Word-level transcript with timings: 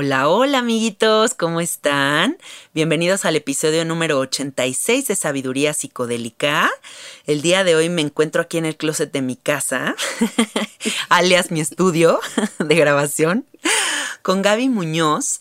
Hola, 0.00 0.28
hola 0.28 0.58
amiguitos, 0.58 1.34
¿cómo 1.34 1.60
están? 1.60 2.38
Bienvenidos 2.72 3.24
al 3.24 3.34
episodio 3.34 3.84
número 3.84 4.20
86 4.20 5.08
de 5.08 5.16
Sabiduría 5.16 5.74
Psicodélica. 5.74 6.70
El 7.26 7.42
día 7.42 7.64
de 7.64 7.74
hoy 7.74 7.88
me 7.88 8.02
encuentro 8.02 8.40
aquí 8.40 8.58
en 8.58 8.64
el 8.64 8.76
closet 8.76 9.10
de 9.10 9.22
mi 9.22 9.34
casa, 9.34 9.96
alias 11.08 11.50
mi 11.50 11.58
estudio 11.58 12.20
de 12.60 12.76
grabación, 12.76 13.44
con 14.22 14.40
Gaby 14.40 14.68
Muñoz, 14.68 15.40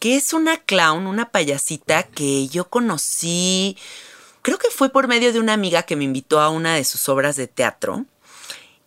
que 0.00 0.16
es 0.16 0.32
una 0.32 0.56
clown, 0.56 1.06
una 1.06 1.30
payasita 1.30 2.02
que 2.02 2.48
yo 2.48 2.68
conocí, 2.68 3.78
creo 4.42 4.58
que 4.58 4.70
fue 4.70 4.88
por 4.88 5.06
medio 5.06 5.32
de 5.32 5.38
una 5.38 5.52
amiga 5.52 5.84
que 5.84 5.94
me 5.94 6.02
invitó 6.02 6.40
a 6.40 6.50
una 6.50 6.74
de 6.74 6.82
sus 6.82 7.08
obras 7.08 7.36
de 7.36 7.46
teatro. 7.46 8.06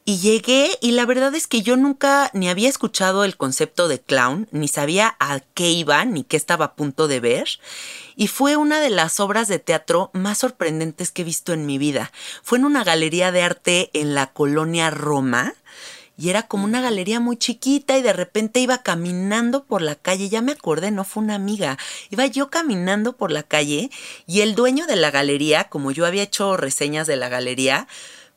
Y 0.09 0.19
llegué 0.19 0.69
y 0.79 0.91
la 0.91 1.05
verdad 1.05 1.35
es 1.35 1.47
que 1.47 1.61
yo 1.61 1.75
nunca 1.75 2.31
ni 2.33 2.47
había 2.47 2.69
escuchado 2.69 3.25
el 3.25 3.35
concepto 3.35 3.89
de 3.89 3.99
clown, 3.99 4.47
ni 4.51 4.69
sabía 4.69 5.17
a 5.19 5.41
qué 5.53 5.69
iba, 5.69 6.05
ni 6.05 6.23
qué 6.23 6.37
estaba 6.37 6.63
a 6.63 6.75
punto 6.75 7.09
de 7.09 7.19
ver. 7.19 7.49
Y 8.15 8.27
fue 8.27 8.55
una 8.55 8.79
de 8.79 8.89
las 8.89 9.19
obras 9.19 9.49
de 9.49 9.59
teatro 9.59 10.09
más 10.13 10.37
sorprendentes 10.37 11.11
que 11.11 11.23
he 11.23 11.25
visto 11.25 11.51
en 11.51 11.65
mi 11.65 11.77
vida. 11.77 12.13
Fue 12.41 12.57
en 12.57 12.63
una 12.63 12.85
galería 12.85 13.33
de 13.33 13.41
arte 13.41 13.89
en 13.91 14.15
la 14.15 14.27
colonia 14.27 14.89
Roma. 14.91 15.55
Y 16.17 16.29
era 16.29 16.43
como 16.43 16.63
una 16.63 16.79
galería 16.79 17.19
muy 17.19 17.35
chiquita 17.35 17.97
y 17.97 18.01
de 18.01 18.13
repente 18.13 18.61
iba 18.61 18.83
caminando 18.83 19.65
por 19.65 19.81
la 19.81 19.95
calle, 19.95 20.29
ya 20.29 20.41
me 20.41 20.53
acordé, 20.53 20.89
no 20.89 21.03
fue 21.03 21.21
una 21.21 21.35
amiga, 21.35 21.77
iba 22.09 22.25
yo 22.25 22.49
caminando 22.49 23.17
por 23.17 23.29
la 23.29 23.43
calle 23.43 23.91
y 24.25 24.39
el 24.39 24.55
dueño 24.55 24.87
de 24.87 24.95
la 24.95 25.11
galería, 25.11 25.65
como 25.65 25.91
yo 25.91 26.07
había 26.07 26.23
hecho 26.23 26.57
reseñas 26.57 27.05
de 27.05 27.17
la 27.17 27.29
galería, 27.29 27.87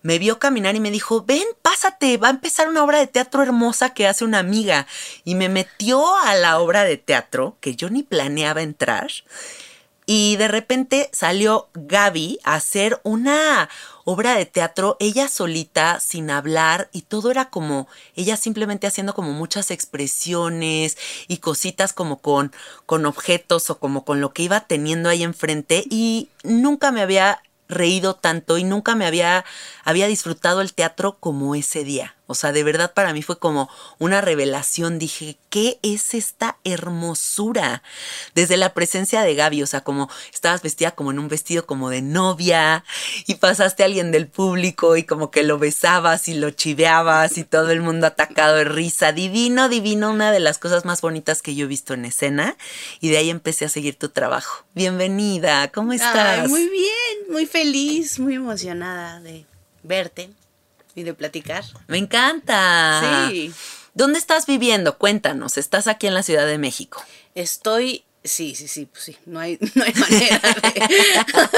me 0.03 0.19
vio 0.19 0.39
caminar 0.39 0.77
y 0.77 0.81
me 0.81 0.91
dijo, 0.91 1.25
ven, 1.27 1.45
pásate, 1.63 2.17
va 2.17 2.29
a 2.29 2.33
empezar 2.33 2.69
una 2.69 2.85
obra 2.85 2.99
de 2.99 3.07
teatro 3.07 3.43
hermosa 3.43 3.93
que 3.95 4.07
hace 4.07 4.25
una 4.25 4.39
amiga. 4.39 4.87
Y 5.25 5.35
me 5.35 5.49
metió 5.49 6.17
a 6.17 6.35
la 6.35 6.59
obra 6.59 6.85
de 6.85 6.97
teatro, 6.97 7.57
que 7.61 7.77
yo 7.77 7.91
ni 7.91 8.03
planeaba 8.03 8.63
entrar. 8.63 9.11
Y 10.07 10.37
de 10.37 10.49
repente 10.49 11.09
salió 11.13 11.69
Gaby 11.75 12.41
a 12.43 12.55
hacer 12.55 13.01
una 13.05 13.69
obra 14.05 14.35
de 14.35 14.45
teatro, 14.45 14.97
ella 14.99 15.29
solita, 15.29 16.01
sin 16.01 16.31
hablar, 16.31 16.89
y 16.93 17.03
todo 17.03 17.31
era 17.31 17.49
como 17.51 17.87
ella 18.17 18.37
simplemente 18.37 18.89
haciendo 18.89 19.15
como 19.15 19.33
muchas 19.33 19.71
expresiones 19.71 20.97
y 21.29 21.37
cositas 21.37 21.93
como 21.93 22.19
con, 22.19 22.51
con 22.87 23.07
objetos 23.07 23.71
o 23.71 23.79
como 23.79 24.05
con 24.05 24.21
lo 24.21 24.33
que 24.33 24.43
iba 24.43 24.61
teniendo 24.61 25.09
ahí 25.09 25.23
enfrente. 25.23 25.85
Y 25.89 26.29
nunca 26.43 26.91
me 26.91 27.03
había 27.03 27.41
reído 27.71 28.15
tanto 28.15 28.59
y 28.59 28.65
nunca 28.65 28.95
me 28.95 29.07
había, 29.07 29.45
había 29.85 30.07
disfrutado 30.07 30.61
el 30.61 30.75
teatro 30.75 31.19
como 31.19 31.55
ese 31.55 31.85
día. 31.85 32.17
O 32.31 32.37
sea, 32.37 32.53
de 32.53 32.63
verdad 32.63 32.95
para 32.95 33.13
mí 33.13 33.23
fue 33.23 33.41
como 33.41 33.69
una 33.99 34.21
revelación. 34.21 35.01
Dije, 35.01 35.37
¿qué 35.49 35.81
es 35.83 36.15
esta 36.15 36.59
hermosura? 36.63 37.83
Desde 38.37 38.57
la 38.57 38.73
presencia 38.73 39.23
de 39.23 39.35
Gaby, 39.35 39.65
o 39.65 39.67
sea, 39.67 39.81
como 39.81 40.09
estabas 40.33 40.63
vestida 40.63 40.93
como 40.93 41.11
en 41.11 41.19
un 41.19 41.27
vestido 41.27 41.67
como 41.67 41.91
de 41.91 42.03
novia 42.03 42.85
y 43.27 43.35
pasaste 43.35 43.83
a 43.83 43.87
alguien 43.87 44.13
del 44.13 44.29
público 44.29 44.97
y 44.97 45.03
como 45.03 45.33
que 45.33 45.43
lo 45.43 45.59
besabas 45.59 46.29
y 46.29 46.35
lo 46.35 46.53
chiveabas 46.53 47.37
y 47.37 47.43
todo 47.43 47.73
el 47.73 47.81
mundo 47.81 48.07
atacado 48.07 48.55
de 48.55 48.65
risa. 48.65 49.11
Divino, 49.11 49.69
divino, 49.69 50.13
una 50.13 50.31
de 50.31 50.39
las 50.39 50.59
cosas 50.59 50.85
más 50.85 51.01
bonitas 51.01 51.43
que 51.43 51.57
yo 51.57 51.65
he 51.65 51.69
visto 51.69 51.95
en 51.95 52.05
escena. 52.05 52.57
Y 53.01 53.09
de 53.09 53.19
ahí 53.19 53.31
empecé 53.31 53.65
a 53.65 53.69
seguir 53.69 53.99
tu 53.99 54.09
trabajo. 54.09 54.65
Bienvenida, 54.73 55.67
¿cómo 55.73 55.93
estás? 55.93 56.49
muy 56.49 56.69
bien, 56.69 57.33
muy 57.33 57.47
feliz, 57.47 58.21
muy 58.21 58.37
emocionada 58.37 59.19
de 59.19 59.47
verte 59.83 60.31
y 61.01 61.05
de 61.05 61.15
platicar. 61.15 61.65
Me 61.89 61.99
encanta. 61.99 63.29
Sí. 63.31 63.53
¿Dónde 63.95 64.19
estás 64.19 64.47
viviendo? 64.47 64.99
Cuéntanos. 64.99 65.57
Estás 65.59 65.87
aquí 65.87 66.07
en 66.07 66.15
la 66.15 66.23
Ciudad 66.23 66.47
de 66.47 66.59
México. 66.59 67.03
Estoy, 67.35 68.05
sí, 68.23 68.55
sí, 68.55 68.69
sí, 68.69 68.87
pues 68.87 69.05
sí, 69.05 69.17
no 69.27 69.41
hay, 69.41 69.59
no 69.75 69.85
hay 69.85 69.93
manera 69.95 70.41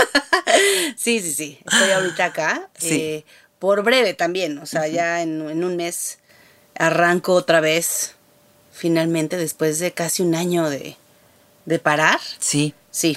sí, 0.96 1.20
sí, 1.20 1.34
sí. 1.34 1.58
Estoy 1.64 1.90
ahorita 1.90 2.24
acá. 2.26 2.68
Sí. 2.78 2.94
eh, 2.94 3.24
por 3.58 3.82
breve 3.84 4.14
también, 4.14 4.58
o 4.58 4.66
sea, 4.66 4.88
ya 4.88 5.22
en, 5.22 5.48
en 5.48 5.62
un 5.62 5.76
mes 5.76 6.18
arranco 6.76 7.34
otra 7.34 7.60
vez, 7.60 8.16
finalmente, 8.72 9.36
después 9.36 9.78
de 9.78 9.92
casi 9.92 10.22
un 10.22 10.34
año 10.34 10.68
de, 10.68 10.96
de 11.64 11.78
parar. 11.78 12.18
Sí. 12.40 12.74
Sí, 12.90 13.16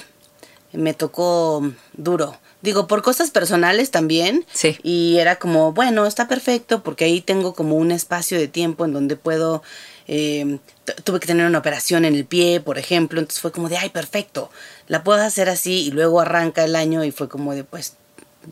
me 0.72 0.94
tocó 0.94 1.68
duro. 1.94 2.38
Digo, 2.66 2.86
por 2.86 3.00
cosas 3.02 3.30
personales 3.30 3.90
también. 3.90 4.44
Sí. 4.52 4.76
Y 4.82 5.18
era 5.18 5.36
como, 5.36 5.72
bueno, 5.72 6.04
está 6.04 6.26
perfecto 6.28 6.82
porque 6.82 7.04
ahí 7.06 7.20
tengo 7.20 7.54
como 7.54 7.76
un 7.76 7.92
espacio 7.92 8.38
de 8.38 8.48
tiempo 8.48 8.84
en 8.84 8.92
donde 8.92 9.14
puedo... 9.16 9.62
eh, 10.08 10.58
t- 10.84 10.92
tuve 11.04 11.20
que 11.20 11.26
tener 11.26 11.46
una 11.46 11.58
operación 11.58 12.04
en 12.04 12.14
el 12.14 12.24
pie, 12.26 12.60
por 12.60 12.76
ejemplo, 12.78 13.20
entonces 13.20 13.40
fue 13.40 13.52
como 13.52 13.68
de, 13.68 13.76
ay, 13.78 13.90
perfecto, 13.90 14.50
la 14.88 15.02
puedo 15.04 15.20
hacer 15.22 15.48
así 15.48 15.86
y 15.86 15.90
luego 15.92 16.20
arranca 16.20 16.64
el 16.64 16.76
año 16.76 17.02
y 17.04 17.10
fue 17.12 17.28
como 17.28 17.54
de, 17.54 17.64
pues, 17.64 17.94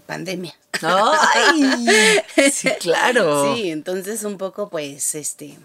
pandemia. 0.07 0.55
¡Ay! 0.83 1.77
Sí, 2.53 2.69
claro. 2.81 3.55
Sí, 3.55 3.71
entonces 3.71 4.25
un 4.25 4.39
poco, 4.39 4.69
pues, 4.69 5.15
este, 5.15 5.57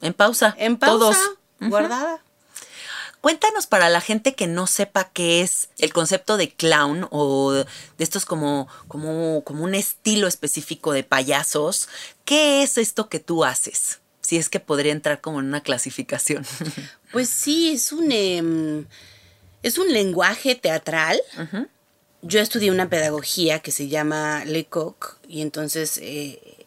En 0.00 0.12
pausa. 0.14 0.54
en 0.58 0.76
pausa, 0.76 0.98
Todos. 0.98 1.16
guardada. 1.60 2.20
Cuéntanos 3.24 3.66
para 3.66 3.88
la 3.88 4.02
gente 4.02 4.34
que 4.34 4.46
no 4.46 4.66
sepa 4.66 5.08
qué 5.08 5.40
es 5.40 5.70
el 5.78 5.94
concepto 5.94 6.36
de 6.36 6.50
clown 6.50 7.08
o 7.10 7.52
de 7.52 7.64
estos 7.96 8.26
como, 8.26 8.68
como, 8.86 9.42
como 9.44 9.64
un 9.64 9.74
estilo 9.74 10.26
específico 10.26 10.92
de 10.92 11.04
payasos. 11.04 11.88
¿Qué 12.26 12.62
es 12.62 12.76
esto 12.76 13.08
que 13.08 13.20
tú 13.20 13.42
haces? 13.46 14.00
Si 14.20 14.36
es 14.36 14.50
que 14.50 14.60
podría 14.60 14.92
entrar 14.92 15.22
como 15.22 15.40
en 15.40 15.46
una 15.46 15.62
clasificación. 15.62 16.44
Pues 17.12 17.30
sí, 17.30 17.72
es 17.72 17.92
un, 17.92 18.12
em, 18.12 18.84
es 19.62 19.78
un 19.78 19.90
lenguaje 19.90 20.54
teatral. 20.54 21.18
Yo 22.20 22.40
estudié 22.40 22.70
una 22.70 22.90
pedagogía 22.90 23.60
que 23.60 23.72
se 23.72 23.88
llama 23.88 24.44
Lecoq 24.44 25.16
y 25.26 25.40
entonces 25.40 25.98
eh, 26.02 26.66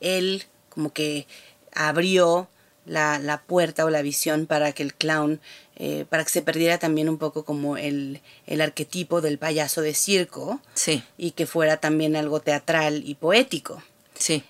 él 0.00 0.44
como 0.68 0.92
que 0.92 1.26
abrió 1.72 2.48
la, 2.84 3.18
la 3.18 3.42
puerta 3.42 3.84
o 3.84 3.90
la 3.90 4.02
visión 4.02 4.46
para 4.46 4.72
que 4.72 4.82
el 4.82 4.94
clown, 4.94 5.40
eh, 5.76 6.06
para 6.08 6.24
que 6.24 6.30
se 6.30 6.42
perdiera 6.42 6.78
también 6.78 7.08
un 7.08 7.18
poco 7.18 7.44
como 7.44 7.76
el, 7.76 8.20
el 8.46 8.60
arquetipo 8.60 9.20
del 9.20 9.38
payaso 9.38 9.82
de 9.82 9.94
circo 9.94 10.60
Sí, 10.74 11.02
y 11.18 11.32
que 11.32 11.46
fuera 11.46 11.76
también 11.78 12.16
algo 12.16 12.40
teatral 12.40 13.02
y 13.06 13.14
poético. 13.14 13.82
sí. 14.14 14.42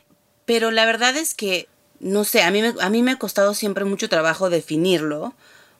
Pero 0.44 0.70
la 0.70 0.86
verdad 0.86 1.16
es 1.16 1.34
que, 1.34 1.66
no 1.98 2.22
sé, 2.22 2.42
a 2.42 2.52
mí, 2.52 2.62
me, 2.62 2.72
a 2.80 2.88
mí 2.88 3.02
me 3.02 3.10
ha 3.10 3.18
costado 3.18 3.52
siempre 3.52 3.84
mucho 3.84 4.08
trabajo 4.08 4.48
definirlo, 4.48 5.34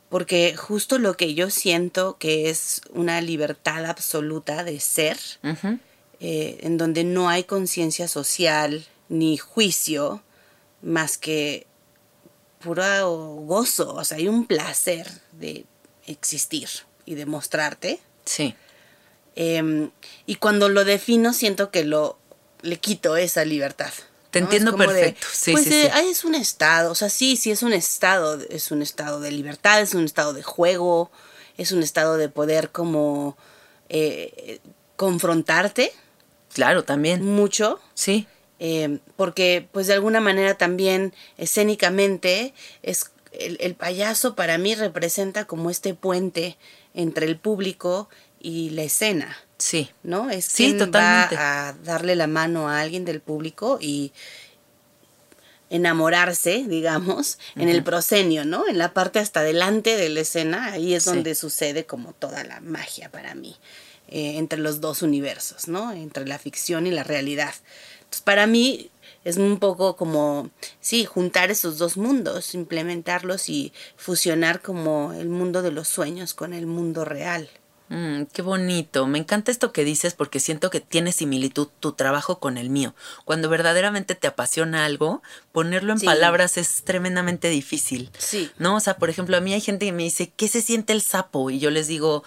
porque 0.09 0.57
justo 0.57 0.99
lo 0.99 1.17
que 1.17 1.35
yo 1.35 1.51
siento 1.51 2.17
que 2.19 2.51
es 2.51 2.81
una 2.93 3.21
libertad 3.21 3.85
absoluta 3.85 4.65
de 4.65 4.81
ser, 4.81 5.19
eh, 6.19 6.59
en 6.63 6.79
donde 6.79 7.05
no 7.05 7.29
hay 7.29 7.45
conciencia 7.45 8.09
social 8.09 8.85
ni 9.09 9.37
juicio, 9.37 10.21
más 10.83 11.17
que 11.19 11.67
puro 12.67 13.15
gozo, 13.47 13.95
o 13.95 14.05
sea, 14.05 14.19
hay 14.19 14.29
un 14.29 14.47
placer 14.47 15.07
de 15.33 15.65
existir 16.07 16.69
y 17.05 17.15
de 17.15 17.25
mostrarte. 17.27 18.01
Sí, 18.25 18.55
Em, 19.37 19.91
y 20.25 20.37
cuando 20.37 20.71
lo 20.71 20.85
defino, 20.85 21.35
siento 21.35 21.71
que 21.71 21.85
lo 21.85 22.19
le 22.63 22.79
quito 22.79 23.17
esa 23.19 23.45
libertad. 23.45 23.93
Te 24.31 24.41
¿no? 24.41 24.47
entiendo 24.47 24.73
como 24.73 24.85
de, 24.85 24.89
perfecto. 24.89 25.27
Sí, 25.31 25.53
pues 25.53 25.65
sí, 25.65 25.75
eh, 25.75 25.93
sí. 25.95 26.09
es 26.09 26.25
un 26.25 26.35
estado, 26.35 26.91
o 26.91 26.95
sea, 26.95 27.11
sí, 27.11 27.37
sí 27.37 27.51
es 27.51 27.63
un 27.63 27.75
estado, 27.75 28.41
es 28.49 28.71
un 28.71 28.81
estado 28.81 29.21
de 29.21 29.31
libertad, 29.31 29.83
es 29.83 29.95
un 29.95 30.05
estado 30.05 30.33
de 30.33 30.43
juego, 30.43 31.13
es 31.59 31.71
un 31.71 31.83
estado 31.83 32.17
de 32.17 32.31
poder 32.31 32.71
como 32.71 33.37
eh, 33.91 34.61
confrontarte 34.97 35.93
claro, 36.53 36.85
también. 36.85 37.23
mucho. 37.23 37.79
Sí, 37.95 38.27
eh, 38.59 38.99
porque 39.17 39.69
pues 39.73 39.87
de 39.87 39.93
alguna 39.95 40.21
manera 40.21 40.55
también 40.57 41.13
escénicamente 41.39 42.55
es 42.83 43.11
el, 43.33 43.59
el 43.61 43.75
payaso 43.75 44.35
para 44.35 44.57
mí 44.59 44.75
representa 44.75 45.45
como 45.45 45.69
este 45.71 45.93
puente 45.95 46.57
entre 46.95 47.27
el 47.27 47.37
público 47.39 48.09
y 48.41 48.71
la 48.71 48.83
escena. 48.85 49.37
sí. 49.59 49.91
¿no? 50.03 50.31
Es 50.31 50.47
Sí, 50.47 50.65
quien 50.67 50.79
totalmente. 50.79 51.37
va 51.37 51.69
a 51.69 51.73
darle 51.85 52.15
la 52.17 52.27
mano 52.27 52.69
a 52.69 52.81
alguien 52.81 53.05
del 53.05 53.21
público 53.21 53.79
y 53.81 54.13
enamorarse, 55.69 56.65
digamos, 56.69 57.39
en 57.57 57.69
el 57.69 57.83
proscenio, 57.83 58.45
¿no? 58.45 58.69
En 58.69 58.79
la 58.79 58.93
parte 58.95 59.19
hasta 59.19 59.43
delante 59.43 59.97
de 59.97 60.09
la 60.11 60.21
escena, 60.21 60.73
ahí 60.73 60.95
es 60.95 61.03
Sí. 61.05 61.11
donde 61.11 61.35
sucede 61.35 61.85
como 61.87 62.13
toda 62.13 62.45
la 62.45 62.61
magia 62.61 63.11
para 63.11 63.35
mí, 63.35 63.57
eh, 64.09 64.37
entre 64.39 64.61
los 64.61 64.81
dos 64.81 65.03
universos, 65.03 65.67
¿no? 65.67 65.91
Entre 65.93 66.25
la 66.27 66.39
ficción 66.39 66.87
y 66.87 66.93
la 66.93 67.03
realidad. 67.03 67.53
Entonces, 68.07 68.23
para 68.23 68.47
mí 68.47 68.91
es 69.25 69.37
un 69.37 69.59
poco 69.59 69.97
como, 69.97 70.51
sí, 70.81 71.05
juntar 71.05 71.51
esos 71.51 71.79
dos 71.79 71.97
mundos, 71.97 72.55
implementarlos 72.55 73.49
y 73.49 73.73
fusionar 73.97 74.63
como 74.63 75.13
el 75.13 75.29
mundo 75.29 75.63
de 75.63 75.73
los 75.73 75.89
sueños 75.89 76.33
con 76.35 76.53
el 76.55 76.67
mundo 76.67 77.05
real. 77.05 77.51
Mm, 77.89 78.23
qué 78.33 78.43
bonito. 78.43 79.07
Me 79.07 79.19
encanta 79.19 79.53
esto 79.53 79.73
que 79.73 79.85
dices 79.85 80.13
porque 80.15 80.41
siento 80.41 80.71
que 80.71 80.81
tiene 80.81 81.13
similitud 81.13 81.69
tu 81.79 81.93
trabajo 81.93 82.41
con 82.41 82.59
el 82.59 82.69
mío. 82.69 82.97
Cuando 83.25 83.49
verdaderamente 83.49 84.17
te 84.17 84.27
apasiona 84.27 84.85
algo, 84.85 85.23
ponerlo 85.53 85.93
en 85.93 86.01
Sí. 86.01 86.07
palabras 86.07 86.57
es 86.57 86.83
tremendamente 86.83 87.49
difícil. 87.49 88.11
Sí. 88.19 88.51
¿No? 88.59 88.75
O 88.75 88.81
sea, 88.81 88.97
por 88.97 89.09
ejemplo, 89.09 89.37
a 89.37 89.41
mí 89.41 89.55
hay 89.55 89.61
gente 89.61 89.87
que 89.87 89.93
me 89.93 90.03
dice, 90.03 90.33
¿qué 90.37 90.49
se 90.49 90.63
siente 90.63 90.93
el 90.93 91.01
sapo? 91.01 91.49
Y 91.49 91.61
yo 91.61 91.71
les 91.71 91.87
digo, 91.87 92.25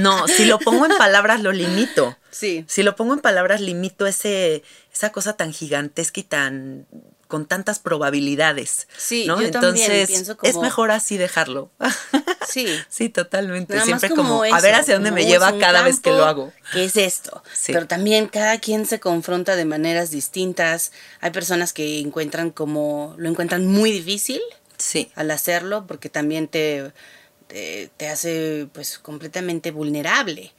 no, 0.00 0.28
si 0.28 0.44
lo 0.44 0.58
pongo 0.58 0.84
en 0.84 0.96
palabras 0.98 1.40
lo 1.42 1.52
limito. 1.52 2.14
Sí. 2.30 2.64
Si 2.68 2.82
lo 2.82 2.96
pongo 2.96 3.14
en 3.14 3.20
palabras 3.20 3.60
limito 3.60 4.06
ese, 4.06 4.62
esa 4.92 5.10
cosa 5.12 5.34
tan 5.34 5.52
gigantesca 5.52 6.20
y 6.20 6.24
tan 6.24 6.86
con 7.26 7.44
tantas 7.46 7.78
probabilidades. 7.78 8.88
Sí, 8.96 9.26
¿no? 9.26 9.40
yo 9.42 9.50
también 9.50 9.74
Entonces, 9.90 10.08
pienso 10.08 10.32
es 10.42 10.52
como- 10.54 10.62
mejor 10.62 10.90
así 10.90 11.16
dejarlo. 11.18 11.70
Sí. 12.48 12.66
sí, 12.88 13.10
totalmente. 13.10 13.74
Nada 13.74 13.84
Siempre 13.84 14.08
como, 14.08 14.42
a 14.42 14.48
eso, 14.48 14.62
ver 14.62 14.74
hacia 14.74 14.94
dónde 14.94 15.10
me 15.10 15.26
lleva 15.26 15.50
es 15.50 15.56
cada 15.60 15.82
vez 15.82 16.00
que 16.00 16.08
lo 16.08 16.24
hago. 16.24 16.50
¿Qué 16.72 16.84
es 16.86 16.96
esto? 16.96 17.42
Sí. 17.52 17.74
Pero 17.74 17.86
también 17.86 18.26
cada 18.26 18.58
quien 18.58 18.86
se 18.86 19.00
confronta 19.00 19.54
de 19.54 19.66
maneras 19.66 20.10
distintas. 20.10 20.90
Hay 21.20 21.30
personas 21.30 21.74
que 21.74 22.00
encuentran 22.00 22.50
como, 22.50 23.14
lo 23.18 23.28
encuentran 23.28 23.66
muy 23.66 23.92
difícil 23.92 24.40
Sí, 24.78 25.10
al 25.14 25.30
hacerlo 25.30 25.86
porque 25.86 26.08
también 26.08 26.48
te, 26.48 26.90
te, 27.48 27.90
te 27.96 28.08
hace 28.08 28.68
pues 28.72 28.98
completamente 28.98 29.70
vulnerable. 29.70 30.52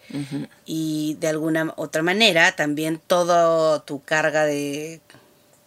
Y 0.66 1.16
de 1.20 1.28
alguna 1.28 1.74
otra 1.78 2.02
manera 2.02 2.56
también 2.56 3.00
toda 3.06 3.86
tu 3.86 4.02
carga 4.02 4.46
de 4.46 5.02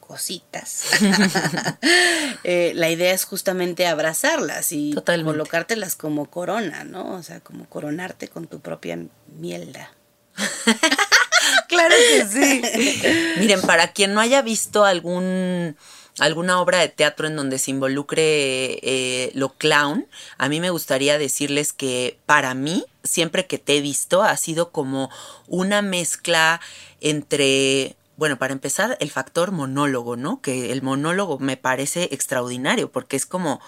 cositas. 0.01 0.85
eh, 2.45 2.73
la 2.75 2.91
idea 2.91 3.15
es 3.15 3.25
justamente 3.25 3.87
abrazarlas 3.87 4.73
y 4.73 4.93
Totalmente. 4.93 5.33
colocártelas 5.33 5.97
como 5.97 6.27
corona, 6.27 6.85
¿no? 6.85 7.15
O 7.15 7.23
sea, 7.23 7.41
como 7.41 7.65
coronarte 7.67 8.29
con 8.29 8.47
tu 8.47 8.61
propia 8.61 8.99
mielda. 9.39 9.93
claro 11.69 11.95
que 12.11 12.27
sí. 12.27 13.03
Miren, 13.39 13.63
para 13.63 13.93
quien 13.93 14.13
no 14.13 14.21
haya 14.21 14.43
visto 14.43 14.85
algún 14.85 15.77
alguna 16.23 16.61
obra 16.61 16.79
de 16.79 16.89
teatro 16.89 17.27
en 17.27 17.35
donde 17.35 17.59
se 17.59 17.73
involucre 17.73 18.79
eh, 18.83 19.33
lo 19.35 19.51
clown, 19.55 20.07
a 20.39 20.49
mí 20.49 20.61
me 20.61 20.71
gustaría 20.71 21.19
decirles 21.19 21.73
que 21.73 22.19
para 22.27 22.55
mí, 22.55 22.85
siempre 23.03 23.47
que 23.47 23.59
te 23.59 23.77
he 23.77 23.81
visto, 23.81 24.23
ha 24.23 24.37
sido 24.37 24.71
como 24.71 25.11
una 25.49 25.83
mezcla 25.83 26.61
entre, 27.01 27.97
bueno, 28.17 28.39
para 28.39 28.53
empezar, 28.53 28.97
el 29.01 29.11
factor 29.11 29.51
monólogo, 29.51 30.17
¿no? 30.17 30.41
Que 30.41 30.71
el 30.71 30.83
monólogo 30.83 31.41
me 31.41 31.57
parece 31.57 32.09
extraordinario 32.13 32.93
porque 32.93 33.17
es 33.17 33.27
como 33.27 33.61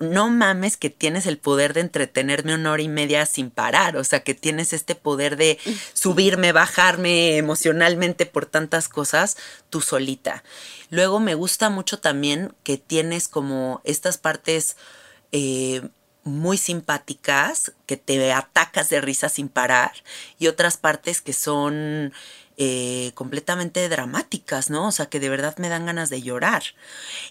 no 0.00 0.30
mames 0.30 0.76
que 0.76 0.90
tienes 0.90 1.26
el 1.26 1.38
poder 1.38 1.74
de 1.74 1.82
entretenerme 1.82 2.54
una 2.54 2.72
hora 2.72 2.82
y 2.82 2.88
media 2.88 3.26
sin 3.26 3.50
parar, 3.50 3.96
o 3.96 4.04
sea, 4.04 4.24
que 4.24 4.34
tienes 4.34 4.72
este 4.72 4.94
poder 4.94 5.36
de 5.36 5.58
subirme, 5.92 6.52
bajarme 6.52 7.36
emocionalmente 7.36 8.26
por 8.26 8.46
tantas 8.46 8.88
cosas 8.88 9.36
tú 9.68 9.80
solita. 9.80 10.42
Luego 10.88 11.20
me 11.20 11.34
gusta 11.34 11.70
mucho 11.70 12.00
también 12.00 12.54
que 12.64 12.78
tienes 12.78 13.28
como 13.28 13.80
estas 13.84 14.18
partes 14.18 14.76
eh, 15.32 15.82
muy 16.24 16.56
simpáticas, 16.56 17.72
que 17.86 17.96
te 17.96 18.32
atacas 18.32 18.88
de 18.88 19.00
risa 19.00 19.28
sin 19.28 19.48
parar, 19.48 19.92
y 20.38 20.48
otras 20.48 20.76
partes 20.76 21.20
que 21.20 21.32
son 21.32 22.12
eh, 22.56 23.12
completamente 23.14 23.88
dramáticas, 23.88 24.70
¿no? 24.70 24.88
O 24.88 24.92
sea, 24.92 25.06
que 25.06 25.20
de 25.20 25.30
verdad 25.30 25.56
me 25.58 25.68
dan 25.68 25.86
ganas 25.86 26.10
de 26.10 26.22
llorar. 26.22 26.62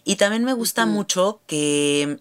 Y 0.03 0.15
también 0.15 0.43
me 0.43 0.53
gusta 0.53 0.85
mucho 0.85 1.41
que 1.45 2.19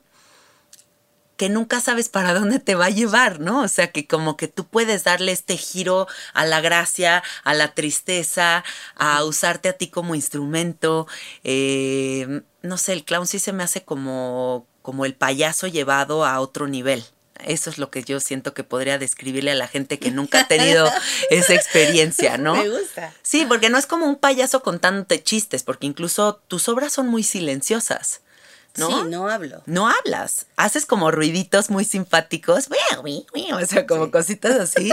que 1.38 1.48
nunca 1.48 1.80
sabes 1.80 2.08
para 2.08 2.34
dónde 2.34 2.58
te 2.58 2.74
va 2.74 2.86
a 2.86 2.90
llevar, 2.90 3.38
¿no? 3.38 3.62
O 3.62 3.68
sea, 3.68 3.92
que 3.92 4.08
como 4.08 4.36
que 4.36 4.48
tú 4.48 4.66
puedes 4.66 5.04
darle 5.04 5.30
este 5.30 5.56
giro 5.56 6.08
a 6.34 6.44
la 6.44 6.60
gracia, 6.60 7.22
a 7.44 7.54
la 7.54 7.74
tristeza, 7.74 8.64
a 8.96 9.24
usarte 9.24 9.68
a 9.68 9.72
ti 9.72 9.86
como 9.86 10.16
instrumento. 10.16 11.06
Eh, 11.44 12.42
no 12.62 12.76
sé, 12.76 12.92
el 12.92 13.04
clown 13.04 13.28
sí 13.28 13.38
se 13.38 13.52
me 13.52 13.62
hace 13.62 13.84
como, 13.84 14.66
como 14.82 15.04
el 15.04 15.14
payaso 15.14 15.68
llevado 15.68 16.26
a 16.26 16.40
otro 16.40 16.66
nivel. 16.66 17.04
Eso 17.44 17.70
es 17.70 17.78
lo 17.78 17.88
que 17.88 18.02
yo 18.02 18.18
siento 18.18 18.52
que 18.52 18.64
podría 18.64 18.98
describirle 18.98 19.52
a 19.52 19.54
la 19.54 19.68
gente 19.68 20.00
que 20.00 20.10
nunca 20.10 20.40
ha 20.40 20.48
tenido 20.48 20.90
esa 21.30 21.54
experiencia, 21.54 22.36
¿no? 22.36 22.56
Me 22.56 22.68
gusta. 22.68 23.14
Sí, 23.22 23.46
porque 23.48 23.70
no 23.70 23.78
es 23.78 23.86
como 23.86 24.06
un 24.06 24.16
payaso 24.16 24.64
contándote 24.64 25.22
chistes, 25.22 25.62
porque 25.62 25.86
incluso 25.86 26.42
tus 26.48 26.68
obras 26.68 26.92
son 26.92 27.06
muy 27.06 27.22
silenciosas. 27.22 28.22
¿No? 28.76 28.88
Sí, 28.88 29.08
no 29.08 29.28
hablo. 29.28 29.62
No 29.66 29.88
hablas. 29.88 30.46
Haces 30.56 30.86
como 30.86 31.10
ruiditos 31.10 31.70
muy 31.70 31.84
simpáticos. 31.84 32.68
O 33.52 33.66
sea, 33.66 33.86
como 33.86 34.10
cositas 34.10 34.58
así. 34.58 34.90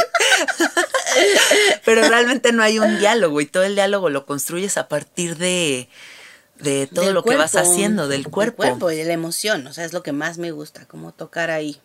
Pero 1.86 2.08
realmente 2.08 2.52
no 2.52 2.64
hay 2.64 2.80
un 2.80 3.00
diálogo 3.00 3.42
y 3.42 3.46
todo 3.46 3.64
el 3.64 3.76
diálogo 3.76 4.10
lo 4.10 4.26
construyes 4.26 4.78
a 4.78 4.88
partir 4.88 5.38
de, 5.38 5.90
de 6.60 6.88
todo 6.88 7.06
Del 7.06 7.14
lo 7.14 7.24
que 7.24 7.36
vas 7.36 7.56
haciendo, 7.56 8.08
del 8.08 8.28
cuerpo. 8.28 8.64
Del 8.64 8.72
cuerpo 8.72 8.92
y 8.92 8.98
de 8.98 9.06
la 9.06 9.14
emoción, 9.14 9.68
o 9.68 9.74
sea, 9.74 9.86
es 9.86 9.94
lo 9.94 10.04
que 10.04 10.12
más 10.12 10.38
me 10.38 10.52
gusta, 10.52 10.86
como 10.86 11.14
tocar 11.14 11.52
ahí. 11.52 11.80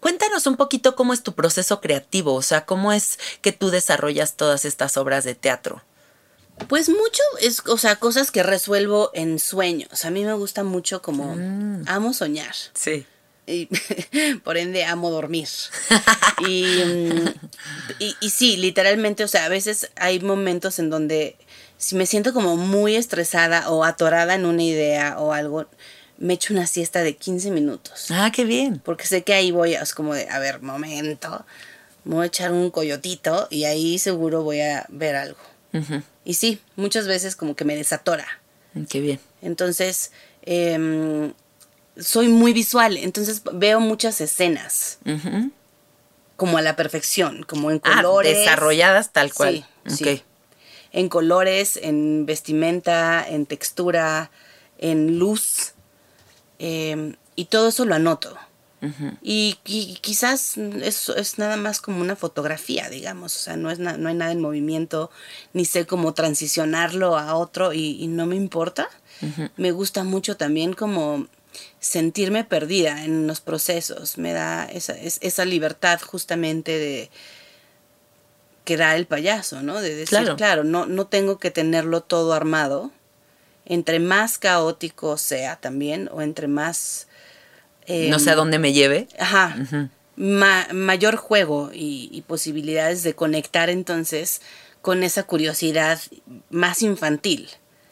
Cuéntanos 0.00 0.46
un 0.46 0.56
poquito 0.56 0.96
cómo 0.96 1.12
es 1.12 1.22
tu 1.22 1.34
proceso 1.34 1.80
creativo, 1.80 2.34
o 2.34 2.42
sea, 2.42 2.64
cómo 2.64 2.92
es 2.92 3.18
que 3.40 3.52
tú 3.52 3.70
desarrollas 3.70 4.36
todas 4.36 4.64
estas 4.64 4.96
obras 4.96 5.24
de 5.24 5.34
teatro. 5.34 5.82
Pues 6.68 6.88
mucho 6.88 7.22
es, 7.40 7.62
o 7.66 7.78
sea, 7.78 7.96
cosas 7.96 8.30
que 8.30 8.42
resuelvo 8.42 9.10
en 9.14 9.38
sueños. 9.38 10.04
A 10.04 10.10
mí 10.10 10.24
me 10.24 10.32
gusta 10.34 10.64
mucho 10.64 11.02
como 11.02 11.34
Mm. 11.36 11.84
amo 11.86 12.12
soñar. 12.14 12.54
Sí. 12.74 13.06
Y 13.46 13.66
por 14.44 14.56
ende 14.56 14.84
amo 14.84 15.10
dormir. 15.10 15.48
y, 16.48 16.64
mm, 16.84 17.28
y, 17.98 18.16
y 18.20 18.30
sí, 18.30 18.56
literalmente, 18.56 19.24
o 19.24 19.28
sea, 19.28 19.44
a 19.46 19.48
veces 19.48 19.90
hay 19.96 20.20
momentos 20.20 20.78
en 20.78 20.90
donde 20.90 21.36
si 21.76 21.96
me 21.96 22.06
siento 22.06 22.32
como 22.32 22.56
muy 22.56 22.94
estresada 22.94 23.68
o 23.70 23.82
atorada 23.84 24.34
en 24.34 24.46
una 24.46 24.62
idea 24.62 25.18
o 25.18 25.32
algo, 25.32 25.66
me 26.18 26.34
echo 26.34 26.54
una 26.54 26.68
siesta 26.68 27.00
de 27.00 27.16
15 27.16 27.50
minutos. 27.50 28.06
Ah, 28.10 28.30
qué 28.32 28.44
bien. 28.44 28.80
Porque 28.84 29.06
sé 29.06 29.22
que 29.22 29.34
ahí 29.34 29.50
voy, 29.50 29.74
es 29.74 29.92
como 29.92 30.14
de, 30.14 30.28
a 30.28 30.38
ver, 30.38 30.62
momento, 30.62 31.44
me 32.04 32.14
voy 32.14 32.22
a 32.24 32.26
echar 32.28 32.52
un 32.52 32.70
coyotito 32.70 33.48
y 33.50 33.64
ahí 33.64 33.98
seguro 33.98 34.44
voy 34.44 34.60
a 34.60 34.86
ver 34.88 35.16
algo. 35.16 35.38
Y 36.24 36.34
sí, 36.34 36.60
muchas 36.76 37.06
veces 37.06 37.36
como 37.36 37.56
que 37.56 37.64
me 37.64 37.74
desatora. 37.76 38.26
Qué 38.88 39.00
bien. 39.00 39.20
Entonces, 39.42 40.12
em, 40.42 41.32
soy 41.98 42.28
muy 42.28 42.52
visual, 42.52 42.96
entonces 42.96 43.42
veo 43.52 43.80
muchas 43.80 44.20
escenas 44.20 44.98
como 46.36 46.58
a 46.58 46.62
la 46.62 46.74
perfección, 46.76 47.42
como 47.44 47.70
en 47.70 47.80
Ah, 47.84 47.96
colores. 47.96 48.38
desarrolladas 48.38 49.12
tal 49.12 49.32
cual. 49.34 49.66
Sí, 49.86 49.96
sí. 49.96 50.22
En 50.92 51.08
colores, 51.08 51.78
en 51.82 52.26
vestimenta, 52.26 53.26
en 53.28 53.46
textura, 53.46 54.30
en 54.78 55.18
luz. 55.18 55.72
em, 56.58 57.16
y 57.34 57.46
todo 57.46 57.68
eso 57.68 57.84
lo 57.84 57.94
anoto. 57.96 58.36
Y, 59.22 59.58
y 59.64 59.94
quizás 60.00 60.56
es, 60.56 61.08
es 61.08 61.38
nada 61.38 61.56
más 61.56 61.80
como 61.80 62.00
una 62.00 62.16
fotografía, 62.16 62.88
digamos. 62.90 63.36
O 63.36 63.38
sea, 63.38 63.56
no, 63.56 63.70
es 63.70 63.78
na- 63.78 63.96
no 63.96 64.08
hay 64.08 64.14
nada 64.16 64.32
en 64.32 64.40
movimiento, 64.40 65.10
ni 65.52 65.64
sé 65.64 65.86
cómo 65.86 66.14
transicionarlo 66.14 67.16
a 67.16 67.36
otro 67.36 67.72
y, 67.72 68.02
y 68.02 68.08
no 68.08 68.26
me 68.26 68.34
importa. 68.36 68.88
Me 69.56 69.70
gusta 69.70 70.02
mucho 70.02 70.36
también 70.36 70.72
como 70.72 71.28
sentirme 71.78 72.42
perdida 72.42 73.04
en 73.04 73.28
los 73.28 73.40
procesos. 73.40 74.18
Me 74.18 74.32
da 74.32 74.64
esa, 74.64 74.94
es- 74.94 75.18
esa 75.22 75.44
libertad 75.44 76.00
justamente 76.00 76.76
de 76.76 77.10
que 78.64 78.76
da 78.76 78.94
el 78.96 79.06
payaso, 79.06 79.62
¿no? 79.62 79.80
De 79.80 79.90
decir, 79.94 80.08
Claro. 80.08 80.36
claro, 80.36 80.64
no, 80.64 80.86
no 80.86 81.06
tengo 81.06 81.38
que 81.38 81.50
tenerlo 81.50 82.00
todo 82.02 82.32
armado. 82.32 82.90
Entre 83.64 84.00
más 84.00 84.38
caótico 84.38 85.16
sea 85.18 85.56
también, 85.56 86.08
o 86.12 86.20
entre 86.22 86.48
más... 86.48 87.06
no 87.88 88.18
sé 88.18 88.30
a 88.30 88.32
em, 88.32 88.36
dónde 88.38 88.58
me 88.58 88.72
lleve. 88.72 89.08
Ajá. 89.18 89.56
Ma- 90.16 90.68
mayor 90.72 91.16
juego 91.16 91.70
y, 91.72 92.08
y 92.12 92.20
posibilidades 92.22 93.02
de 93.02 93.14
conectar 93.14 93.70
entonces 93.70 94.42
con 94.82 95.02
esa 95.02 95.22
curiosidad 95.24 96.00
más 96.50 96.82
infantil. 96.82 97.48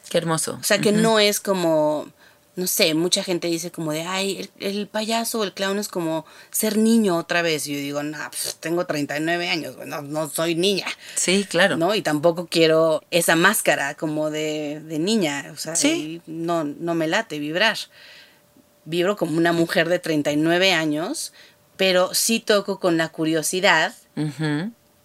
Qué 0.09 0.17
hermoso. 0.17 0.57
O 0.59 0.63
sea, 0.63 0.79
que 0.79 0.91
no 0.91 1.19
es 1.19 1.39
como, 1.39 2.11
no 2.57 2.67
sé, 2.67 2.93
mucha 2.93 3.23
gente 3.23 3.47
dice 3.47 3.71
como 3.71 3.91
de, 3.93 4.01
ay, 4.01 4.49
el, 4.59 4.77
el 4.77 4.87
payaso 4.87 5.39
o 5.39 5.43
el 5.45 5.53
clown 5.53 5.79
es 5.79 5.87
como 5.87 6.25
ser 6.51 6.77
niño 6.77 7.17
otra 7.17 7.41
vez. 7.41 7.65
Y 7.67 7.73
yo 7.73 7.79
digo, 7.79 8.03
no, 8.03 8.17
pues, 8.29 8.57
tengo 8.59 8.85
39 8.85 9.47
años, 9.49 9.77
güey, 9.77 9.87
no, 9.87 10.29
soy 10.29 10.55
niña. 10.55 10.85
Sí, 11.15 11.45
claro. 11.49 11.77
¿no? 11.77 11.95
Y 11.95 12.01
tampoco 12.01 12.47
quiero 12.47 13.03
esa 13.09 13.35
máscara 13.37 13.95
como 13.95 14.29
de, 14.29 14.81
de 14.81 14.99
niña, 14.99 15.49
o 15.53 15.57
sea, 15.57 15.75
Sí. 15.77 16.21
no, 16.27 16.65
no 16.65 16.93
me 16.93 17.07
late 17.07 17.39
vibrar. 17.39 17.77
Vibro 18.85 19.15
como 19.15 19.37
una 19.37 19.53
mujer 19.53 19.89
de 19.89 19.99
39 19.99 20.73
años, 20.73 21.33
pero 21.77 22.13
sí 22.13 22.39
toco 22.39 22.79
con 22.79 22.97
la 22.97 23.09
curiosidad 23.09 23.93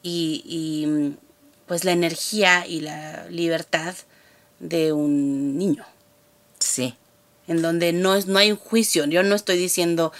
y, 0.02 0.42
y, 0.47 1.16
pues 1.66 1.85
la 1.85 1.92
energía 1.92 2.66
y 2.66 2.80
la 2.80 3.26
libertad 3.28 3.95
de 4.61 4.92
un 4.92 5.59
niño, 5.59 5.85
Sí. 6.59 6.95
en 7.49 7.61
donde 7.62 7.92
no, 7.92 8.14
es, 8.14 8.26
no 8.26 8.38
hay 8.38 8.50
un 8.52 8.56
juicio, 8.59 9.04
yo 9.06 9.23
no 9.23 9.35
estoy 9.35 9.56
diciendo, 9.59 10.12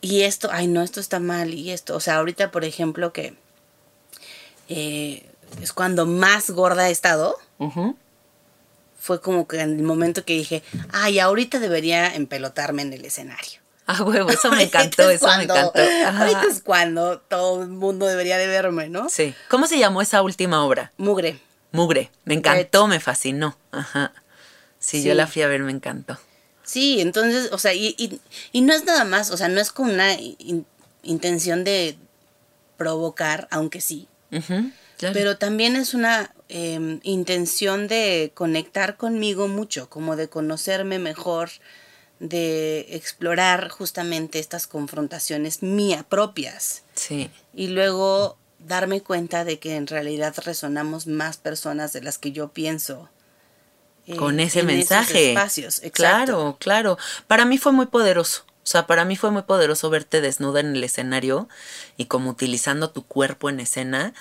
y 0.00 0.22
esto, 0.22 0.48
ay 0.52 0.66
no, 0.66 0.82
esto 0.82 1.00
está 1.00 1.20
mal, 1.20 1.52
y 1.54 1.70
esto, 1.70 1.96
o 1.96 2.00
sea, 2.00 2.16
ahorita 2.16 2.50
por 2.50 2.64
ejemplo 2.64 3.12
que 3.12 3.34
eh, 4.68 5.26
es 5.60 5.72
cuando 5.72 6.06
más 6.06 6.50
gorda 6.50 6.88
he 6.88 6.92
estado. 6.92 7.36
Fue 9.04 9.20
como 9.20 9.46
que 9.46 9.60
en 9.60 9.76
el 9.78 9.82
momento 9.82 10.24
que 10.24 10.32
dije, 10.32 10.62
ay, 10.90 11.18
ahorita 11.18 11.58
debería 11.58 12.14
empelotarme 12.14 12.80
en 12.82 12.94
el 12.94 13.04
escenario. 13.04 13.60
Ah, 13.86 14.02
huevo, 14.02 14.30
eso 14.30 14.50
me 14.50 14.62
encantó, 14.62 15.10
es 15.10 15.16
eso 15.16 15.26
me 15.36 15.42
encantó. 15.44 15.78
Ajá. 16.06 16.22
Ahorita 16.22 16.44
es 16.50 16.62
cuando 16.62 17.18
todo 17.18 17.62
el 17.64 17.68
mundo 17.68 18.06
debería 18.06 18.38
de 18.38 18.46
verme, 18.46 18.88
¿no? 18.88 19.10
Sí. 19.10 19.34
¿Cómo 19.50 19.66
se 19.66 19.78
llamó 19.78 20.00
esa 20.00 20.22
última 20.22 20.64
obra? 20.64 20.90
Mugre. 20.96 21.38
Mugre. 21.70 22.10
Me 22.24 22.32
encantó, 22.32 22.86
me 22.86 22.98
fascinó. 22.98 23.58
Ajá. 23.72 24.14
Sí, 24.78 25.02
yo 25.02 25.12
la 25.12 25.26
fui 25.26 25.42
a 25.42 25.48
ver, 25.48 25.60
me 25.60 25.70
encantó. 25.70 26.18
Sí, 26.62 27.02
entonces, 27.02 27.50
o 27.52 27.58
sea, 27.58 27.74
y, 27.74 27.94
y, 27.98 28.22
y 28.52 28.62
no 28.62 28.72
es 28.72 28.84
nada 28.86 29.04
más, 29.04 29.30
o 29.30 29.36
sea, 29.36 29.48
no 29.48 29.60
es 29.60 29.70
con 29.70 29.90
una 29.90 30.14
in- 30.18 30.64
intención 31.02 31.62
de 31.62 31.98
provocar, 32.78 33.48
aunque 33.50 33.82
sí, 33.82 34.08
Ujú, 34.32 34.70
claro. 34.98 35.12
pero 35.14 35.36
también 35.38 35.76
es 35.76 35.94
una 35.94 36.34
em, 36.48 37.00
intención 37.02 37.88
de 37.88 38.32
conectar 38.34 38.96
conmigo 38.96 39.48
mucho, 39.48 39.88
como 39.88 40.16
de 40.16 40.28
conocerme 40.28 40.98
mejor, 40.98 41.50
de 42.20 42.86
explorar 42.90 43.68
justamente 43.70 44.38
estas 44.38 44.66
confrontaciones 44.66 45.62
mías 45.62 46.04
propias 46.04 46.82
Sí. 46.94 47.30
y 47.54 47.68
luego 47.68 48.38
darme 48.60 49.02
cuenta 49.02 49.44
de 49.44 49.58
que 49.58 49.76
en 49.76 49.86
realidad 49.86 50.34
resonamos 50.44 51.06
más 51.06 51.36
personas 51.36 51.92
de 51.92 52.02
las 52.02 52.18
que 52.18 52.32
yo 52.32 52.48
pienso. 52.48 53.10
eh, 54.06 54.16
Con 54.16 54.38
ese 54.38 54.60
en 54.60 54.68
esos 54.70 54.76
mensaje. 54.90 55.28
espacios, 55.30 55.78
exacto. 55.82 55.92
Claro, 55.94 56.56
claro. 56.60 56.98
Para 57.26 57.44
mí 57.46 57.56
fue 57.58 57.72
muy 57.72 57.86
poderoso. 57.86 58.44
O 58.64 58.66
sea, 58.66 58.86
para 58.86 59.04
mí 59.04 59.16
fue 59.16 59.30
muy 59.30 59.42
poderoso 59.42 59.90
verte 59.90 60.22
desnuda 60.22 60.60
en 60.60 60.74
el 60.74 60.82
escenario 60.82 61.48
y 61.98 62.06
como 62.06 62.30
utilizando 62.30 62.90
tu 62.90 63.06
cuerpo 63.06 63.50
en 63.50 63.60
escena. 63.60 64.14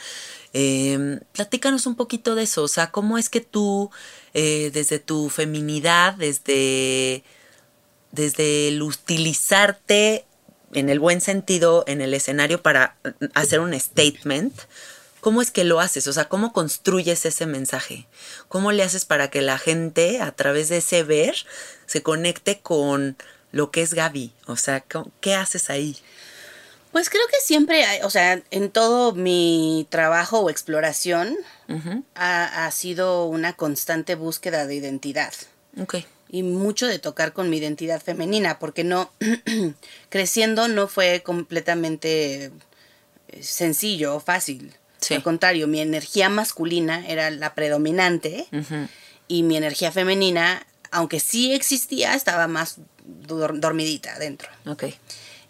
Eh, 0.51 1.19
platícanos 1.31 1.87
un 1.87 1.95
poquito 1.95 2.35
de 2.35 2.43
eso. 2.43 2.63
O 2.63 2.67
sea, 2.67 2.91
¿cómo 2.91 3.17
es 3.17 3.29
que 3.29 3.39
tú, 3.39 3.89
eh, 4.33 4.69
desde 4.73 4.99
tu 4.99 5.29
feminidad, 5.29 6.15
desde, 6.15 7.23
desde 8.11 8.67
el 8.67 8.81
utilizarte 8.81 10.25
en 10.73 10.89
el 10.89 10.99
buen 10.99 11.21
sentido 11.21 11.83
en 11.87 12.01
el 12.01 12.13
escenario 12.13 12.61
para 12.61 12.97
hacer 13.33 13.59
un 13.59 13.79
statement, 13.79 14.53
¿cómo 15.21 15.41
es 15.41 15.51
que 15.51 15.63
lo 15.63 15.79
haces? 15.79 16.07
O 16.07 16.13
sea, 16.13 16.25
¿cómo 16.25 16.53
construyes 16.53 17.25
ese 17.25 17.45
mensaje? 17.45 18.07
¿Cómo 18.47 18.71
le 18.71 18.83
haces 18.83 19.05
para 19.05 19.29
que 19.29 19.41
la 19.41 19.57
gente 19.57 20.21
a 20.21 20.31
través 20.31 20.69
de 20.69 20.77
ese 20.77 21.03
ver 21.03 21.35
se 21.85 22.03
conecte 22.03 22.59
con 22.59 23.17
lo 23.53 23.71
que 23.71 23.81
es 23.83 23.93
Gaby? 23.93 24.33
O 24.47 24.57
sea, 24.57 24.81
¿cómo- 24.81 25.09
¿qué 25.21 25.33
haces 25.35 25.69
ahí? 25.69 25.95
Pues 26.91 27.09
creo 27.09 27.25
que 27.31 27.37
siempre, 27.43 27.85
hay- 27.85 28.01
o 28.03 28.09
sea, 28.09 28.43
en 28.51 28.69
todo 28.69 29.13
mi 29.13 29.87
trabajo 29.89 30.39
o 30.41 30.49
exploración 30.49 31.37
ha, 32.13 32.65
ha 32.65 32.71
sido 32.71 33.25
una 33.25 33.53
constante 33.53 34.13
búsqueda 34.15 34.67
de 34.67 34.75
identidad 34.75 35.33
Ok. 35.81 35.95
y 36.29 36.43
mucho 36.43 36.85
de 36.85 36.99
tocar 36.99 37.33
con 37.33 37.49
mi 37.49 37.57
identidad 37.57 37.99
femenina, 38.01 38.59
porque 38.59 38.83
no, 38.83 39.11
creciendo 40.09 40.67
no 40.67 40.87
fue 40.87 41.21
completamente 41.23 42.51
eh, 43.29 43.41
sencillo 43.43 44.15
o 44.15 44.19
fácil. 44.19 44.75
Sí. 44.99 45.15
Al 45.15 45.23
contrario, 45.23 45.67
mi 45.67 45.79
energía 45.81 46.29
masculina 46.29 47.05
era 47.07 47.29
la 47.31 47.55
predominante 47.55 48.47
y 49.27 49.43
mi 49.43 49.57
energía 49.57 49.91
femenina, 49.91 50.65
aunque 50.93 51.19
sí 51.19 51.53
existía, 51.53 52.13
estaba 52.15 52.47
más 52.47 52.77
dor- 53.27 53.59
dormidita 53.59 54.13
adentro. 54.15 54.49
Ok. 54.65 54.85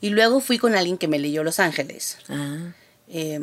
Y 0.01 0.09
luego 0.09 0.41
fui 0.41 0.57
con 0.57 0.75
alguien 0.75 0.97
que 0.97 1.07
me 1.07 1.19
leyó 1.19 1.43
Los 1.43 1.59
Ángeles 1.59 2.17
Ah, 2.29 2.73
eh, 3.07 3.39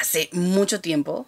hace 0.00 0.28
mucho 0.32 0.80
tiempo 0.80 1.26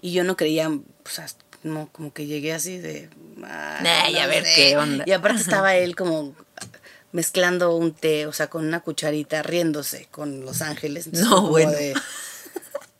y 0.00 0.12
yo 0.12 0.24
no 0.24 0.36
creía, 0.36 0.70
pues, 1.02 1.18
hasta- 1.18 1.44
no, 1.64 1.88
como 1.92 2.12
que 2.12 2.26
llegué 2.26 2.52
así 2.54 2.78
de... 2.78 3.10
ah, 3.44 3.78
a 3.80 4.10
no 4.10 4.28
ver 4.28 4.44
sé. 4.44 4.52
qué 4.54 4.76
onda. 4.76 5.04
Y 5.06 5.12
aparte 5.12 5.40
estaba 5.40 5.74
él 5.76 5.94
como 5.96 6.34
mezclando 7.12 7.74
un 7.74 7.92
té, 7.94 8.26
o 8.26 8.32
sea, 8.32 8.48
con 8.48 8.64
una 8.66 8.80
cucharita, 8.80 9.42
riéndose 9.42 10.06
con 10.10 10.44
Los 10.44 10.62
Ángeles. 10.62 11.06
Entonces 11.06 11.28
No, 11.30 11.48
bueno. 11.48 11.70
de, 11.72 11.94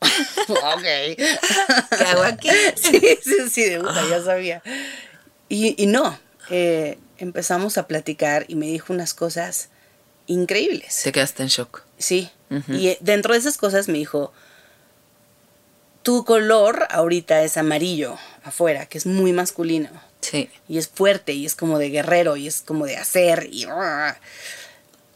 ok. 0.48 0.82
¿Qué 0.82 2.04
hago 2.06 2.22
aquí? 2.22 2.48
sí, 2.76 3.00
sí, 3.22 3.50
sí, 3.50 3.64
de 3.64 3.78
puta, 3.78 4.08
ya 4.08 4.22
sabía. 4.22 4.62
Y, 5.48 5.74
y 5.82 5.86
no, 5.86 6.18
eh, 6.50 6.98
empezamos 7.18 7.78
a 7.78 7.86
platicar 7.86 8.44
y 8.48 8.54
me 8.54 8.66
dijo 8.66 8.92
unas 8.92 9.14
cosas 9.14 9.68
increíbles. 10.26 11.00
Te 11.02 11.12
quedaste 11.12 11.42
en 11.42 11.48
shock. 11.48 11.82
Sí. 11.98 12.30
Y 12.68 12.88
eh, 12.88 12.98
dentro 13.00 13.32
de 13.34 13.38
esas 13.40 13.56
cosas 13.58 13.88
me 13.88 13.98
dijo, 13.98 14.32
tu 16.02 16.24
color 16.24 16.86
ahorita 16.90 17.42
es 17.42 17.56
amarillo 17.56 18.16
afuera, 18.42 18.86
que 18.86 18.98
es 18.98 19.06
muy 19.06 19.32
masculino. 19.32 19.90
Sí. 20.20 20.48
Y 20.68 20.78
es 20.78 20.88
fuerte 20.88 21.32
y 21.32 21.44
es 21.46 21.54
como 21.54 21.78
de 21.78 21.90
guerrero 21.90 22.36
y 22.36 22.46
es 22.46 22.62
como 22.62 22.86
de 22.86 22.96
hacer 22.96 23.48
y... 23.50 23.66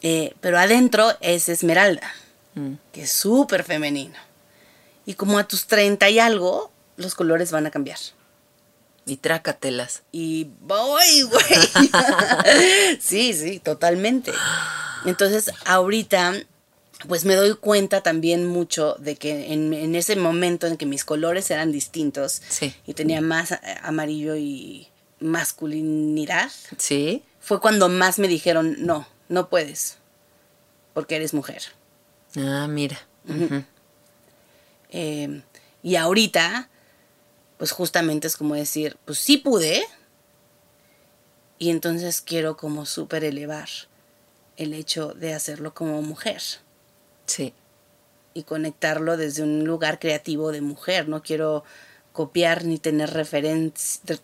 Eh, 0.02 0.34
pero 0.40 0.58
adentro 0.58 1.12
es 1.20 1.48
esmeralda, 1.48 2.12
Mm. 2.54 2.74
que 2.92 3.02
es 3.04 3.12
súper 3.12 3.64
femenino. 3.64 4.16
Y 5.06 5.14
como 5.14 5.38
a 5.38 5.44
tus 5.48 5.66
30 5.66 6.10
y 6.10 6.18
algo, 6.18 6.70
los 6.96 7.14
colores 7.14 7.50
van 7.50 7.64
a 7.66 7.70
cambiar. 7.70 7.98
Y 9.04 9.16
trácatelas. 9.16 10.02
Y 10.12 10.48
voy, 10.60 11.22
güey. 11.22 11.44
sí, 13.00 13.32
sí, 13.34 13.58
totalmente. 13.58 14.32
Entonces, 15.04 15.50
ahorita, 15.64 16.34
pues 17.08 17.24
me 17.24 17.34
doy 17.34 17.54
cuenta 17.56 18.02
también 18.02 18.46
mucho 18.46 18.94
de 19.00 19.16
que 19.16 19.52
en, 19.52 19.74
en 19.74 19.96
ese 19.96 20.14
momento 20.14 20.68
en 20.68 20.76
que 20.76 20.86
mis 20.86 21.04
colores 21.04 21.50
eran 21.50 21.72
distintos 21.72 22.42
Sí. 22.48 22.74
y 22.86 22.94
tenía 22.94 23.20
más 23.20 23.58
amarillo 23.82 24.36
y 24.36 24.86
masculinidad, 25.18 26.50
Sí. 26.78 27.24
fue 27.40 27.60
cuando 27.60 27.88
más 27.88 28.20
me 28.20 28.28
dijeron, 28.28 28.76
no, 28.86 29.06
no 29.28 29.48
puedes, 29.48 29.98
porque 30.94 31.16
eres 31.16 31.34
mujer. 31.34 31.62
Ah, 32.36 32.66
mira. 32.68 33.00
Eh, 34.90 35.42
y 35.82 35.96
ahorita, 35.96 36.68
pues 37.62 37.70
justamente 37.70 38.26
es 38.26 38.36
como 38.36 38.56
decir, 38.56 38.96
pues 39.04 39.20
sí 39.20 39.36
pude. 39.38 39.84
Y 41.60 41.70
entonces 41.70 42.20
quiero 42.20 42.56
como 42.56 42.86
súper 42.86 43.22
elevar 43.22 43.68
el 44.56 44.74
hecho 44.74 45.10
de 45.14 45.32
hacerlo 45.32 45.72
como 45.72 46.02
mujer 46.02 46.42
Sí. 47.26 47.54
y 48.34 48.42
conectarlo 48.42 49.16
desde 49.16 49.44
un 49.44 49.62
lugar 49.64 50.00
creativo 50.00 50.50
de 50.50 50.60
mujer. 50.60 51.08
No 51.08 51.22
quiero 51.22 51.62
copiar 52.12 52.64
ni 52.64 52.78
tener 52.80 53.10
referen- 53.12 53.72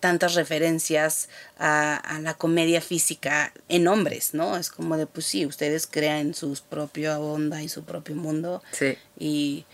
tantas 0.00 0.34
referencias 0.34 1.28
a, 1.58 1.94
a 1.94 2.18
la 2.20 2.34
comedia 2.34 2.80
física 2.80 3.52
en 3.68 3.86
hombres, 3.86 4.34
¿no? 4.34 4.56
Es 4.56 4.68
como 4.68 4.96
de, 4.96 5.06
pues 5.06 5.26
sí, 5.26 5.46
ustedes 5.46 5.86
crean 5.86 6.34
su 6.34 6.58
propia 6.68 7.20
onda 7.20 7.62
y 7.62 7.68
su 7.68 7.84
propio 7.84 8.16
mundo 8.16 8.64
Sí. 8.72 8.98
y, 9.16 9.64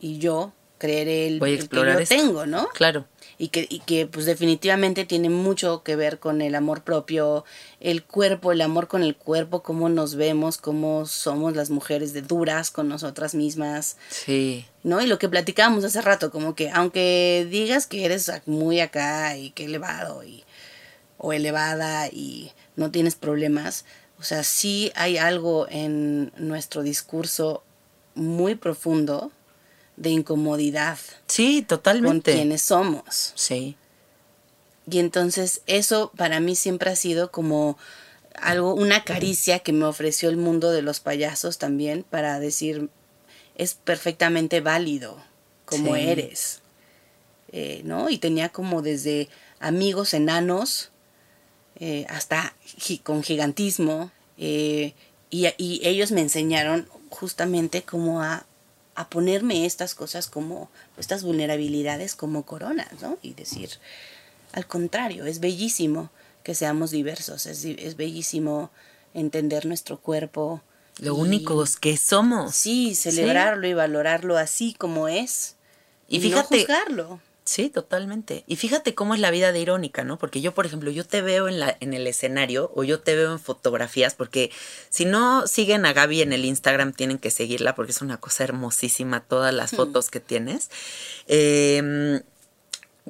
y 0.00 0.18
yo 0.18 0.52
creeré 0.84 1.26
el, 1.28 1.38
Voy 1.40 1.50
a 1.50 1.52
el 1.52 1.58
que 1.58 1.64
explorar 1.64 1.94
yo 1.94 2.00
esto. 2.00 2.14
tengo, 2.14 2.44
¿no? 2.46 2.68
Claro. 2.74 3.06
Y 3.38 3.48
que, 3.48 3.66
y 3.68 3.78
que 3.80 4.06
pues 4.06 4.26
definitivamente 4.26 5.06
tiene 5.06 5.30
mucho 5.30 5.82
que 5.82 5.96
ver 5.96 6.18
con 6.18 6.42
el 6.42 6.54
amor 6.54 6.82
propio, 6.82 7.44
el 7.80 8.04
cuerpo, 8.04 8.52
el 8.52 8.60
amor 8.60 8.86
con 8.86 9.02
el 9.02 9.16
cuerpo, 9.16 9.62
cómo 9.62 9.88
nos 9.88 10.14
vemos, 10.14 10.58
cómo 10.58 11.06
somos 11.06 11.56
las 11.56 11.70
mujeres 11.70 12.12
de 12.12 12.20
duras 12.22 12.70
con 12.70 12.88
nosotras 12.88 13.34
mismas, 13.34 13.96
Sí. 14.10 14.66
¿no? 14.82 15.00
Y 15.00 15.06
lo 15.06 15.18
que 15.18 15.28
platicábamos 15.30 15.84
hace 15.84 16.00
rato, 16.02 16.30
como 16.30 16.54
que 16.54 16.70
aunque 16.70 17.46
digas 17.50 17.86
que 17.86 18.04
eres 18.04 18.30
muy 18.46 18.80
acá 18.80 19.36
y 19.38 19.50
que 19.50 19.64
elevado 19.64 20.22
y 20.22 20.44
o 21.16 21.32
elevada 21.32 22.08
y 22.08 22.52
no 22.76 22.90
tienes 22.90 23.14
problemas, 23.16 23.84
o 24.20 24.22
sea, 24.22 24.44
sí 24.44 24.92
hay 24.94 25.16
algo 25.16 25.66
en 25.70 26.30
nuestro 26.36 26.82
discurso 26.82 27.64
muy 28.14 28.54
profundo 28.54 29.32
de 29.96 30.10
incomodidad 30.10 30.98
Sí, 31.26 31.58
con 31.60 31.66
totalmente. 31.78 32.32
quienes 32.32 32.62
somos. 32.62 33.32
Sí. 33.36 33.76
Y 34.90 34.98
entonces 34.98 35.62
eso 35.66 36.12
para 36.16 36.40
mí 36.40 36.56
siempre 36.56 36.90
ha 36.90 36.96
sido 36.96 37.30
como 37.30 37.78
algo, 38.34 38.74
una 38.74 39.04
caricia 39.04 39.60
que 39.60 39.72
me 39.72 39.84
ofreció 39.86 40.28
el 40.28 40.36
mundo 40.36 40.70
de 40.72 40.82
los 40.82 41.00
payasos 41.00 41.58
también 41.58 42.02
para 42.08 42.38
decir, 42.40 42.90
es 43.56 43.74
perfectamente 43.74 44.60
válido 44.60 45.16
como 45.64 45.94
Sí. 45.94 46.00
eres. 46.02 46.60
Eh, 47.52 47.82
¿No? 47.84 48.10
Y 48.10 48.18
tenía 48.18 48.48
como 48.48 48.82
desde 48.82 49.28
amigos 49.60 50.12
enanos 50.12 50.90
eh, 51.76 52.04
hasta 52.08 52.54
gi- 52.64 52.98
con 52.98 53.22
gigantismo. 53.22 54.10
eh, 54.38 54.94
y, 55.30 55.46
y 55.58 55.80
ellos 55.86 56.10
me 56.12 56.20
enseñaron 56.20 56.88
justamente 57.10 57.82
como 57.82 58.22
a, 58.22 58.44
a 58.94 59.08
ponerme 59.08 59.66
estas 59.66 59.94
cosas 59.94 60.28
como, 60.28 60.70
estas 60.98 61.22
vulnerabilidades 61.24 62.14
como 62.14 62.44
coronas, 62.44 62.88
¿no? 63.02 63.18
Y 63.22 63.34
decir, 63.34 63.70
al 64.52 64.66
contrario, 64.66 65.24
es 65.26 65.40
bellísimo 65.40 66.10
que 66.42 66.54
seamos 66.54 66.90
diversos, 66.90 67.46
es, 67.46 67.96
bellísimo 67.96 68.70
entender 69.14 69.66
nuestro 69.66 69.98
cuerpo. 70.00 70.62
Lo 70.98 71.16
y- 71.16 71.20
únicos 71.20 71.76
que 71.76 71.96
somos. 71.96 72.54
Sí, 72.54 72.94
celebrarlo 72.94 73.66
y 73.66 73.74
valorarlo 73.74 74.36
así 74.36 74.74
como 74.74 75.08
es. 75.08 75.56
Y 76.08 76.18
Y, 76.18 76.20
fíjate- 76.20 76.54
no 76.56 76.60
juzgarlo. 76.62 77.20
Sí, 77.44 77.68
totalmente. 77.68 78.42
Y 78.46 78.56
fíjate 78.56 78.94
cómo 78.94 79.14
es 79.14 79.20
la 79.20 79.30
vida 79.30 79.52
de 79.52 79.60
irónica, 79.60 80.02
¿no? 80.02 80.18
Porque 80.18 80.40
yo, 80.40 80.54
por 80.54 80.64
ejemplo, 80.64 80.90
yo 80.90 81.04
te 81.04 81.20
veo 81.20 81.46
en, 81.46 81.60
la, 81.60 81.76
en 81.80 81.92
el 81.92 82.06
escenario 82.06 82.72
o 82.74 82.84
yo 82.84 83.00
te 83.00 83.14
veo 83.14 83.32
en 83.32 83.38
fotografías, 83.38 84.14
porque 84.14 84.50
si 84.88 85.04
no 85.04 85.46
siguen 85.46 85.84
a 85.84 85.92
Gaby 85.92 86.22
en 86.22 86.32
el 86.32 86.46
Instagram, 86.46 86.94
tienen 86.94 87.18
que 87.18 87.30
seguirla 87.30 87.74
porque 87.74 87.92
es 87.92 88.00
una 88.00 88.16
cosa 88.16 88.44
hermosísima 88.44 89.20
todas 89.20 89.52
las 89.52 89.72
fotos 89.72 90.10
que 90.10 90.20
tienes. 90.20 90.70
Eh, 91.26 92.22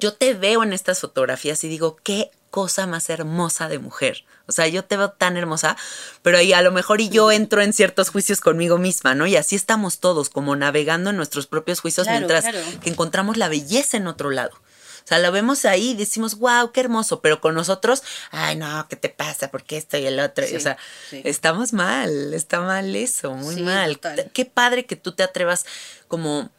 yo 0.05 0.13
te 0.13 0.35
veo 0.35 0.63
en 0.63 0.73
estas 0.75 1.01
fotografías 1.01 1.65
y 1.65 1.69
digo, 1.69 1.97
qué 2.03 2.31
cosa 2.51 2.87
más 2.87 3.09
hermosa 3.09 3.69
de 3.69 3.79
mujer. 3.79 4.25
O 4.47 4.53
sea, 4.53 4.69
yo 4.69 4.85
te 4.85 4.99
veo 4.99 5.11
tan 5.11 5.39
hermosa, 5.39 5.77
pero 6.23 6.37
ahí 6.37 6.53
a 6.53 6.61
lo 6.61 6.73
mejor 6.73 7.01
y 7.01 7.09
yo 7.09 7.33
entro 7.33 7.63
en 7.63 7.73
ciertos 7.73 8.11
juicios 8.11 8.41
conmigo 8.43 8.77
misma, 8.77 9.15
¿no? 9.15 9.27
Y 9.27 9.37
así 9.37 9.57
estamos 9.57 9.99
todos, 9.99 10.29
como 10.29 10.55
navegando 10.55 11.09
en 11.11 11.17
nuestros 11.17 11.47
propios 11.47 11.81
juicios 11.81 12.07
Claro, 12.07 12.19
mientras 12.19 12.45
claro. 12.45 12.61
que 12.83 12.91
encontramos 12.91 13.39
la 13.39 13.49
belleza 13.49 13.97
en 13.97 14.07
otro 14.07 14.31
lado. 14.31 14.53
O 14.55 15.07
sea, 15.07 15.19
la 15.19 15.31
vemos 15.31 15.65
ahí 15.65 15.91
y 15.91 15.95
decimos, 15.95 16.37
wow, 16.39 16.71
qué 16.73 16.81
hermoso, 16.81 17.21
pero 17.23 17.41
con 17.41 17.55
nosotros, 17.55 18.03
ay, 18.31 18.57
no, 18.57 18.87
¿qué 18.89 18.97
te 18.97 19.09
pasa? 19.09 19.51
¿Por 19.51 19.63
qué 19.65 19.77
esto 19.79 19.97
y 19.99 20.07
el 20.07 20.21
otro? 20.21 20.47
Sí, 20.47 20.55
o 20.57 20.61
sea, 20.61 20.77
sí. 21.11 21.23
estamos 21.25 21.73
mal, 21.73 22.33
está 22.35 22.61
mal 22.61 22.95
eso, 22.95 23.33
muy 23.33 23.55
Sí, 23.57 23.63
mal. 23.63 23.95
total. 23.99 24.31
Qué 24.33 24.45
padre 24.45 24.87
que 24.87 24.97
tú 24.97 25.13
te 25.13 25.23
atrevas 25.23 25.67
como 26.09 26.51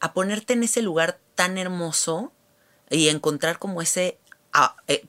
a 0.00 0.12
ponerte 0.12 0.52
en 0.54 0.62
ese 0.62 0.80
lugar 0.82 1.18
tan 1.38 1.56
hermoso 1.56 2.32
y 2.90 3.08
encontrar 3.10 3.60
como 3.60 3.80
ese 3.80 4.18
a- 4.52 4.74
eh, 4.88 5.04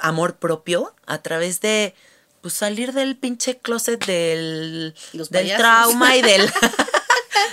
amor 0.00 0.36
propio 0.36 0.94
a 1.04 1.18
través 1.18 1.60
de 1.60 1.94
pues 2.40 2.54
salir 2.54 2.92
del 2.94 3.16
pinche 3.18 3.58
closet 3.58 4.02
del, 4.06 4.94
Los 5.12 5.28
del 5.28 5.42
payasos. 5.42 5.60
trauma 5.60 6.16
y 6.16 6.22
del 6.22 6.50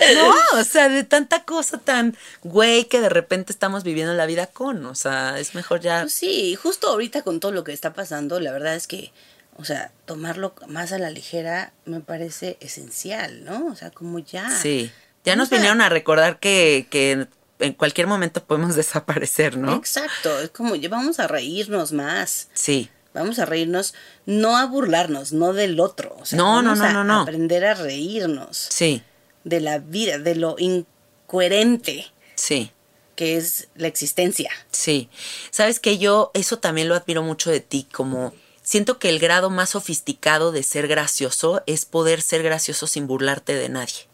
no, 0.14 0.34
o 0.60 0.64
sea, 0.64 0.88
de 0.88 1.04
tanta 1.04 1.44
cosa 1.44 1.76
tan 1.78 2.16
güey 2.42 2.86
que 2.86 3.00
de 3.00 3.10
repente 3.10 3.52
estamos 3.52 3.84
viviendo 3.84 4.14
la 4.14 4.24
vida 4.26 4.46
con, 4.46 4.86
o 4.86 4.94
sea, 4.94 5.38
es 5.38 5.54
mejor 5.54 5.80
ya 5.80 6.00
Pues 6.02 6.14
sí, 6.14 6.56
justo 6.56 6.88
ahorita 6.88 7.20
con 7.22 7.38
todo 7.38 7.52
lo 7.52 7.64
que 7.64 7.72
está 7.74 7.92
pasando, 7.92 8.40
la 8.40 8.50
verdad 8.52 8.74
es 8.74 8.86
que, 8.86 9.12
o 9.56 9.64
sea, 9.66 9.92
tomarlo 10.06 10.54
más 10.68 10.92
a 10.92 10.98
la 10.98 11.10
ligera 11.10 11.72
me 11.84 12.00
parece 12.00 12.56
esencial, 12.60 13.44
¿no? 13.44 13.66
O 13.66 13.74
sea, 13.76 13.90
como 13.90 14.18
ya. 14.20 14.48
sí. 14.58 14.90
Ya 15.24 15.36
nos 15.36 15.50
vinieron 15.50 15.80
a 15.82 15.88
recordar 15.88 16.40
que, 16.40 16.88
que 16.90 17.28
en 17.62 17.72
cualquier 17.74 18.06
momento 18.06 18.44
podemos 18.44 18.74
desaparecer, 18.76 19.56
¿no? 19.56 19.74
Exacto, 19.76 20.40
es 20.40 20.50
como 20.50 20.74
ya 20.76 20.88
vamos 20.88 21.18
a 21.20 21.26
reírnos 21.28 21.92
más. 21.92 22.48
Sí. 22.54 22.90
Vamos 23.14 23.38
a 23.38 23.44
reírnos, 23.44 23.92
no 24.24 24.56
a 24.56 24.64
burlarnos, 24.66 25.32
no 25.32 25.52
del 25.52 25.78
otro. 25.80 26.16
O 26.18 26.24
sea, 26.24 26.36
No, 26.38 26.62
no, 26.62 26.74
no, 26.74 26.84
a 26.84 26.92
no, 26.92 27.04
no. 27.04 27.20
aprender 27.20 27.64
a 27.66 27.74
reírnos 27.74 28.56
Sí, 28.70 29.02
de 29.44 29.60
la 29.60 29.78
vida, 29.78 30.18
de 30.18 30.34
lo 30.34 30.56
incoherente 30.58 32.06
sí. 32.34 32.70
que 33.16 33.36
es 33.36 33.68
la 33.74 33.88
existencia. 33.88 34.50
Sí, 34.70 35.08
sabes 35.50 35.78
que 35.80 35.98
yo 35.98 36.30
eso 36.34 36.58
también 36.58 36.88
lo 36.88 36.94
admiro 36.94 37.22
mucho 37.22 37.50
de 37.50 37.60
ti, 37.60 37.86
como 37.92 38.32
siento 38.62 38.98
que 38.98 39.08
el 39.10 39.18
grado 39.18 39.50
más 39.50 39.70
sofisticado 39.70 40.50
de 40.52 40.62
ser 40.62 40.88
gracioso 40.88 41.62
es 41.66 41.84
poder 41.84 42.22
ser 42.22 42.42
gracioso 42.42 42.86
sin 42.86 43.06
burlarte 43.06 43.54
de 43.54 43.68
nadie. 43.68 44.06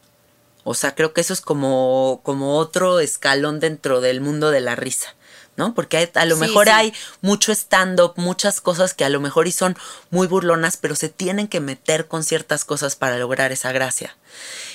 O 0.68 0.74
sea, 0.74 0.94
creo 0.94 1.12
que 1.12 1.20
eso 1.20 1.32
es 1.32 1.40
como, 1.40 2.20
como 2.22 2.56
otro 2.58 3.00
escalón 3.00 3.60
dentro 3.60 4.00
del 4.00 4.20
mundo 4.20 4.50
de 4.50 4.60
la 4.60 4.76
risa, 4.76 5.14
¿no? 5.56 5.74
Porque 5.74 5.96
hay- 5.96 6.10
a 6.14 6.24
lo 6.24 6.34
Sí, 6.36 6.40
mejor 6.42 6.66
sí. 6.66 6.72
hay 6.74 6.94
mucho 7.20 7.52
stand-up, 7.52 8.12
muchas 8.16 8.60
cosas 8.60 8.94
que 8.94 9.04
a 9.04 9.08
lo 9.08 9.20
mejor 9.20 9.48
y 9.48 9.52
son 9.52 9.76
muy 10.10 10.26
burlonas, 10.26 10.76
pero 10.76 10.94
se 10.94 11.08
tienen 11.08 11.48
que 11.48 11.60
meter 11.60 12.06
con 12.06 12.22
ciertas 12.22 12.64
cosas 12.64 12.96
para 12.96 13.18
lograr 13.18 13.50
esa 13.52 13.72
gracia. 13.72 14.16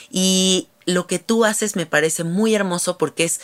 Y 0.10 0.67
lo 0.86 1.08
que 1.08 1.19
tú 1.19 1.45
haces 1.45 1.75
me 1.75 1.86
parece 1.86 2.23
muy 2.23 2.53
hermoso 2.56 2.97
porque 2.97 3.23
es, 3.23 3.39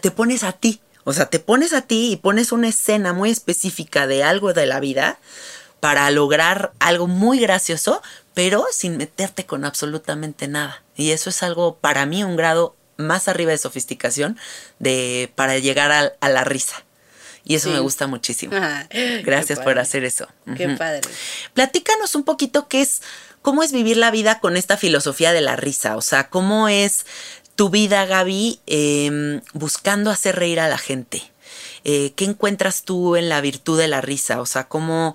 te 0.00 0.10
pones 0.10 0.44
a 0.44 0.52
ti, 0.52 0.80
o 1.04 1.12
sea, 1.12 1.26
te 1.30 1.38
pones 1.40 1.72
a 1.72 1.80
ti 1.82 2.12
y 2.12 2.16
pones 2.16 2.52
una 2.52 2.68
escena 2.68 3.12
muy 3.12 3.30
específica 3.30 4.06
de 4.06 4.22
algo 4.22 4.52
de 4.52 4.66
la 4.66 4.80
vida 4.80 5.18
para 5.80 6.10
lograr 6.10 6.72
algo 6.78 7.06
muy 7.06 7.40
gracioso, 7.40 8.02
pero 8.40 8.64
sin 8.72 8.96
meterte 8.96 9.44
con 9.44 9.66
absolutamente 9.66 10.48
nada. 10.48 10.82
Y 10.96 11.10
eso 11.10 11.28
es 11.28 11.42
algo 11.42 11.76
para 11.76 12.06
mí 12.06 12.24
un 12.24 12.36
grado 12.36 12.74
más 12.96 13.28
arriba 13.28 13.50
de 13.50 13.58
sofisticación 13.58 14.38
de 14.78 15.30
para 15.34 15.58
llegar 15.58 15.92
a, 15.92 16.12
a 16.20 16.28
la 16.30 16.42
risa. 16.42 16.82
Y 17.44 17.56
eso 17.56 17.68
Sí. 17.68 17.74
me 17.74 17.80
gusta 17.80 18.06
muchísimo. 18.06 18.54
Gracias 19.24 19.58
por 19.60 19.78
hacer 19.78 20.04
eso. 20.04 20.26
Qué 20.56 20.70
padre. 20.70 21.02
Platícanos 21.52 22.14
un 22.14 22.24
poquito 22.24 22.66
qué 22.66 22.80
es, 22.80 23.02
cómo 23.42 23.62
es 23.62 23.72
vivir 23.72 23.98
la 23.98 24.10
vida 24.10 24.40
con 24.40 24.56
esta 24.56 24.78
filosofía 24.78 25.32
de 25.34 25.42
la 25.42 25.56
risa. 25.56 25.98
O 25.98 26.00
sea, 26.00 26.30
cómo 26.30 26.68
es 26.70 27.04
tu 27.56 27.68
vida, 27.68 28.06
Gaby, 28.06 28.60
eh, 28.66 29.42
buscando 29.52 30.10
hacer 30.10 30.36
reír 30.36 30.60
a 30.60 30.68
la 30.68 30.78
gente. 30.78 31.30
Eh, 31.84 32.14
¿Qué 32.16 32.24
encuentras 32.24 32.84
tú 32.84 33.16
en 33.16 33.28
la 33.28 33.42
virtud 33.42 33.78
de 33.78 33.88
la 33.88 34.00
risa? 34.00 34.40
O 34.40 34.46
sea, 34.46 34.64
¿cómo 34.68 35.14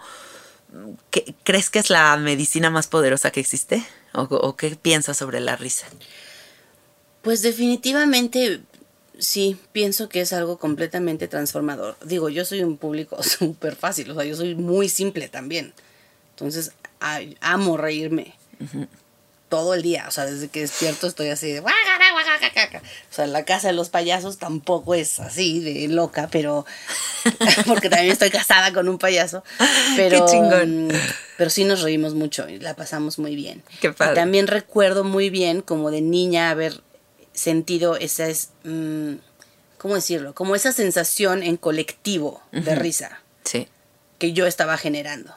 qué- 1.12 1.34
crees 1.44 1.70
que 1.70 1.80
es 1.80 1.90
la 1.90 2.16
medicina 2.18 2.70
más 2.70 2.88
poderosa 2.88 3.32
que 3.32 3.40
existe? 3.40 3.84
¿O, 4.14 4.22
o 4.24 4.56
qué 4.56 4.76
piensas 4.76 5.18
sobre 5.18 5.40
la 5.40 5.56
risa? 5.56 5.88
Pues 7.22 7.42
definitivamente 7.42 8.62
sí, 9.18 9.58
pienso 9.72 10.10
que 10.10 10.22
es 10.22 10.34
algo 10.34 10.58
completamente 10.58 11.28
transformador. 11.28 11.98
Digo, 12.06 12.30
yo 12.30 12.46
soy 12.46 12.64
un 12.64 12.78
público 12.78 13.22
súper 13.24 13.76
fácil, 13.76 14.12
o 14.12 14.16
sea, 14.16 14.24
yo 14.26 14.36
soy 14.36 14.56
muy 14.56 14.90
simple 14.90 15.28
también. 15.30 15.74
Entonces, 16.32 16.72
ay, 17.00 17.38
amo 17.42 17.78
reírme. 17.78 18.36
Todo 19.56 19.74
el 19.74 19.82
día, 19.84 20.06
o 20.08 20.12
sea, 20.12 20.26
desde 20.26 20.50
que 20.50 20.62
despierto 20.62 21.08
estoy 21.08 21.30
así 21.30 21.52
de... 21.52 21.62
O 21.62 21.66
sea, 23.10 23.28
la 23.28 23.46
casa 23.46 23.68
de 23.68 23.74
los 23.74 23.90
payasos 23.90 24.38
tampoco 24.38 24.96
es 24.96 25.20
así 25.20 25.60
de 25.62 25.88
loca, 25.88 26.28
pero... 26.32 26.66
porque 27.68 27.90
también 27.90 28.12
estoy 28.12 28.30
casada 28.30 28.74
con 28.74 28.90
un 28.90 28.98
payaso. 28.98 29.44
Pero, 29.96 30.26
Qué 30.26 30.32
chingón. 30.32 30.90
Pero 31.38 31.50
sí 31.50 31.64
nos 31.64 31.82
reímos 31.82 32.14
mucho 32.16 32.50
y 32.50 32.60
la 32.60 32.76
pasamos 32.76 33.18
muy 33.18 33.36
bien. 33.36 33.64
Qué 33.80 33.92
padre. 33.94 34.14
Y 34.14 34.16
también 34.16 34.48
recuerdo 34.48 35.04
muy 35.04 35.30
bien 35.30 35.62
como 35.62 35.90
de 35.90 36.02
niña 36.02 36.50
haber 36.50 36.82
sentido 37.34 37.96
esa 37.96 38.28
es, 38.28 38.50
mm, 38.64 39.14
¿cómo 39.78 39.96
decirlo? 39.96 40.34
Como 40.34 40.56
esa 40.56 40.72
sensación 40.74 41.44
en 41.44 41.58
colectivo 41.58 42.42
de 42.52 42.76
risa 42.76 43.22
Sí. 43.44 43.68
que 44.20 44.34
yo 44.34 44.48
estaba 44.48 44.78
generando. 44.78 45.34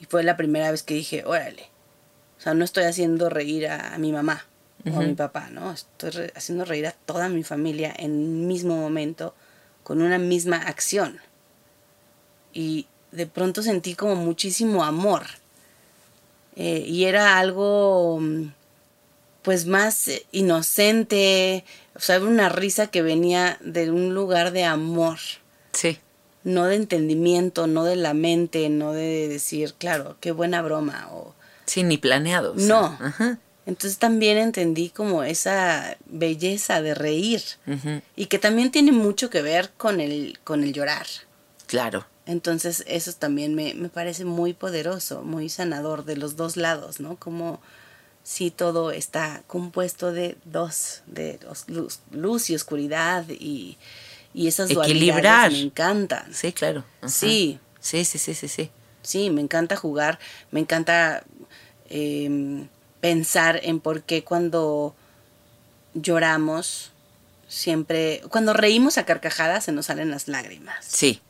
Y 0.00 0.04
fue 0.06 0.22
la 0.22 0.36
primera 0.36 0.70
vez 0.70 0.82
que 0.82 0.94
dije, 0.94 1.24
órale, 1.24 1.70
o 2.38 2.40
sea, 2.42 2.54
no 2.54 2.64
estoy 2.64 2.84
haciendo 2.84 3.28
reír 3.30 3.66
a, 3.68 3.94
a 3.94 3.98
mi 3.98 4.12
mamá 4.12 4.44
o 4.92 4.98
a 4.98 5.02
mi 5.02 5.14
papá, 5.14 5.48
¿no? 5.50 5.72
Estoy 5.72 6.10
re- 6.10 6.32
haciendo 6.36 6.64
reír 6.64 6.86
a 6.86 6.92
toda 6.92 7.28
mi 7.28 7.42
familia 7.42 7.94
en 7.96 8.12
un 8.12 8.46
mismo 8.46 8.76
momento, 8.76 9.34
con 9.82 10.02
una 10.02 10.18
misma 10.18 10.56
acción. 10.58 11.18
Y 12.52 12.86
de 13.12 13.26
pronto 13.26 13.62
sentí 13.62 13.94
como 13.94 14.16
muchísimo 14.16 14.84
amor. 14.84 15.22
Eh, 16.56 16.84
y 16.86 17.04
era 17.04 17.38
algo, 17.38 18.18
mm, 18.20 18.52
pues, 19.42 19.66
más 19.66 20.06
eh, 20.08 20.24
inocente, 20.32 21.64
o 21.96 22.00
sea, 22.00 22.16
era 22.16 22.24
una 22.26 22.48
risa 22.48 22.86
que 22.88 23.02
venía 23.02 23.58
de 23.60 23.90
un 23.90 24.14
lugar 24.14 24.52
de 24.52 24.64
amor 24.64 25.18
Sí. 25.72 25.98
no 26.44 26.66
de 26.66 26.76
entendimiento, 26.76 27.66
no 27.66 27.84
de 27.84 27.96
la 27.96 28.14
mente, 28.14 28.68
no 28.68 28.92
de 28.92 29.28
decir, 29.28 29.74
claro, 29.78 30.16
qué 30.20 30.30
buena 30.30 30.62
broma 30.62 31.08
o 31.12 31.34
Sí, 31.66 31.82
ni 31.82 31.98
planeado. 31.98 32.52
o 32.54 32.58
sea, 32.58 32.66
no. 32.68 32.98
Ajá. 33.00 33.38
Entonces 33.66 33.98
también 33.98 34.36
entendí 34.36 34.90
como 34.90 35.22
esa 35.24 35.96
belleza 36.04 36.82
de 36.82 36.94
reír 36.94 37.42
y 38.14 38.26
que 38.26 38.38
también 38.38 38.70
tiene 38.70 38.92
mucho 38.92 39.30
que 39.30 39.40
ver 39.40 39.70
con 39.78 40.00
el 40.00 40.38
con 40.44 40.62
el 40.64 40.72
llorar. 40.74 41.06
Claro. 41.66 42.06
Entonces 42.26 42.84
eso 42.86 43.12
también 43.14 43.54
me, 43.54 43.72
me 43.74 43.88
parece 43.88 44.24
muy 44.26 44.52
poderoso, 44.52 45.22
muy 45.22 45.48
sanador 45.48 46.04
de 46.04 46.16
los 46.16 46.36
dos 46.36 46.56
lados, 46.58 47.00
¿no? 47.00 47.16
Como 47.16 47.60
si 48.22 48.50
todo 48.50 48.90
está 48.90 49.42
compuesto 49.46 50.12
de 50.12 50.36
dos, 50.44 51.02
de 51.06 51.38
dos, 51.38 51.64
luz, 51.68 52.00
luz 52.10 52.50
y 52.50 52.54
oscuridad 52.54 53.24
y, 53.30 53.78
y 54.34 54.46
esas 54.46 54.70
Equilibrar. 54.70 55.22
dualidades 55.22 55.52
me 55.52 55.64
encantan. 55.64 56.34
Sí, 56.34 56.52
claro. 56.52 56.84
Ajá. 57.00 57.08
Sí. 57.08 57.58
Sí, 57.80 58.04
sí, 58.04 58.18
sí, 58.18 58.34
sí, 58.34 58.48
sí. 58.48 58.70
Sí, 59.02 59.28
me 59.28 59.42
encanta 59.42 59.76
jugar, 59.76 60.18
me 60.50 60.60
encanta 60.60 61.24
em, 61.96 62.66
pensar 63.00 63.60
en 63.62 63.78
por 63.78 64.02
qué 64.02 64.24
cuando 64.24 64.94
lloramos, 65.94 66.90
siempre, 67.46 68.20
cuando 68.30 68.52
reímos 68.52 68.98
a 68.98 69.04
carcajadas 69.06 69.64
se 69.64 69.72
nos 69.72 69.86
salen 69.86 70.10
las 70.10 70.26
lágrimas, 70.26 70.84
Sí. 70.84 71.20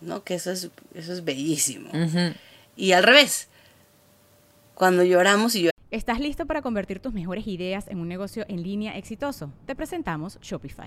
¿no? 0.00 0.24
Que 0.24 0.34
eso 0.34 0.50
es, 0.50 0.68
eso 0.94 1.12
es 1.12 1.24
bellísimo. 1.24 1.90
Y 2.76 2.92
al 2.92 3.04
revés, 3.04 3.48
cuando 4.74 5.04
lloramos 5.04 5.54
y 5.54 5.62
yo 5.62 5.70
¿Estás 5.92 6.20
listo 6.20 6.46
para 6.46 6.62
convertir 6.62 7.00
tus 7.00 7.12
mejores 7.12 7.46
ideas 7.46 7.86
en 7.88 7.98
un 7.98 8.08
negocio 8.08 8.44
en 8.48 8.62
línea 8.62 8.96
exitoso? 8.96 9.52
Te 9.66 9.74
presentamos 9.74 10.38
Shopify. 10.40 10.86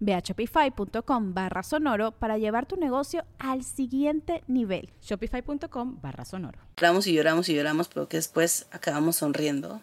Ve 0.00 0.14
a 0.14 0.20
shopify.com 0.20 1.34
barra 1.34 1.62
sonoro 1.62 2.12
para 2.12 2.38
llevar 2.38 2.66
tu 2.66 2.76
negocio 2.76 3.24
al 3.38 3.62
siguiente 3.64 4.42
nivel. 4.46 4.90
Shopify.com 5.02 5.98
barra 6.00 6.24
sonoro. 6.24 6.58
lloramos 6.76 7.06
y 7.06 7.12
lloramos 7.14 7.48
y 7.48 7.54
lloramos, 7.54 7.88
pero 7.88 8.08
que 8.08 8.16
después 8.16 8.66
acabamos 8.70 9.16
sonriendo. 9.16 9.80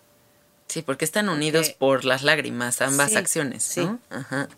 Sí, 0.67 0.81
porque 0.81 1.05
están 1.05 1.29
unidos 1.29 1.67
Porque- 1.67 1.79
por 1.79 2.05
las 2.05 2.23
lágrimas, 2.23 2.81
ambas 2.81 3.11
Sí, 3.11 3.15
acciones, 3.17 3.63
sí. 3.63 3.87
Ajá. 4.09 4.49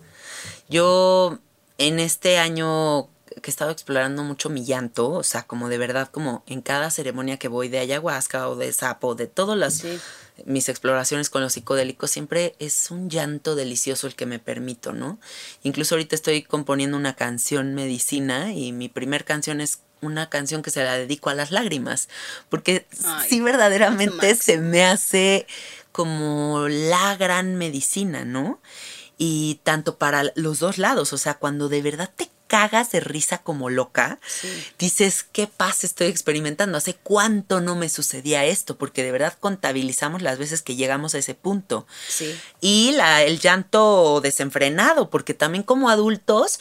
Yo 0.69 1.39
en 1.77 1.99
este 1.99 2.37
año 2.39 3.09
que 3.41 3.49
he 3.49 3.51
estado 3.51 3.71
explorando 3.71 4.23
mucho 4.23 4.49
mi 4.49 4.65
llanto, 4.65 5.11
o 5.11 5.23
sea, 5.23 5.43
como 5.43 5.69
de 5.69 5.77
verdad, 5.77 6.09
como 6.09 6.43
en 6.47 6.61
cada 6.61 6.89
ceremonia 6.89 7.37
que 7.37 7.47
voy 7.47 7.69
de 7.69 7.79
ayahuasca 7.79 8.49
o 8.49 8.55
de 8.55 8.73
sapo, 8.73 9.13
de 9.15 9.27
todas 9.27 9.57
las 9.57 9.75
Sí. 9.75 9.99
Mis 10.45 10.69
exploraciones 10.69 11.29
con 11.29 11.41
los 11.41 11.53
psicodélicos, 11.53 12.11
siempre 12.11 12.55
es 12.59 12.91
un 12.91 13.09
llanto 13.09 13.55
delicioso 13.55 14.07
el 14.07 14.15
que 14.15 14.25
me 14.25 14.39
permito, 14.39 14.93
¿no? 14.93 15.19
Incluso 15.63 15.95
ahorita 15.95 16.15
estoy 16.15 16.43
componiendo 16.43 16.97
una 16.97 17.15
canción 17.15 17.75
medicina 17.75 18.53
y 18.53 18.71
mi 18.71 18.89
primer 18.89 19.25
canción 19.25 19.61
es 19.61 19.79
una 20.01 20.29
canción 20.29 20.61
que 20.61 20.71
se 20.71 20.83
la 20.83 20.97
dedico 20.97 21.29
a 21.29 21.35
las 21.35 21.51
lágrimas, 21.51 22.07
porque 22.49 22.87
Ay, 23.03 23.29
sí 23.29 23.41
verdaderamente 23.41 24.35
se 24.35 24.57
me 24.57 24.85
hace 24.85 25.45
como 25.91 26.67
la 26.69 27.17
gran 27.17 27.55
medicina, 27.55 28.23
¿no? 28.23 28.61
Y 29.17 29.59
tanto 29.63 29.97
para 29.97 30.31
los 30.35 30.59
dos 30.59 30.77
lados, 30.77 31.11
o 31.11 31.17
sea, 31.17 31.33
cuando 31.33 31.67
de 31.67 31.81
verdad 31.81 32.09
te 32.15 32.28
cagas 32.49 32.91
de 32.91 32.99
risa 32.99 33.37
como 33.37 33.69
loca, 33.69 34.19
Sí. 34.27 34.49
dices, 34.77 35.23
¿qué 35.23 35.47
paz 35.47 35.85
estoy 35.85 36.07
experimentando? 36.07 36.77
¿Hace 36.77 36.95
cuánto 36.95 37.61
no 37.61 37.75
me 37.77 37.87
sucedía 37.87 38.43
esto? 38.43 38.77
Porque 38.77 39.03
de 39.03 39.11
verdad 39.13 39.37
contabilizamos 39.39 40.21
las 40.21 40.37
veces 40.39 40.61
que 40.61 40.75
llegamos 40.75 41.15
a 41.15 41.19
ese 41.19 41.35
punto. 41.35 41.87
Sí. 42.09 42.37
Y 42.59 42.91
la, 42.93 43.23
el 43.23 43.39
llanto 43.39 44.19
desenfrenado, 44.21 45.09
porque 45.09 45.33
también 45.33 45.63
como 45.63 45.89
adultos, 45.89 46.59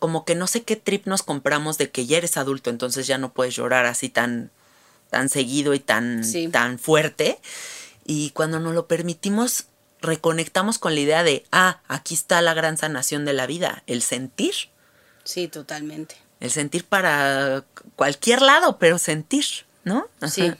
como 0.00 0.24
que 0.24 0.34
no 0.34 0.46
sé 0.46 0.64
qué 0.64 0.76
trip 0.76 1.06
nos 1.06 1.22
compramos 1.22 1.78
de 1.78 1.90
que 1.90 2.04
ya 2.06 2.18
eres 2.18 2.36
adulto, 2.36 2.68
entonces 2.68 3.06
ya 3.06 3.16
no 3.16 3.32
puedes 3.32 3.54
llorar 3.54 3.86
así 3.86 4.08
tan, 4.08 4.50
tan 5.10 5.28
seguido 5.28 5.74
y 5.74 5.78
tan, 5.80 6.24
Sí. 6.24 6.48
tan 6.48 6.78
fuerte. 6.78 7.38
Y 8.04 8.30
cuando 8.30 8.58
nos 8.58 8.74
lo 8.74 8.86
permitimos, 8.88 9.66
reconectamos 10.00 10.78
con 10.78 10.94
la 10.94 11.00
idea 11.00 11.22
de, 11.22 11.44
ah, 11.52 11.80
aquí 11.86 12.14
está 12.14 12.40
la 12.42 12.54
gran 12.54 12.76
sanación 12.78 13.24
de 13.24 13.34
la 13.34 13.46
vida, 13.46 13.82
el 13.86 14.02
sentir. 14.02 14.54
Sí, 15.30 15.46
totalmente. 15.46 16.16
El 16.40 16.50
sentir 16.50 16.84
para 16.84 17.62
cualquier 17.94 18.42
lado, 18.42 18.78
pero 18.78 18.98
sentir, 18.98 19.44
¿no? 19.84 20.08
Ajá. 20.20 20.28
Sí. 20.28 20.52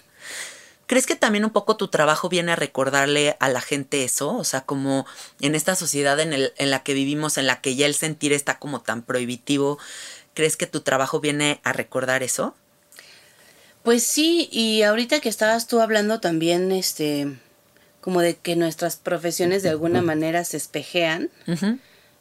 ¿Crees 0.87 1.07
que 1.07 1.17
también 1.17 1.45
un 1.45 1.51
poco 1.51 1.77
tu 1.77 1.89
trabajo 1.89 2.29
viene 2.29 2.53
a 2.53 2.57
recordarle 2.57 3.37
a 3.41 3.49
la 3.49 3.61
gente 3.61 4.05
eso? 4.05 4.33
O 4.37 4.45
sea, 4.45 4.61
como 4.61 5.07
en 5.41 5.57
esta 5.57 5.75
sociedad 5.75 6.21
en, 6.21 6.33
el, 6.33 6.53
en 6.57 6.71
la 6.71 6.85
que 6.85 6.95
vivimos, 6.95 7.37
en 7.37 7.49
la 7.49 7.61
que 7.61 7.75
ya 7.75 7.87
el 7.87 7.97
sentir 7.97 8.33
está 8.33 8.61
como 8.61 8.81
tan 8.81 9.03
prohibitivo, 9.03 9.81
¿crees 10.35 10.57
que 10.57 10.69
tu 10.69 10.83
trabajo 10.83 11.19
viene 11.19 11.61
a 11.65 11.73
recordar 11.73 12.23
eso? 12.23 12.55
Pues 13.83 14.05
sí, 14.05 14.49
y 14.53 14.83
ahorita 14.83 15.19
que 15.19 15.29
estabas 15.29 15.67
tú 15.67 15.81
hablando 15.81 16.21
también, 16.21 16.71
este, 16.71 17.27
como 18.01 18.21
de 18.21 18.37
que 18.37 18.55
nuestras 18.55 18.95
profesiones 18.95 19.65
de 19.65 19.71
alguna 19.71 20.01
manera 20.01 20.45
se 20.45 20.59
espejean, 20.59 21.29
Ujú. 21.49 21.79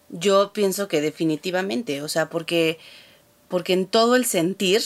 Yo 0.10 0.52
pienso 0.54 0.88
que 0.88 1.02
definitivamente, 1.02 2.02
o 2.02 2.08
sea, 2.08 2.30
porque, 2.30 2.80
porque 3.48 3.74
en 3.74 3.86
todo 3.86 4.16
el 4.16 4.26
sentir 4.26 4.82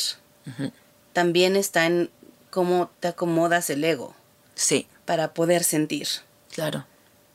también 1.13 1.55
está 1.55 1.85
en 1.85 2.09
cómo 2.49 2.91
te 2.99 3.07
acomodas 3.09 3.69
el 3.69 3.83
ego 3.83 4.15
Sí, 4.55 4.87
para 5.05 5.33
poder 5.33 5.63
sentir. 5.63 6.07
Claro. 6.53 6.85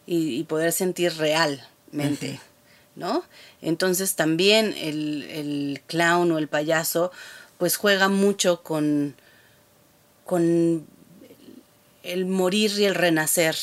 y, 0.06 0.36
y 0.38 0.44
poder 0.44 0.72
sentir 0.72 1.12
realmente, 1.16 2.38
¿no? 2.94 3.24
Entonces 3.62 4.14
también 4.14 4.72
el, 4.76 5.24
el 5.24 5.82
clown 5.86 6.30
o 6.30 6.38
el 6.38 6.46
payaso 6.48 7.10
pues 7.58 7.76
juega 7.76 8.08
mucho 8.08 8.62
con, 8.62 9.16
con 10.24 10.86
el 12.04 12.26
morir 12.26 12.70
y 12.78 12.84
el 12.84 12.94
renacer 12.94 13.56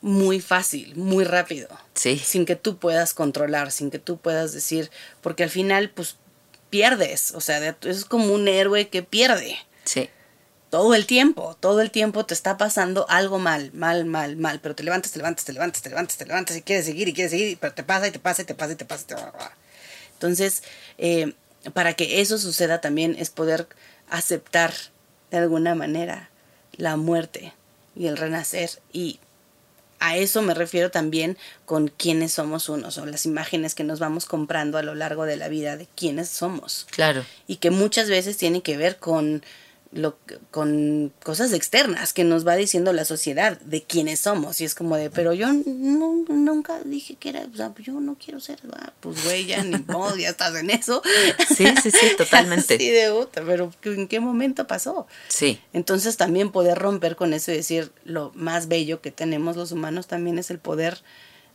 muy 0.00 0.40
fácil, 0.40 0.94
muy 0.96 1.24
rápido. 1.24 1.68
Sí. 1.94 2.18
Sin 2.18 2.44
que 2.46 2.56
tú 2.56 2.78
puedas 2.78 3.14
controlar, 3.14 3.72
sin 3.72 3.90
que 3.90 3.98
tú 3.98 4.18
puedas 4.18 4.52
decir, 4.52 4.90
porque 5.20 5.42
al 5.42 5.50
final 5.50 5.90
pues 5.90 6.16
pierdes, 6.70 7.32
o 7.32 7.40
sea, 7.40 7.60
de- 7.60 7.74
es 7.82 8.04
como 8.04 8.32
un 8.34 8.48
héroe 8.48 8.88
que 8.88 9.02
pierde 9.02 9.56
Sí, 9.84 10.10
todo 10.70 10.94
el 10.94 11.06
tiempo, 11.06 11.56
todo 11.60 11.80
el 11.80 11.90
tiempo 11.92 12.26
te 12.26 12.34
está 12.34 12.56
pasando 12.58 13.06
algo 13.08 13.38
mal, 13.38 13.70
mal, 13.72 14.04
mal, 14.04 14.36
mal, 14.36 14.60
pero 14.60 14.74
te 14.74 14.82
levantas, 14.82 15.12
te 15.12 15.18
levantas, 15.18 15.44
te 15.44 15.52
levantas, 15.52 15.82
te 15.82 15.88
levantas, 15.90 16.16
te 16.16 16.26
levantas 16.26 16.56
y 16.56 16.62
quieres 16.62 16.84
seguir 16.86 17.08
y 17.08 17.12
quieres 17.14 17.30
seguir, 17.30 17.56
pero 17.60 17.72
te 17.72 17.84
pasa 17.84 18.08
y 18.08 18.10
te 18.10 18.18
pasa 18.18 18.42
y 18.42 18.44
te 18.44 18.54
pasa 18.54 18.72
y 18.72 18.76
te 18.76 18.84
pasa 18.84 19.02
y 19.04 19.06
te 19.06 19.14
pasa. 19.14 19.52
Entonces, 20.14 20.62
eh, 20.98 21.34
para 21.72 21.94
que 21.94 22.20
eso 22.20 22.36
suceda 22.38 22.80
también 22.80 23.16
es 23.18 23.30
poder 23.30 23.68
aceptar 24.10 24.72
de 25.30 25.38
alguna 25.38 25.74
manera 25.74 26.30
la 26.72 26.96
muerte 26.96 27.52
y 27.94 28.06
el 28.08 28.16
renacer 28.16 28.70
y 28.92 29.20
a 29.98 30.16
eso 30.16 30.42
me 30.42 30.54
refiero 30.54 30.90
también 30.90 31.36
con 31.64 31.88
quiénes 31.88 32.32
somos 32.32 32.68
unos 32.68 32.98
o 32.98 33.06
las 33.06 33.26
imágenes 33.26 33.74
que 33.74 33.84
nos 33.84 33.98
vamos 33.98 34.26
comprando 34.26 34.78
a 34.78 34.82
lo 34.82 34.94
largo 34.94 35.24
de 35.24 35.36
la 35.36 35.48
vida 35.48 35.76
de 35.76 35.86
quiénes 35.94 36.28
somos 36.28 36.86
claro. 36.90 37.24
y 37.46 37.56
que 37.56 37.70
muchas 37.70 38.08
veces 38.08 38.36
tiene 38.36 38.62
que 38.62 38.76
ver 38.76 38.96
con 38.96 39.42
lo 39.92 40.18
con 40.50 41.12
cosas 41.22 41.52
externas 41.52 42.12
que 42.12 42.24
nos 42.24 42.46
va 42.46 42.56
diciendo 42.56 42.92
la 42.92 43.04
sociedad 43.04 43.58
de 43.60 43.82
quiénes 43.84 44.20
somos. 44.20 44.60
Y 44.60 44.64
es 44.64 44.74
como 44.74 44.96
de 44.96 45.10
pero 45.10 45.32
yo 45.32 45.52
no- 45.52 46.24
nunca 46.28 46.80
dije 46.84 47.14
que 47.14 47.28
era 47.30 47.46
o 47.52 47.56
sea, 47.56 47.72
yo 47.78 48.00
no 48.00 48.16
quiero 48.18 48.40
ser 48.40 48.58
ah, 48.74 48.92
pues 49.00 49.24
güey 49.24 49.46
ya 49.46 49.62
ni 49.62 49.78
modo 49.86 50.16
ya 50.16 50.28
estás 50.30 50.54
en 50.56 50.70
eso 50.70 51.02
Sí, 51.56 51.66
sí, 51.82 51.90
sí, 51.90 52.06
totalmente. 52.18 52.74
Así 52.76 52.90
de 52.90 53.10
puta, 53.10 53.42
pero 53.46 53.72
en 53.84 54.08
qué 54.08 54.20
momento 54.20 54.66
pasó 54.66 55.06
Sí, 55.28 55.60
entonces 55.72 56.16
también 56.16 56.50
poder 56.52 56.78
romper 56.78 57.16
con 57.16 57.32
eso 57.32 57.52
y 57.52 57.56
decir 57.56 57.92
lo 58.04 58.32
más 58.34 58.68
bello 58.68 59.00
que 59.00 59.12
tenemos 59.12 59.56
los 59.56 59.72
humanos 59.72 60.08
también 60.08 60.38
es 60.38 60.50
el 60.50 60.58
poder 60.58 61.00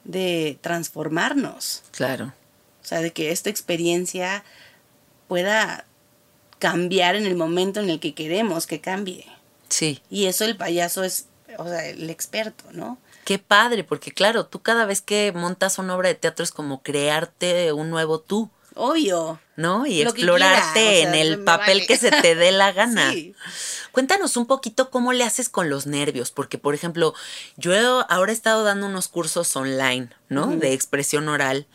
de 0.04 0.58
transformarnos. 0.62 1.84
Claro. 1.92 2.34
o 2.82 2.86
sea, 2.86 3.02
de 3.02 3.12
que 3.12 3.32
esta 3.32 3.50
experiencia 3.52 4.44
pueda 5.28 5.86
cambiar 6.62 7.16
en 7.18 7.26
el 7.26 7.36
momento 7.36 7.82
en 7.82 7.90
el 7.90 8.00
que 8.00 8.14
queremos 8.14 8.68
que 8.68 8.80
cambie. 8.80 9.26
Sí. 9.68 10.00
Y 10.10 10.28
eso 10.28 10.46
el 10.46 10.56
payaso 10.56 11.04
es, 11.04 11.26
o 11.58 11.68
sea, 11.68 11.86
el 11.88 12.10
experto, 12.10 12.66
¿no? 12.72 13.00
Qué 13.26 13.40
padre, 13.40 13.84
porque 13.84 14.12
claro, 14.12 14.46
tú 14.46 14.62
cada 14.62 14.86
vez 14.86 15.02
que 15.02 15.32
montas 15.34 15.80
una 15.80 15.96
obra 15.96 16.10
de 16.10 16.16
teatro 16.16 16.44
es 16.44 16.52
como 16.52 16.82
crearte 16.82 17.74
un 17.74 17.90
nuevo 17.90 18.20
tú, 18.20 18.50
Obvio. 18.76 19.40
¿No? 19.56 19.86
Y 19.86 20.04
Lo 20.04 20.10
explorarte 20.12 20.74
quiera, 20.74 20.90
o 20.90 20.92
sea, 20.92 21.10
en 21.10 21.16
el 21.16 21.44
papel 21.44 21.78
vale. 21.80 21.88
que 21.88 21.98
se 21.98 22.12
te 22.12 22.36
dé 22.36 22.52
la 22.52 22.72
gana. 22.72 23.12
Sí. 23.14 23.36
Cuéntanos 23.92 24.38
un 24.38 24.46
poquito 24.46 24.90
cómo 24.90 25.12
le 25.12 25.26
haces 25.26 25.50
con 25.50 25.70
los 25.70 25.86
nervios, 25.86 26.32
porque 26.32 26.58
por 26.58 26.74
ejemplo, 26.74 27.14
yo 27.58 27.74
he- 27.74 28.06
ahora 28.08 28.32
he 28.32 28.34
estado 28.36 28.64
dando 28.64 28.88
unos 28.88 29.10
cursos 29.10 29.54
online, 29.58 30.08
¿no? 30.30 30.48
De 30.48 30.72
expresión 30.72 31.28
oral. 31.28 31.68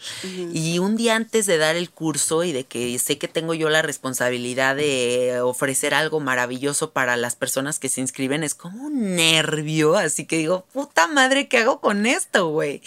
Y 0.55 0.79
un 0.79 0.97
día 0.97 1.15
antes 1.15 1.45
de 1.45 1.59
dar 1.59 1.77
el 1.77 1.91
curso 1.91 2.43
y 2.43 2.53
de 2.53 2.65
que 2.65 2.99
sé 2.99 3.19
que 3.19 3.29
tengo 3.29 3.53
yo 3.53 3.69
la 3.69 3.83
responsabilidad 3.83 4.77
de 4.77 5.41
ofrecer 5.43 5.93
algo 5.93 6.21
maravilloso 6.21 6.91
para 6.93 7.19
las 7.19 7.37
personas 7.37 7.79
que 7.79 7.91
se 7.91 8.01
inscriben, 8.01 8.45
es 8.45 8.55
como 8.55 8.85
un 8.87 9.15
nervio, 9.17 9.97
así 9.97 10.25
que 10.25 10.39
digo, 10.39 10.65
puta 10.73 11.09
madre, 11.09 11.49
¿qué 11.49 11.59
hago 11.59 11.83
con 11.83 12.07
esto, 12.07 12.49
güey? 12.49 12.81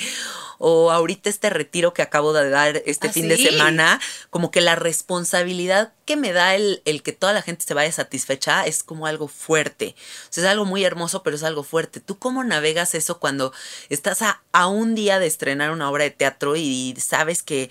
O 0.57 0.89
ahorita 0.91 1.29
este 1.29 1.51
retiro 1.51 1.93
que 1.93 2.01
acabo 2.01 2.33
de 2.33 2.49
dar 2.49 2.81
este 2.87 3.09
¿Ah, 3.09 3.13
fin 3.13 3.29
de 3.29 3.37
semana, 3.37 4.01
como 4.31 4.49
que 4.49 4.59
la 4.59 4.75
responsabilidad 4.79 5.93
que 6.05 6.15
me 6.15 6.33
da 6.33 6.55
el, 6.55 6.81
el 6.85 7.03
que 7.03 7.11
toda 7.11 7.33
la 7.33 7.41
gente 7.41 7.65
se 7.65 7.73
vaya 7.73 7.91
satisfecha 7.91 8.65
es 8.65 8.83
como 8.83 9.05
algo 9.05 9.27
fuerte. 9.27 9.95
O 10.23 10.33
sea, 10.33 10.43
es 10.43 10.49
algo 10.49 10.65
muy 10.65 10.83
hermoso, 10.83 11.23
pero 11.23 11.35
es 11.35 11.43
algo 11.43 11.63
fuerte. 11.63 11.99
¿Tú 11.99 12.17
cómo 12.17 12.43
navegas 12.43 12.95
eso 12.95 13.19
cuando 13.19 13.53
estás 13.89 14.21
a, 14.21 14.41
a 14.51 14.67
un 14.67 14.95
día 14.95 15.19
de 15.19 15.27
estrenar 15.27 15.71
una 15.71 15.89
obra 15.89 16.05
de 16.05 16.11
teatro 16.11 16.55
y 16.55 16.95
sabes 16.99 17.43
que, 17.43 17.69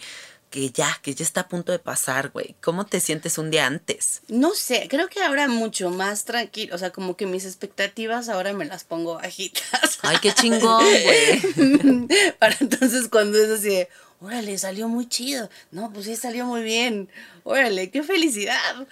que 0.51 0.71
ya, 0.71 0.99
que 1.03 1.15
ya 1.15 1.25
está 1.25 1.43
a 1.43 1.49
punto 1.49 1.73
de 1.73 1.79
pasar, 1.79 2.31
güey? 2.31 2.57
¿Cómo 2.63 2.87
te 2.87 3.01
sientes 3.01 3.39
un 3.39 3.51
día 3.51 3.67
antes? 3.67 4.23
No 4.29 4.55
sé, 4.55 4.87
creo 4.89 5.09
que 5.09 5.23
ahora 5.23 5.49
mucho 5.49 5.91
más 5.91 6.25
tranquilo, 6.25 6.75
o 6.75 6.79
sea, 6.79 6.91
como 6.91 7.17
que 7.17 7.27
mis 7.27 7.45
expectativas 7.45 8.29
ahora 8.29 8.53
me 8.53 8.65
las 8.65 8.85
pongo 8.85 9.15
bajitas. 9.15 9.99
Ay, 10.03 10.19
qué 10.23 10.33
chingón, 10.33 10.85
güey. 11.05 12.33
Para 12.39 12.57
entonces 12.61 13.09
cuando 13.09 13.39
es 13.39 13.51
así 13.51 13.69
de, 13.69 13.89
órale, 14.21 14.57
salió 14.59 14.89
muy 14.89 15.09
chido. 15.09 15.49
No, 15.71 15.93
pues 15.93 16.07
sí, 16.07 16.17
salió 16.17 16.45
muy 16.47 16.63
bien. 16.63 17.09
Órale, 17.45 17.91
qué 17.91 18.03
felicidad. 18.03 18.87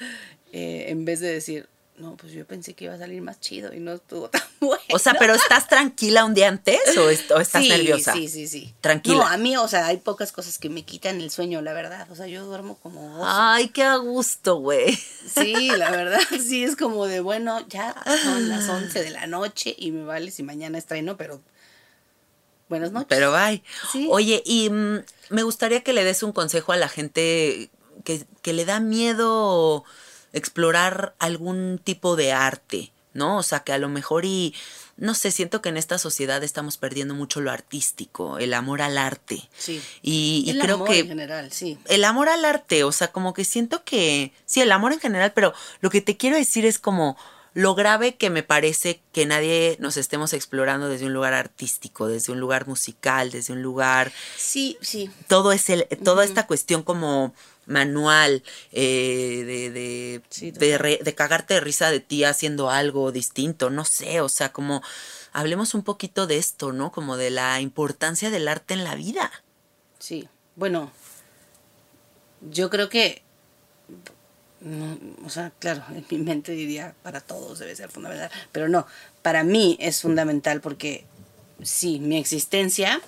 Eh, 0.53 0.87
en 0.89 1.05
vez 1.05 1.21
de 1.21 1.29
decir, 1.33 1.69
no, 1.99 2.15
pues 2.17 2.33
yo 2.33 2.47
pensé 2.47 2.75
que 2.75 2.85
iba 2.85 2.95
a 2.95 2.99
salir 2.99 3.23
más 3.23 3.41
chido 3.41 3.73
y 3.73 3.81
no 3.81 3.95
estuvo 3.95 4.29
tan 4.31 4.43
bueno. 4.61 4.83
O 4.93 4.99
sea, 4.99 5.15
pero 5.19 5.35
¿estás 5.35 5.67
tranquila 5.67 6.25
un 6.27 6.35
día 6.35 6.49
antes 6.49 6.79
o, 6.99 7.09
est- 7.11 7.31
o 7.31 7.41
estás 7.41 7.63
sí, 7.63 7.69
nerviosa? 7.71 8.13
Sí, 8.13 8.29
sí, 8.29 8.47
sí. 8.47 8.75
Tranquila. 8.81 9.17
No, 9.17 9.27
a 9.27 9.37
mí, 9.39 9.57
o 9.57 9.67
sea, 9.67 9.87
hay 9.87 9.97
pocas 9.97 10.31
cosas 10.31 10.59
que 10.59 10.69
me 10.69 10.83
quitan 10.85 11.21
el 11.21 11.31
sueño, 11.31 11.63
la 11.63 11.73
verdad. 11.73 12.07
O 12.11 12.15
sea, 12.15 12.27
yo 12.27 12.45
duermo 12.45 12.77
como 12.83 13.15
oso. 13.17 13.25
Ay, 13.27 13.69
qué 13.69 13.83
a 13.83 13.97
gusto, 13.97 14.57
güey. 14.57 14.95
Sí, 14.95 15.71
la 15.71 15.91
verdad, 15.97 16.21
sí, 16.41 16.65
es 16.65 16.77
como 16.77 17.07
de, 17.07 17.21
bueno, 17.21 17.67
ya 17.69 17.95
son 18.23 18.49
las 18.49 18.69
11 18.69 19.03
de 19.03 19.11
la 19.11 19.27
noche 19.27 19.75
y 19.77 19.91
me 19.91 20.05
vale 20.05 20.31
si 20.31 20.43
mañana 20.43 20.77
estreno, 20.79 21.17
pero 21.17 21.41
buenas 22.69 22.93
noches. 22.93 23.09
Pero 23.09 23.33
bye. 23.33 23.63
Sí. 23.93 24.09
Oye, 24.11 24.43
y 24.45 24.71
mm, 24.71 25.05
me 25.31 25.43
gustaría 25.43 25.83
que 25.83 25.93
le 25.93 26.05
des 26.05 26.23
un 26.23 26.33
consejo 26.33 26.73
a 26.73 26.77
la 26.77 26.89
gente 26.89 27.71
que, 28.05 28.25
que 28.43 28.53
le 28.53 28.65
da 28.65 28.81
miedo 28.81 29.85
explorar 30.33 31.15
algún 31.19 31.81
tipo 31.83 32.17
de 32.17 32.33
arte, 32.33 32.93
¿no? 33.15 33.39
O 33.39 33.43
sea, 33.43 33.61
que 33.61 33.73
a 33.73 33.79
lo 33.79 33.89
mejor 33.89 34.25
y, 34.25 34.55
no 34.97 35.15
sé, 35.15 35.31
siento 35.31 35.63
que 35.63 35.69
en 35.69 35.77
esta 35.77 35.99
sociedad 35.99 36.43
estamos 36.43 36.77
perdiendo 36.77 37.15
mucho 37.15 37.41
lo 37.41 37.51
artístico, 37.51 38.39
el 38.39 38.55
amor 38.55 38.83
al 38.83 38.99
arte. 38.99 39.49
Sí. 39.57 39.83
Y, 40.03 40.45
y 40.47 40.51
el 40.51 40.61
creo 40.61 40.77
amor 40.77 40.89
que 40.89 40.99
en 41.01 41.09
general, 41.09 41.53
sí. 41.53 41.79
el 41.87 42.05
amor 42.05 42.29
al 42.29 42.45
arte, 42.45 42.85
o 42.85 42.93
sea, 42.93 43.13
como 43.13 43.35
que 43.35 43.45
siento 43.45 43.85
que, 43.85 44.33
sí, 44.47 44.61
el 44.61 44.73
amor 44.73 44.93
en 44.93 45.01
general, 45.01 45.33
pero 45.35 45.55
lo 45.81 45.91
que 45.91 46.01
te 46.01 46.17
quiero 46.17 46.37
decir 46.37 46.65
es 46.65 46.79
como 46.79 47.17
lo 47.57 47.75
grave 47.75 48.17
que 48.17 48.29
me 48.29 48.43
parece 48.43 49.01
que 49.13 49.25
nadie 49.25 49.79
nos 49.81 49.97
estemos 49.97 50.35
explorando 50.35 50.91
desde 50.91 51.07
un 51.07 51.15
lugar 51.15 51.33
artístico, 51.33 52.07
desde 52.07 52.31
un 52.33 52.39
lugar 52.39 52.67
musical, 52.67 53.31
desde 53.31 53.55
un 53.55 53.63
lugar, 53.63 54.13
Sí, 54.37 54.77
sí. 54.83 55.11
todo 55.27 55.53
es 55.53 55.71
el, 55.71 55.87
toda 56.05 56.23
esta 56.27 56.47
cuestión 56.47 56.83
como 56.83 57.33
manual, 57.65 58.43
eh, 58.73 59.43
de, 59.47 59.71
de, 59.71 60.23
Sí, 60.29 60.51
de, 60.51 60.77
re- 60.77 61.01
de 61.03 61.15
cagarte 61.15 61.55
de 61.55 61.61
risa 61.61 61.91
de 61.91 62.01
ti 62.01 62.25
haciendo 62.25 62.69
algo 62.69 63.11
distinto, 63.11 63.71
no 63.71 63.87
sé, 63.87 64.21
o 64.21 64.29
sea, 64.29 64.53
como 64.53 64.83
hablemos 65.33 65.73
un 65.73 65.83
poquito 65.83 66.27
de 66.27 66.37
esto, 66.37 66.73
¿no? 66.73 66.93
Como 66.93 67.17
de 67.17 67.31
la 67.31 67.63
importancia 67.63 68.29
del 68.29 68.49
arte 68.49 68.75
en 68.75 68.85
la 68.85 68.97
vida. 68.97 69.33
Sí, 69.99 70.29
bueno, 70.57 70.93
yo 72.51 72.69
creo 72.69 72.91
que, 72.91 73.23
no, 74.67 74.99
o 75.25 75.31
sea, 75.31 75.53
claro, 75.59 75.83
en 75.91 76.05
mi 76.11 76.19
mente 76.19 76.53
diría 76.53 76.95
para 77.03 77.21
todos 77.21 77.59
debe 77.59 77.75
ser 77.77 77.89
fundamental, 77.91 78.31
pero 78.53 78.69
no, 78.69 78.87
para 79.23 79.45
mí 79.45 79.77
es 79.81 80.03
fundamental 80.03 80.61
porque 80.61 81.05
sí, 81.63 82.01
mi 82.01 82.19
existencia, 82.19 83.01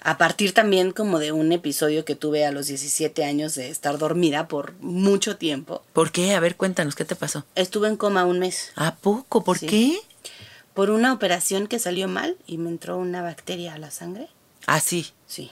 a 0.00 0.18
partir 0.18 0.52
también 0.54 0.92
como 0.92 1.18
de 1.18 1.32
un 1.32 1.50
episodio 1.52 2.04
que 2.04 2.14
tuve 2.14 2.44
a 2.46 2.52
los 2.52 2.66
17 2.66 3.24
años 3.24 3.54
de 3.54 3.68
estar 3.70 3.98
dormida 3.98 4.46
por 4.48 4.74
mucho 4.80 5.36
tiempo, 5.36 5.82
¿Por 5.92 6.12
qué? 6.12 6.34
A 6.34 6.40
ver, 6.40 6.56
cuéntanos, 6.56 6.94
¿qué 6.94 7.04
te 7.04 7.16
pasó? 7.16 7.44
estuve 7.54 7.88
en 7.88 7.96
coma 7.96 8.24
un 8.24 8.38
mes 8.40 8.72
¿A 8.76 8.96
poco? 8.96 9.42
¿Por 9.44 9.58
Sí. 9.58 9.66
qué? 9.66 9.98
por 10.74 10.90
una 10.90 11.12
operación 11.12 11.66
que 11.66 11.80
salió 11.80 12.06
mal 12.06 12.36
y 12.46 12.56
me 12.58 12.68
entró 12.70 12.98
una 12.98 13.20
bacteria 13.22 13.74
a 13.74 13.78
la 13.78 13.90
sangre, 13.90 14.28
Ah, 14.66 14.78
sí. 14.80 15.12
sí, 15.26 15.50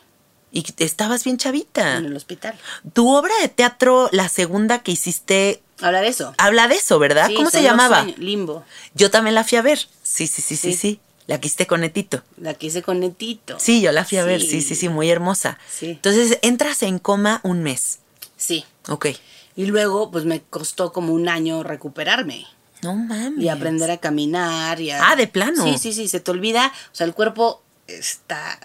Y 0.52 0.64
estabas 0.78 1.24
bien 1.24 1.36
chavita. 1.38 1.96
en 1.98 2.06
el 2.06 2.16
hospital. 2.16 2.54
Tu 2.92 3.08
obra 3.14 3.34
de 3.42 3.48
teatro, 3.48 4.08
la 4.12 4.28
segunda 4.28 4.78
que 4.78 4.92
hiciste, 4.92 5.62
Habla 5.80 6.00
de 6.00 6.08
eso. 6.08 6.34
habla 6.38 6.68
de 6.68 6.76
eso, 6.76 6.98
¿verdad? 6.98 7.26
Sí, 7.28 7.34
¿Cómo 7.34 7.50
se 7.50 7.62
llamaba? 7.62 8.04
Limbo. 8.16 8.64
Yo 8.94 9.10
también 9.10 9.34
la 9.34 9.44
fui 9.44 9.58
a 9.58 9.62
ver. 9.62 9.78
Sí, 10.02 10.26
sí, 10.26 10.40
sí, 10.40 10.56
sí, 10.56 10.72
sí. 10.72 10.74
Sí. 10.74 11.00
La 11.26 11.40
que 11.40 11.48
hiciste 11.48 11.66
con 11.66 11.80
Netito. 11.80 12.22
La 12.38 12.54
que 12.54 12.68
hice 12.68 12.82
con 12.82 13.00
Netito. 13.00 13.58
Sí, 13.58 13.80
yo 13.82 13.90
la 13.92 14.04
fui 14.04 14.16
a 14.18 14.24
ver. 14.24 14.40
Sí, 14.40 14.62
sí, 14.62 14.74
sí, 14.76 14.88
muy 14.88 15.10
hermosa. 15.10 15.58
Sí. 15.68 15.90
Entonces, 15.90 16.38
entras 16.42 16.82
en 16.84 17.00
coma 17.00 17.40
un 17.42 17.62
mes. 17.64 17.98
Sí. 18.36 18.64
Ok. 18.88 19.08
Y 19.56 19.66
luego, 19.66 20.10
pues 20.12 20.24
me 20.24 20.40
costó 20.42 20.92
como 20.92 21.12
un 21.12 21.28
año 21.28 21.62
recuperarme 21.64 22.46
No 22.82 22.94
mames. 22.94 23.42
y 23.44 23.48
aprender 23.48 23.90
a 23.90 23.96
caminar. 23.96 24.80
Y 24.80 24.92
a... 24.92 25.10
Ah, 25.10 25.16
¿de 25.16 25.26
plano? 25.26 25.64
Sí, 25.64 25.78
sí, 25.78 25.92
sí, 25.92 26.06
se 26.08 26.20
te 26.20 26.30
olvida. 26.30 26.72
O 26.92 26.94
sea, 26.94 27.06
el 27.06 27.14
cuerpo 27.14 27.62
está 27.88 28.58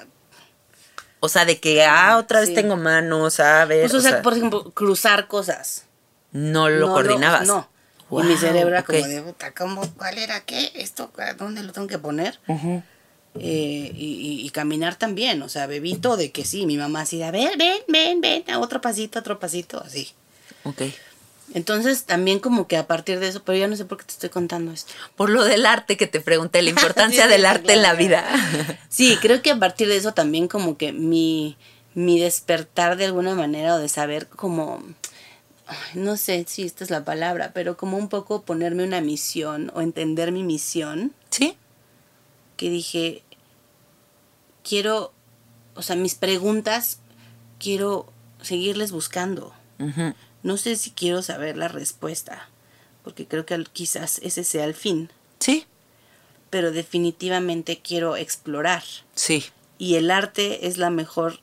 O 1.23 1.29
sea, 1.29 1.45
de 1.45 1.59
que, 1.59 1.85
ah, 1.85 2.17
otra 2.17 2.39
vez 2.41 2.49
Sí. 2.49 2.55
tengo 2.55 2.75
manos, 2.77 3.39
a 3.39 3.63
ver. 3.65 3.81
Pues, 3.89 3.93
o 3.93 4.01
sea, 4.01 4.21
por 4.21 4.33
ejemplo, 4.33 4.71
cruzar 4.71 5.27
cosas. 5.27 5.85
no 6.33 6.67
lo 6.69 6.87
No 6.87 6.93
coordinabas. 6.93 7.45
no. 7.47 7.69
y 8.11 8.23
mi 8.23 8.35
cerebro 8.37 8.69
era 8.69 8.83
como 8.83 9.05
de, 9.07 9.21
puta, 9.21 9.51
¿cómo, 9.53 9.81
¿cuál 9.97 10.17
era 10.17 10.41
qué? 10.41 10.71
¿Esto? 10.75 11.11
¿Dónde 11.37 11.61
lo 11.63 11.71
tengo 11.73 11.87
que 11.87 11.97
poner? 11.99 12.39
Ujú. 12.47 12.83
Eh, 13.35 13.91
y, 13.95 14.05
y- 14.41 14.45
y 14.45 14.49
caminar 14.49 14.95
también, 14.95 15.41
o 15.41 15.47
sea, 15.49 15.65
bebito 15.67 16.17
de 16.17 16.31
que 16.31 16.43
sí, 16.43 16.65
mi 16.65 16.75
mamá 16.77 17.01
así 17.01 17.17
de, 17.17 17.23
a 17.25 17.31
ver, 17.31 17.57
ven, 17.57 17.77
ven, 17.87 18.19
ven, 18.19 18.43
a 18.49 18.59
otro 18.59 18.81
pasito, 18.81 19.19
otro 19.19 19.39
pasito, 19.39 19.81
así. 19.85 20.11
Ok. 20.63 20.81
Entonces, 21.53 22.05
también 22.05 22.39
como 22.39 22.67
que 22.67 22.77
a 22.77 22.87
partir 22.87 23.19
de 23.19 23.27
eso, 23.27 23.43
pero 23.43 23.57
ya 23.57 23.67
no 23.67 23.75
sé 23.75 23.85
por 23.85 23.97
qué 23.97 24.05
te 24.05 24.13
estoy 24.13 24.29
contando 24.29 24.71
esto. 24.71 24.93
Por 25.15 25.29
lo 25.29 25.43
del 25.43 25.65
arte 25.65 25.97
que 25.97 26.07
te 26.07 26.21
pregunté, 26.21 26.61
la 26.61 26.69
importancia 26.75 27.25
Sí, 27.25 27.29
del 27.29 27.41
sí, 27.41 27.47
arte 27.47 27.73
en 27.73 27.81
la 27.81 27.93
vida. 27.93 28.25
Sí, 28.89 29.17
creo 29.21 29.41
que 29.41 29.51
a 29.51 29.59
partir 29.59 29.87
de 29.87 29.97
eso 29.97 30.13
también 30.13 30.47
como 30.47 30.77
que 30.77 30.93
mi, 30.93 31.57
mi 31.93 32.19
despertar 32.19 32.95
de 32.97 33.05
alguna 33.05 33.35
manera 33.35 33.75
o 33.75 33.79
de 33.79 33.89
saber 33.89 34.27
como, 34.27 34.81
no 35.93 36.15
sé 36.17 36.45
si 36.47 36.63
esta 36.63 36.83
es 36.83 36.89
la 36.89 37.03
palabra, 37.03 37.51
pero 37.53 37.75
como 37.75 37.97
un 37.97 38.07
poco 38.07 38.43
ponerme 38.43 38.83
una 38.85 39.01
misión 39.01 39.71
o 39.75 39.81
entender 39.81 40.31
mi 40.31 40.43
misión, 40.43 41.13
¿Sí? 41.29 41.57
que 42.55 42.69
dije, 42.69 43.23
quiero, 44.63 45.11
o 45.75 45.81
sea, 45.81 45.95
mis 45.95 46.15
preguntas, 46.15 46.99
quiero 47.59 48.11
seguirles 48.41 48.91
buscando. 48.91 49.53
Ujú. 49.79 50.13
No 50.43 50.57
sé 50.57 50.75
si 50.75 50.91
quiero 50.91 51.21
saber 51.21 51.57
la 51.57 51.67
respuesta, 51.67 52.49
porque 53.03 53.27
creo 53.27 53.45
que 53.45 53.63
quizás 53.71 54.19
ese 54.23 54.43
sea 54.43 54.65
el 54.65 54.73
fin, 54.75 55.09
Sí, 55.39 55.65
pero 56.49 56.71
definitivamente 56.71 57.79
quiero 57.81 58.15
explorar. 58.15 58.83
sí, 59.15 59.45
Y 59.77 59.95
el 59.95 60.11
arte 60.11 60.67
es 60.67 60.77
la 60.77 60.89
mejor 60.91 61.39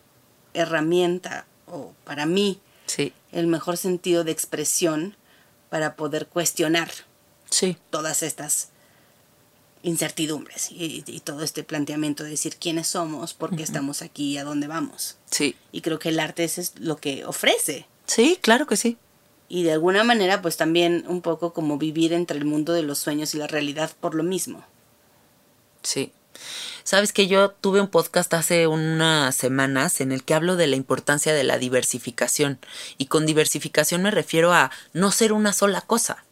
herramienta, 0.55 1.47
o 1.67 1.93
para 2.05 2.27
mí, 2.27 2.61
sí, 2.87 3.13
el 3.33 3.47
mejor 3.47 3.77
sentido 3.77 4.25
de 4.25 4.33
expresión 4.33 5.17
para 5.71 5.97
poder 5.97 6.27
cuestionar 6.27 6.91
sí. 7.51 7.77
todas 7.91 8.23
estas 8.23 8.69
incertidumbres 9.83 10.71
y, 10.73 11.05
y 11.07 11.21
todo 11.21 11.43
este 11.43 11.63
planteamiento 11.63 12.25
de 12.25 12.31
decir 12.31 12.57
quiénes 12.57 12.89
somos, 12.89 13.35
por 13.35 13.55
qué 13.57 13.63
estamos 13.63 14.03
aquí 14.03 14.33
y 14.33 14.39
a 14.39 14.45
dónde 14.45 14.67
vamos. 14.67 15.17
Sí, 15.31 15.57
Y 15.73 15.81
creo 15.83 15.99
que 15.99 16.09
el 16.09 16.19
arte 16.21 16.45
es 16.45 16.75
lo 16.79 16.97
que 16.97 17.25
ofrece. 17.25 17.87
Sí, 18.09 18.39
claro 18.43 18.67
que 18.67 18.77
sí. 18.77 18.97
Y 19.49 19.63
de 19.63 19.73
alguna 19.73 20.03
manera, 20.03 20.43
pues 20.43 20.57
también 20.57 21.05
un 21.07 21.23
poco 21.23 21.53
como 21.53 21.79
vivir 21.79 22.13
entre 22.13 22.37
el 22.37 22.45
mundo 22.45 22.73
de 22.73 22.83
los 22.83 22.99
sueños 22.99 23.35
y 23.35 23.39
la 23.39 23.47
realidad 23.47 23.93
por 24.01 24.15
lo 24.17 24.23
mismo. 24.25 24.65
Sí. 25.83 26.13
Sabes 26.85 27.13
que 27.13 27.27
yo 27.29 27.51
tuve 27.51 27.81
un 27.81 27.89
podcast 27.89 28.33
hace 28.35 28.67
unas 28.67 29.35
semanas 29.35 30.01
en 30.01 30.13
el 30.13 30.23
que 30.25 30.35
hablo 30.35 30.57
de 30.57 30.67
la 30.67 30.77
importancia 30.77 31.33
de 31.35 31.45
la 31.45 31.59
diversificación. 31.59 32.59
Y 32.99 33.07
con 33.07 33.27
diversificación 33.27 34.03
me 34.03 34.11
refiero 34.11 34.53
a 34.53 34.71
no 34.93 35.13
ser 35.13 35.33
una 35.33 35.53
sola 35.53 35.81
cosa. 35.81 36.25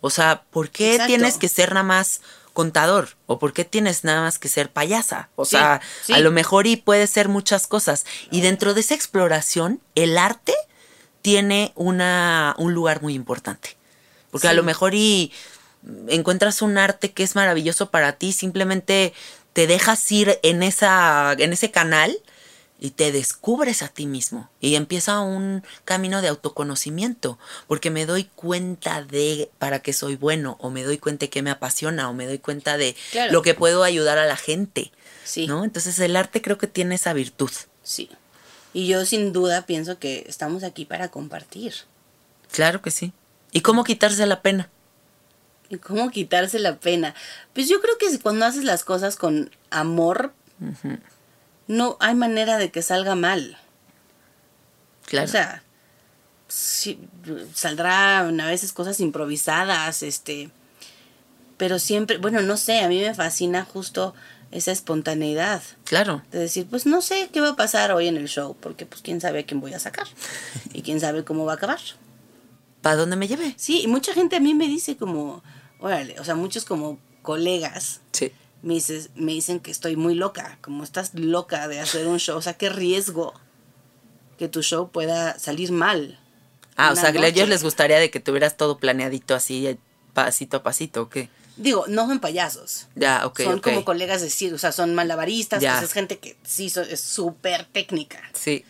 O 0.00 0.10
sea, 0.10 0.42
¿por 0.50 0.70
qué 0.70 0.92
Exacto. 0.92 1.08
tienes 1.08 1.38
que 1.38 1.48
ser 1.48 1.70
nada 1.70 1.82
más 1.84 2.20
contador? 2.52 3.10
¿O 3.26 3.38
por 3.38 3.52
qué 3.52 3.64
tienes 3.64 4.02
nada 4.04 4.22
más 4.22 4.38
que 4.38 4.48
ser 4.48 4.70
payasa? 4.70 5.28
O 5.36 5.44
Sí, 5.44 5.56
sea, 5.56 5.80
sí. 6.04 6.12
a 6.12 6.20
lo 6.20 6.30
mejor 6.30 6.66
y 6.66 6.76
puede 6.76 7.06
ser 7.06 7.28
muchas 7.28 7.66
cosas. 7.66 8.06
Y 8.30 8.40
dentro 8.40 8.74
de 8.74 8.80
esa 8.80 8.94
exploración, 8.94 9.80
el 9.94 10.16
arte 10.18 10.54
tiene 11.22 11.72
una, 11.74 12.54
un 12.58 12.74
lugar 12.74 13.02
muy 13.02 13.14
importante. 13.14 13.76
Porque 14.30 14.48
a 14.48 14.52
lo 14.52 14.62
mejor 14.62 14.94
y 14.94 15.32
encuentras 16.08 16.62
un 16.62 16.78
arte 16.78 17.12
que 17.12 17.22
es 17.22 17.34
maravilloso 17.34 17.90
para 17.90 18.12
ti, 18.12 18.32
simplemente 18.32 19.12
te 19.52 19.66
dejas 19.66 20.10
ir 20.12 20.38
en 20.42 20.62
esa 20.62 21.32
en 21.38 21.52
ese 21.52 21.70
canal 21.70 22.16
y 22.78 22.90
te 22.92 23.12
descubres 23.12 23.82
a 23.82 23.88
ti 23.88 24.06
mismo 24.06 24.48
y 24.60 24.76
empieza 24.76 25.20
un 25.20 25.64
camino 25.84 26.22
de 26.22 26.28
autoconocimiento, 26.28 27.38
porque 27.66 27.90
me 27.90 28.06
doy 28.06 28.24
cuenta 28.36 29.02
de 29.02 29.50
para 29.58 29.80
qué 29.80 29.92
soy 29.92 30.16
bueno 30.16 30.56
o 30.60 30.70
me 30.70 30.82
doy 30.84 30.96
cuenta 30.98 31.26
de 31.26 31.30
qué 31.30 31.42
me 31.42 31.50
apasiona 31.50 32.08
o 32.08 32.14
me 32.14 32.26
doy 32.26 32.38
cuenta 32.38 32.76
de 32.76 32.94
Claro. 33.10 33.32
lo 33.32 33.42
que 33.42 33.54
puedo 33.54 33.82
ayudar 33.82 34.16
a 34.18 34.26
la 34.26 34.36
gente, 34.36 34.92
Sí. 35.24 35.46
¿no? 35.46 35.64
Entonces 35.64 35.98
el 35.98 36.16
arte 36.16 36.40
creo 36.40 36.56
que 36.56 36.66
tiene 36.68 36.94
esa 36.94 37.12
virtud. 37.12 37.50
Sí. 37.82 38.08
Y 38.72 38.86
yo 38.86 39.04
sin 39.04 39.32
duda 39.32 39.66
pienso 39.66 39.98
que 39.98 40.24
estamos 40.28 40.62
aquí 40.62 40.84
para 40.84 41.08
compartir. 41.10 41.74
Claro 42.52 42.82
que 42.82 42.90
sí. 42.90 43.12
¿Y 43.52 43.62
cómo 43.62 43.84
quitarse 43.84 44.26
la 44.26 44.42
pena? 44.42 44.68
¿Y 45.68 45.78
cómo 45.78 46.10
quitarse 46.10 46.58
la 46.58 46.76
pena? 46.78 47.14
Pues 47.52 47.68
yo 47.68 47.80
creo 47.80 47.96
que 47.98 48.18
cuando 48.18 48.46
haces 48.46 48.64
las 48.64 48.84
cosas 48.84 49.16
con 49.16 49.50
amor, 49.70 50.32
no 51.66 51.96
hay 52.00 52.14
manera 52.14 52.58
de 52.58 52.70
que 52.70 52.82
salga 52.82 53.14
mal. 53.14 53.56
Claro. 55.06 55.26
O 55.26 55.30
sea, 55.30 55.62
sí, 56.48 57.00
saldrán 57.54 58.40
a 58.40 58.46
veces 58.46 58.72
cosas 58.72 59.00
improvisadas, 59.00 60.02
este, 60.02 60.50
pero 61.56 61.78
siempre, 61.78 62.18
bueno, 62.18 62.42
no 62.42 62.56
sé, 62.56 62.80
a 62.80 62.88
mí 62.88 63.00
me 63.00 63.14
fascina 63.14 63.64
justo 63.64 64.14
esa 64.50 64.72
espontaneidad 64.72 65.62
claro. 65.84 66.22
de 66.32 66.40
decir, 66.40 66.66
pues 66.68 66.86
no 66.86 67.02
sé 67.02 67.28
qué 67.32 67.40
va 67.40 67.50
a 67.50 67.56
pasar 67.56 67.92
hoy 67.92 68.08
en 68.08 68.16
el 68.16 68.28
show, 68.28 68.56
porque 68.58 68.86
pues 68.86 69.00
quién 69.02 69.20
sabe 69.20 69.40
a 69.40 69.46
quién 69.46 69.60
voy 69.60 69.74
a 69.74 69.78
sacar 69.78 70.06
y 70.72 70.82
quién 70.82 71.00
sabe 71.00 71.24
cómo 71.24 71.44
va 71.44 71.52
a 71.52 71.56
acabar. 71.56 71.78
¿Para 72.82 72.96
dónde 72.96 73.16
me 73.16 73.28
lleve? 73.28 73.54
Sí, 73.56 73.82
y 73.82 73.86
mucha 73.86 74.12
gente 74.14 74.36
a 74.36 74.40
mí 74.40 74.54
me 74.54 74.66
dice 74.66 74.96
como, 74.96 75.42
órale, 75.78 76.18
o 76.18 76.24
sea, 76.24 76.34
muchos 76.34 76.64
como 76.64 76.98
colegas 77.22 78.00
Sí. 78.12 78.32
me, 78.62 78.74
dices, 78.74 79.10
me 79.14 79.32
dicen 79.32 79.60
que 79.60 79.70
estoy 79.70 79.96
muy 79.96 80.14
loca, 80.14 80.58
como 80.62 80.82
estás 80.82 81.14
loca 81.14 81.68
de 81.68 81.80
hacer 81.80 82.06
un 82.06 82.18
show, 82.18 82.38
o 82.38 82.42
sea, 82.42 82.54
qué 82.54 82.70
riesgo 82.70 83.34
que 84.38 84.48
tu 84.48 84.62
show 84.62 84.90
pueda 84.90 85.38
salir 85.38 85.70
mal. 85.70 86.18
Ah, 86.76 86.92
o 86.92 86.96
sea, 86.96 87.12
que 87.12 87.18
a 87.18 87.26
ellos 87.26 87.48
les 87.48 87.62
gustaría 87.62 87.98
de 87.98 88.10
que 88.10 88.20
tuvieras 88.20 88.56
todo 88.56 88.78
planeadito 88.78 89.34
así, 89.34 89.66
eh, 89.66 89.78
pasito 90.14 90.56
a 90.56 90.62
pasito, 90.62 91.02
¿o 91.02 91.08
qué? 91.10 91.28
Digo, 91.60 91.84
no 91.88 92.06
son 92.06 92.20
payasos. 92.20 92.88
Ya, 92.94 93.26
ok, 93.26 93.42
son 93.42 93.60
como 93.60 93.84
colegas 93.84 94.22
de 94.22 94.30
circo, 94.30 94.56
o 94.56 94.58
sea, 94.58 94.72
son 94.72 94.94
malabaristas, 94.94 95.62
Ya. 95.62 95.72
pues 95.74 95.84
es 95.84 95.92
gente 95.92 96.18
que 96.18 96.36
sí 96.42 96.72
es 96.88 97.00
súper 97.00 97.64
técnica. 97.66 98.20
Sí, 98.32 98.64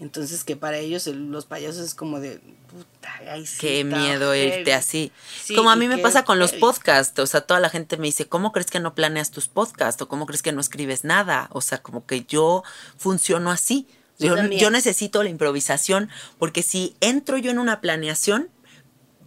Entonces 0.00 0.42
que 0.42 0.56
para 0.56 0.78
ellos 0.78 1.06
el- 1.06 1.30
los 1.30 1.46
payasos 1.46 1.80
es 1.84 1.94
como 1.94 2.18
de, 2.18 2.40
puta, 2.68 3.20
ay, 3.30 3.46
sí 3.46 3.58
qué 3.60 3.84
miedo 3.84 4.32
heavy". 4.32 4.58
irte 4.58 4.74
así. 4.74 5.12
Sí, 5.40 5.54
como 5.54 5.70
a 5.70 5.76
mí 5.76 5.86
me 5.86 5.98
pasa 5.98 6.24
con 6.24 6.40
los 6.40 6.52
podcasts, 6.54 7.16
o 7.20 7.26
sea, 7.26 7.42
toda 7.42 7.60
la 7.60 7.68
gente 7.70 7.96
me 7.98 8.06
dice, 8.08 8.26
¿cómo 8.26 8.50
crees 8.50 8.66
que 8.68 8.80
no 8.80 8.96
planeas 8.96 9.30
tus 9.30 9.46
podcasts? 9.46 10.02
¿O 10.02 10.08
cómo 10.08 10.26
crees 10.26 10.42
que 10.42 10.50
no 10.50 10.60
escribes 10.60 11.04
nada? 11.04 11.48
O 11.52 11.60
sea, 11.60 11.78
como 11.82 12.04
que 12.04 12.24
yo 12.24 12.64
funciono 12.96 13.52
así. 13.52 13.86
Yo 14.18 14.28
Yo, 14.30 14.34
también. 14.36 14.60
yo 14.60 14.70
necesito 14.70 15.22
la 15.22 15.28
improvisación 15.28 16.08
porque 16.38 16.64
si 16.64 16.96
entro 17.00 17.38
yo 17.38 17.52
en 17.52 17.60
una 17.60 17.80
planeación, 17.80 18.48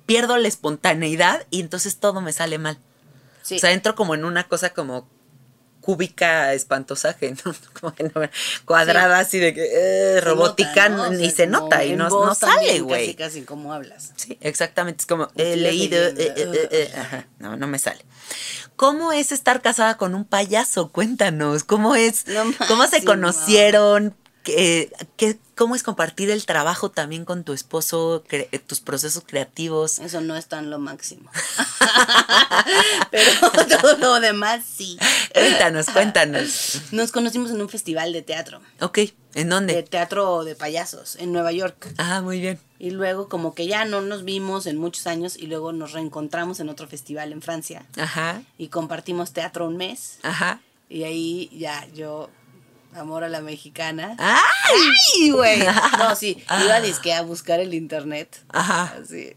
pierdo 0.05 0.35
la 0.37 0.47
espontaneidad 0.49 1.47
y 1.51 1.61
entonces 1.61 1.97
todo 1.97 2.19
me 2.19 2.33
sale 2.33 2.57
mal. 2.57 2.79
Sí. 3.45 3.57
O 3.57 3.59
sea, 3.59 3.71
entro 3.71 3.93
como 3.93 4.15
en 4.15 4.25
una 4.25 4.45
cosa 4.47 4.71
como 4.71 5.07
cúbica 5.81 6.51
espantosa, 6.53 7.13
que 7.15 7.29
no, 7.45 7.53
como 7.79 7.93
que 7.93 8.05
no- 8.05 8.11
cuadrada 8.65 9.19
así 9.19 9.37
de 9.37 9.53
que 9.53 9.67
eh, 10.17 10.19
robótica, 10.21 10.89
nota, 10.89 11.03
¿no? 11.09 11.09
O 11.09 11.11
ni 11.19 11.25
sea, 11.27 11.35
se 11.35 11.47
nota 11.47 11.85
y 11.85 11.95
no, 11.95 12.09
no 12.09 12.33
sale, 12.33 12.79
güey. 12.79 13.13
Casi, 13.13 13.15
casi 13.15 13.41
como 13.43 13.71
hablas. 13.71 14.11
Sí, 14.15 14.35
exactamente. 14.41 15.01
Es 15.01 15.05
como, 15.05 15.27
he 15.35 15.55
leído. 15.55 16.03
eh, 16.03 16.33
eh, 16.71 16.91
ajá, 16.97 17.27
no, 17.37 17.55
no 17.55 17.67
me 17.67 17.77
sale. 17.77 18.03
¿Cómo 18.75 19.13
es 19.13 19.31
estar 19.31 19.61
casada 19.61 19.95
con 19.97 20.15
un 20.15 20.25
payaso? 20.25 20.91
Cuéntanos. 20.91 21.63
¿Cómo 21.63 21.95
es? 21.95 22.25
¿Cómo 22.67 22.87
se 22.87 23.05
conocieron? 23.05 24.15
¿Qué, 24.45 24.91
qué- 25.17 25.37
cómo 25.55 25.75
es 25.75 25.83
compartir 25.83 26.29
el 26.29 26.45
trabajo 26.45 26.91
también 26.91 27.25
con 27.25 27.43
tu 27.43 27.51
esposo, 27.53 28.23
cre- 28.29 28.47
tus 28.65 28.79
procesos 28.79 29.23
creativos? 29.25 29.99
Eso 29.99 30.21
no 30.21 30.37
es 30.37 30.45
tan 30.47 30.69
lo 30.69 30.79
máximo. 30.79 31.29
Pero 33.11 33.31
todo 33.81 33.97
lo 33.99 34.19
demás 34.19 34.63
sí. 34.65 34.97
Cuéntanos, 35.33 35.87
cuéntanos. 35.87 36.81
Nos 36.91 37.11
conocimos 37.11 37.51
en 37.51 37.61
un 37.61 37.69
festival 37.69 38.13
de 38.13 38.21
teatro, 38.21 38.61
Ok, 38.81 38.99
¿en 38.99 39.13
de 39.33 39.43
dónde? 39.45 39.83
teatro 39.83 40.43
de 40.43 40.55
payasos 40.55 41.15
en 41.17 41.31
Nueva 41.33 41.51
York. 41.51 41.93
Ah, 41.97 42.21
muy 42.21 42.39
bien. 42.39 42.59
Y 42.79 42.91
luego 42.91 43.29
como 43.29 43.55
que 43.55 43.67
ya 43.67 43.85
no 43.85 44.01
nos 44.01 44.23
vimos 44.25 44.65
en 44.67 44.77
muchos 44.77 45.07
años 45.07 45.37
y 45.37 45.47
luego 45.47 45.71
nos 45.73 45.93
reencontramos 45.93 46.59
en 46.59 46.69
otro 46.69 46.87
festival 46.87 47.31
en 47.31 47.41
Francia 47.41 47.85
Ajá, 47.97 48.41
y 48.57 48.67
compartimos 48.67 49.31
teatro 49.33 49.65
un 49.67 49.77
mes 49.77 50.19
ajá. 50.23 50.59
y 50.89 51.03
ahí 51.03 51.49
ya 51.57 51.87
yo 51.93 52.29
amor 52.95 53.23
a 53.23 53.29
la 53.29 53.41
mexicana. 53.41 54.15
¡Ay! 54.17 54.39
¡Ay, 55.15 55.29
güey! 55.31 55.59
No, 55.97 56.15
sí, 56.15 56.43
iba 56.65 56.81
disque 56.81 57.13
a 57.13 57.21
buscar 57.21 57.59
el 57.59 57.73
internet. 57.73 58.43
Ajá. 58.49 58.95
Así, 59.01 59.35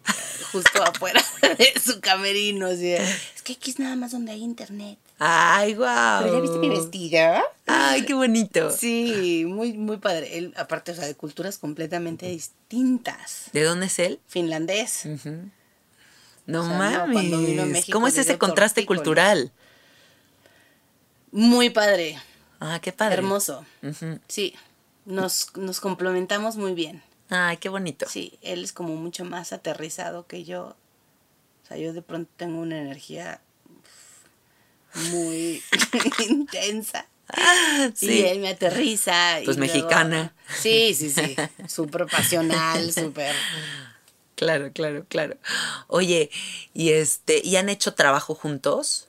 justo 0.52 0.82
afuera 0.82 1.22
de 1.42 1.72
su 1.80 2.00
camerino. 2.00 2.66
Así, 2.66 2.92
es 2.92 3.42
que 3.42 3.54
aquí 3.54 3.70
es 3.70 3.78
nada 3.78 3.96
más 3.96 4.12
donde 4.12 4.32
hay 4.32 4.42
internet. 4.42 4.98
¡Ay, 5.18 5.74
guau! 5.74 6.22
¿Pero 6.22 6.34
ya 6.34 6.40
viste 6.40 6.58
mi 6.58 6.68
vestido? 6.68 7.42
¡Ay, 7.66 8.04
qué 8.04 8.14
bonito! 8.14 8.70
Sí, 8.70 9.44
muy, 9.46 9.72
muy 9.72 9.96
padre. 9.96 10.38
Él, 10.38 10.54
aparte, 10.56 10.92
o 10.92 10.94
sea, 10.94 11.06
de 11.06 11.14
culturas 11.16 11.58
completamente 11.58 12.26
distintas. 12.28 13.46
¿De 13.52 13.64
dónde 13.64 13.86
es 13.86 13.98
él? 13.98 14.20
Finlandés. 14.28 15.06
No 16.46 16.62
O 16.62 16.64
sea, 16.64 16.78
no, 16.78 16.84
a 17.02 17.06
mames. 17.06 17.66
México 17.66 17.96
¿Cómo 17.96 18.06
es 18.06 18.16
ese 18.16 18.38
contraste 18.38 18.86
cultural? 18.86 19.52
Muy 21.32 21.70
padre. 21.70 22.18
Ah, 22.60 22.80
qué 22.80 22.92
padre. 22.92 23.16
Hermoso. 23.16 23.64
Sí, 24.28 24.54
nos, 25.04 25.56
nos 25.56 25.80
complementamos 25.80 26.56
muy 26.56 26.74
bien. 26.74 27.02
Ay, 27.30 27.58
qué 27.58 27.68
bonito. 27.68 28.06
Sí, 28.08 28.38
él 28.42 28.64
es 28.64 28.72
como 28.72 28.96
mucho 28.96 29.24
más 29.24 29.52
aterrizado 29.52 30.26
que 30.26 30.44
yo. 30.44 30.76
O 31.64 31.66
sea, 31.68 31.76
yo 31.76 31.92
de 31.92 32.02
pronto 32.02 32.30
tengo 32.36 32.60
una 32.60 32.78
energía 32.78 33.40
muy 35.10 35.62
intensa. 36.28 37.06
Sí. 37.94 38.10
Y 38.10 38.22
él 38.24 38.38
me 38.40 38.48
aterriza. 38.48 39.40
y 39.42 39.44
Pues 39.44 39.58
luego- 39.58 39.74
mexicana. 39.74 40.32
Sí, 40.58 40.94
sí, 40.94 41.10
sí. 41.10 41.36
Súper 41.68 42.06
pasional, 42.06 42.90
súper. 42.94 43.34
Claro, 44.34 44.72
claro, 44.72 45.04
claro. 45.08 45.36
Oye, 45.88 46.30
y 46.72 46.90
este, 46.92 47.42
¿y 47.44 47.56
han 47.56 47.68
hecho 47.68 47.92
trabajo 47.92 48.34
juntos? 48.34 49.07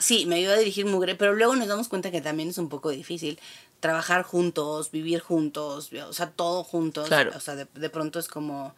Sí, 0.00 0.26
me 0.26 0.36
ayuda 0.36 0.54
a 0.54 0.58
dirigir 0.58 0.86
Mugre, 0.86 1.14
pero 1.14 1.34
luego 1.34 1.54
nos 1.54 1.68
damos 1.68 1.86
cuenta 1.88 2.10
que 2.10 2.20
también 2.20 2.48
es 2.48 2.58
un 2.58 2.68
poco 2.68 2.90
difícil 2.90 3.38
trabajar 3.78 4.22
juntos, 4.24 4.90
vivir 4.90 5.20
juntos, 5.20 5.90
o 5.92 6.12
sea, 6.12 6.30
todo 6.30 6.64
juntos. 6.64 7.06
Claro. 7.06 7.32
O 7.36 7.40
sea, 7.40 7.54
de, 7.54 7.66
de 7.74 7.90
pronto 7.90 8.18
es 8.18 8.26
como 8.26 8.74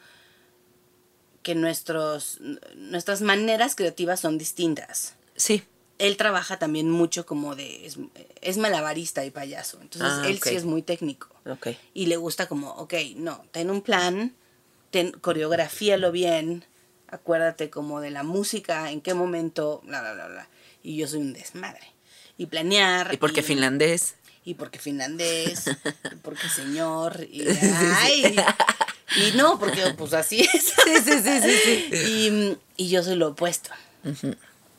que 1.42 1.54
nuestros, 1.54 2.38
nuestras 2.76 3.22
maneras 3.22 3.74
creativas 3.74 4.20
son 4.20 4.36
distintas. 4.36 5.14
Sí. 5.36 5.64
Él 5.98 6.16
trabaja 6.16 6.58
también 6.58 6.90
mucho 6.90 7.26
como 7.26 7.54
de... 7.54 7.86
Es, 7.86 7.98
es 8.40 8.58
malabarista 8.58 9.24
y 9.24 9.30
payaso. 9.30 9.78
Entonces, 9.80 10.10
Ah, 10.12 10.28
él 10.28 10.40
sí 10.42 10.54
es 10.54 10.64
muy 10.64 10.82
técnico. 10.82 11.28
Ok. 11.46 11.68
Y 11.94 12.06
le 12.06 12.16
gusta 12.16 12.48
como, 12.48 12.70
ok, 12.72 12.94
no, 13.16 13.44
ten 13.52 13.70
un 13.70 13.82
plan, 13.82 14.34
ten, 14.90 15.12
coreografíalo 15.12 16.10
bien, 16.12 16.64
acuérdate 17.12 17.70
como 17.70 18.00
de 18.00 18.10
la 18.10 18.24
música, 18.24 18.90
en 18.90 19.00
qué 19.00 19.14
momento, 19.14 19.80
bla, 19.84 20.00
bla, 20.00 20.14
bla, 20.14 20.28
bla. 20.28 20.48
Y 20.82 20.96
yo 20.96 21.06
soy 21.06 21.20
un 21.20 21.32
desmadre. 21.32 21.92
Y 22.38 22.46
planear. 22.46 23.14
¿Y 23.14 23.18
por 23.18 23.32
qué 23.32 23.42
finlandés? 23.42 24.16
Y 24.44 24.54
porque 24.54 24.80
finlandés, 24.80 25.68
y 25.68 26.16
porque 26.16 26.48
señor, 26.48 27.28
y, 27.30 27.46
ay, 27.96 28.34
y 29.16 29.36
no, 29.36 29.56
porque 29.56 29.94
pues 29.96 30.14
así 30.14 30.40
es. 30.40 30.74
Sí, 30.84 30.96
sí, 31.04 31.22
sí, 31.22 31.40
sí, 31.40 31.58
sí. 31.62 32.58
Y, 32.76 32.84
y 32.84 32.88
yo 32.88 33.04
soy 33.04 33.14
lo 33.14 33.28
opuesto. 33.28 33.70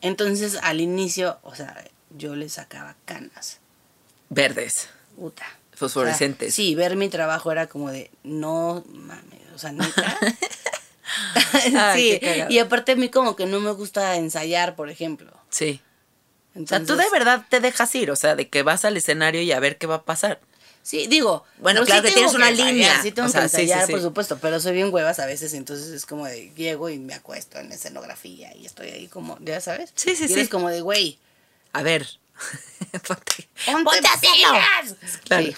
Entonces, 0.02 0.58
al 0.62 0.82
inicio, 0.82 1.38
o 1.42 1.54
sea, 1.54 1.82
yo 2.10 2.36
le 2.36 2.50
sacaba 2.50 2.94
canas. 3.06 3.60
Verdes. 4.28 4.88
Puta. 5.16 5.46
Fosforescentes. 5.72 6.48
O 6.48 6.50
sea, 6.50 6.56
sí, 6.56 6.74
ver 6.74 6.96
mi 6.96 7.08
trabajo 7.08 7.50
era 7.50 7.66
como 7.66 7.90
de, 7.90 8.10
no 8.22 8.84
mames, 8.86 9.40
o 9.54 9.58
sea, 9.58 9.72
neta. 9.72 10.18
Ay, 11.76 12.18
sí, 12.20 12.20
y 12.48 12.58
aparte 12.58 12.92
a 12.92 12.96
mí 12.96 13.08
como 13.10 13.36
que 13.36 13.46
no 13.46 13.60
me 13.60 13.70
gusta 13.72 14.16
ensayar, 14.16 14.74
por 14.76 14.90
ejemplo. 14.90 15.32
Sí. 15.50 15.80
O 16.60 16.66
sea, 16.66 16.84
tú 16.84 16.96
de 16.96 17.04
verdad 17.10 17.44
te 17.48 17.60
dejas 17.60 17.94
ir, 17.94 18.10
o 18.10 18.16
sea, 18.16 18.36
de 18.36 18.48
que 18.48 18.62
vas 18.62 18.84
al 18.84 18.96
escenario 18.96 19.42
y 19.42 19.50
a 19.52 19.60
ver 19.60 19.76
qué 19.76 19.86
va 19.86 19.96
a 19.96 20.02
pasar. 20.04 20.40
Sí, 20.82 21.06
digo. 21.06 21.44
Bueno, 21.58 21.82
claro 21.84 22.02
que 22.02 22.10
tienes 22.10 22.34
una 22.34 22.50
ensayar, 22.50 22.72
línea. 22.74 23.02
Sí, 23.02 23.10
tengo 23.10 23.26
O 23.28 23.30
sea, 23.30 23.42
que 23.42 23.48
sí, 23.48 23.62
ensayar, 23.62 23.86
sí. 23.86 23.92
por 23.92 24.02
supuesto, 24.02 24.38
pero 24.40 24.60
soy 24.60 24.74
bien 24.74 24.92
huevas 24.92 25.18
a 25.18 25.26
veces, 25.26 25.54
entonces 25.54 25.88
es 25.88 26.04
como 26.06 26.26
de 26.26 26.52
llego 26.54 26.90
y 26.90 26.98
me 26.98 27.14
acuesto 27.14 27.58
en 27.58 27.72
escenografía 27.72 28.54
y 28.54 28.66
estoy 28.66 28.88
ahí 28.90 29.08
como, 29.08 29.38
ya 29.40 29.60
sabes. 29.60 29.92
Sí, 29.96 30.14
sí, 30.14 30.24
Y 30.24 30.28
sí. 30.28 30.34
eres 30.34 30.48
como 30.48 30.68
de, 30.70 30.80
güey, 30.82 31.18
A 31.72 31.82
ver. 31.82 32.06
Ponte. 33.06 33.48
¡Ponte, 33.66 33.84
Ponte 33.84 34.08
a 34.08 34.12
hacerlo. 34.12 34.36
pilas! 34.52 35.18
Claro. 35.24 35.46
Sí. 35.46 35.56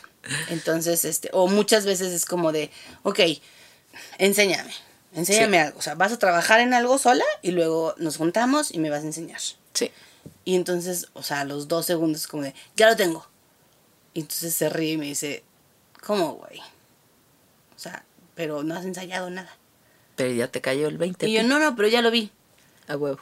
Entonces, 0.49 1.05
este, 1.05 1.29
o 1.33 1.47
muchas 1.49 1.85
veces 1.87 2.13
es 2.13 2.25
como 2.25 2.53
de, 2.53 2.71
ok, 3.03 3.21
enséñame, 4.19 4.73
enséñame 5.17 5.57
Sí. 5.59 5.63
algo. 5.67 5.79
O 5.79 5.83
sea, 5.83 5.95
vas 5.97 6.13
a 6.13 6.19
trabajar 6.19 6.61
en 6.61 6.73
algo 6.75 6.99
sola 6.99 7.25
y 7.43 7.51
luego 7.51 7.95
nos 7.99 8.17
juntamos 8.17 8.73
y 8.73 8.79
me 8.79 8.91
vas 8.91 9.03
a 9.03 9.07
enseñar. 9.07 9.41
Sí. 9.75 9.91
Y 10.45 10.55
entonces, 10.57 11.09
o 11.15 11.23
sea, 11.23 11.41
a 11.41 11.45
los 11.45 11.67
dos 11.69 11.87
segundos 11.87 12.27
como 12.27 12.43
de, 12.45 12.55
ya 12.77 12.89
lo 12.89 12.97
tengo. 12.97 13.27
Y 14.15 14.21
entonces 14.21 14.55
se 14.55 14.69
ríe 14.69 14.93
y 14.93 14.97
me 14.97 15.07
dice, 15.07 15.43
¿cómo, 16.05 16.35
güey? 16.35 16.61
O 17.75 17.79
sea, 17.79 18.05
pero 18.35 18.63
no 18.63 18.75
has 18.77 18.85
ensayado 18.85 19.29
nada. 19.31 19.55
Pero 20.17 20.33
ya 20.33 20.49
te 20.49 20.61
cayó 20.61 20.89
el 20.89 20.97
20. 20.99 21.29
Y 21.29 21.33
yo, 21.35 21.43
no, 21.43 21.59
no, 21.59 21.77
pero 21.77 21.89
ya 21.89 22.01
lo 22.03 22.11
vi. 22.11 22.31
A 22.89 22.97
huevo. 22.97 23.19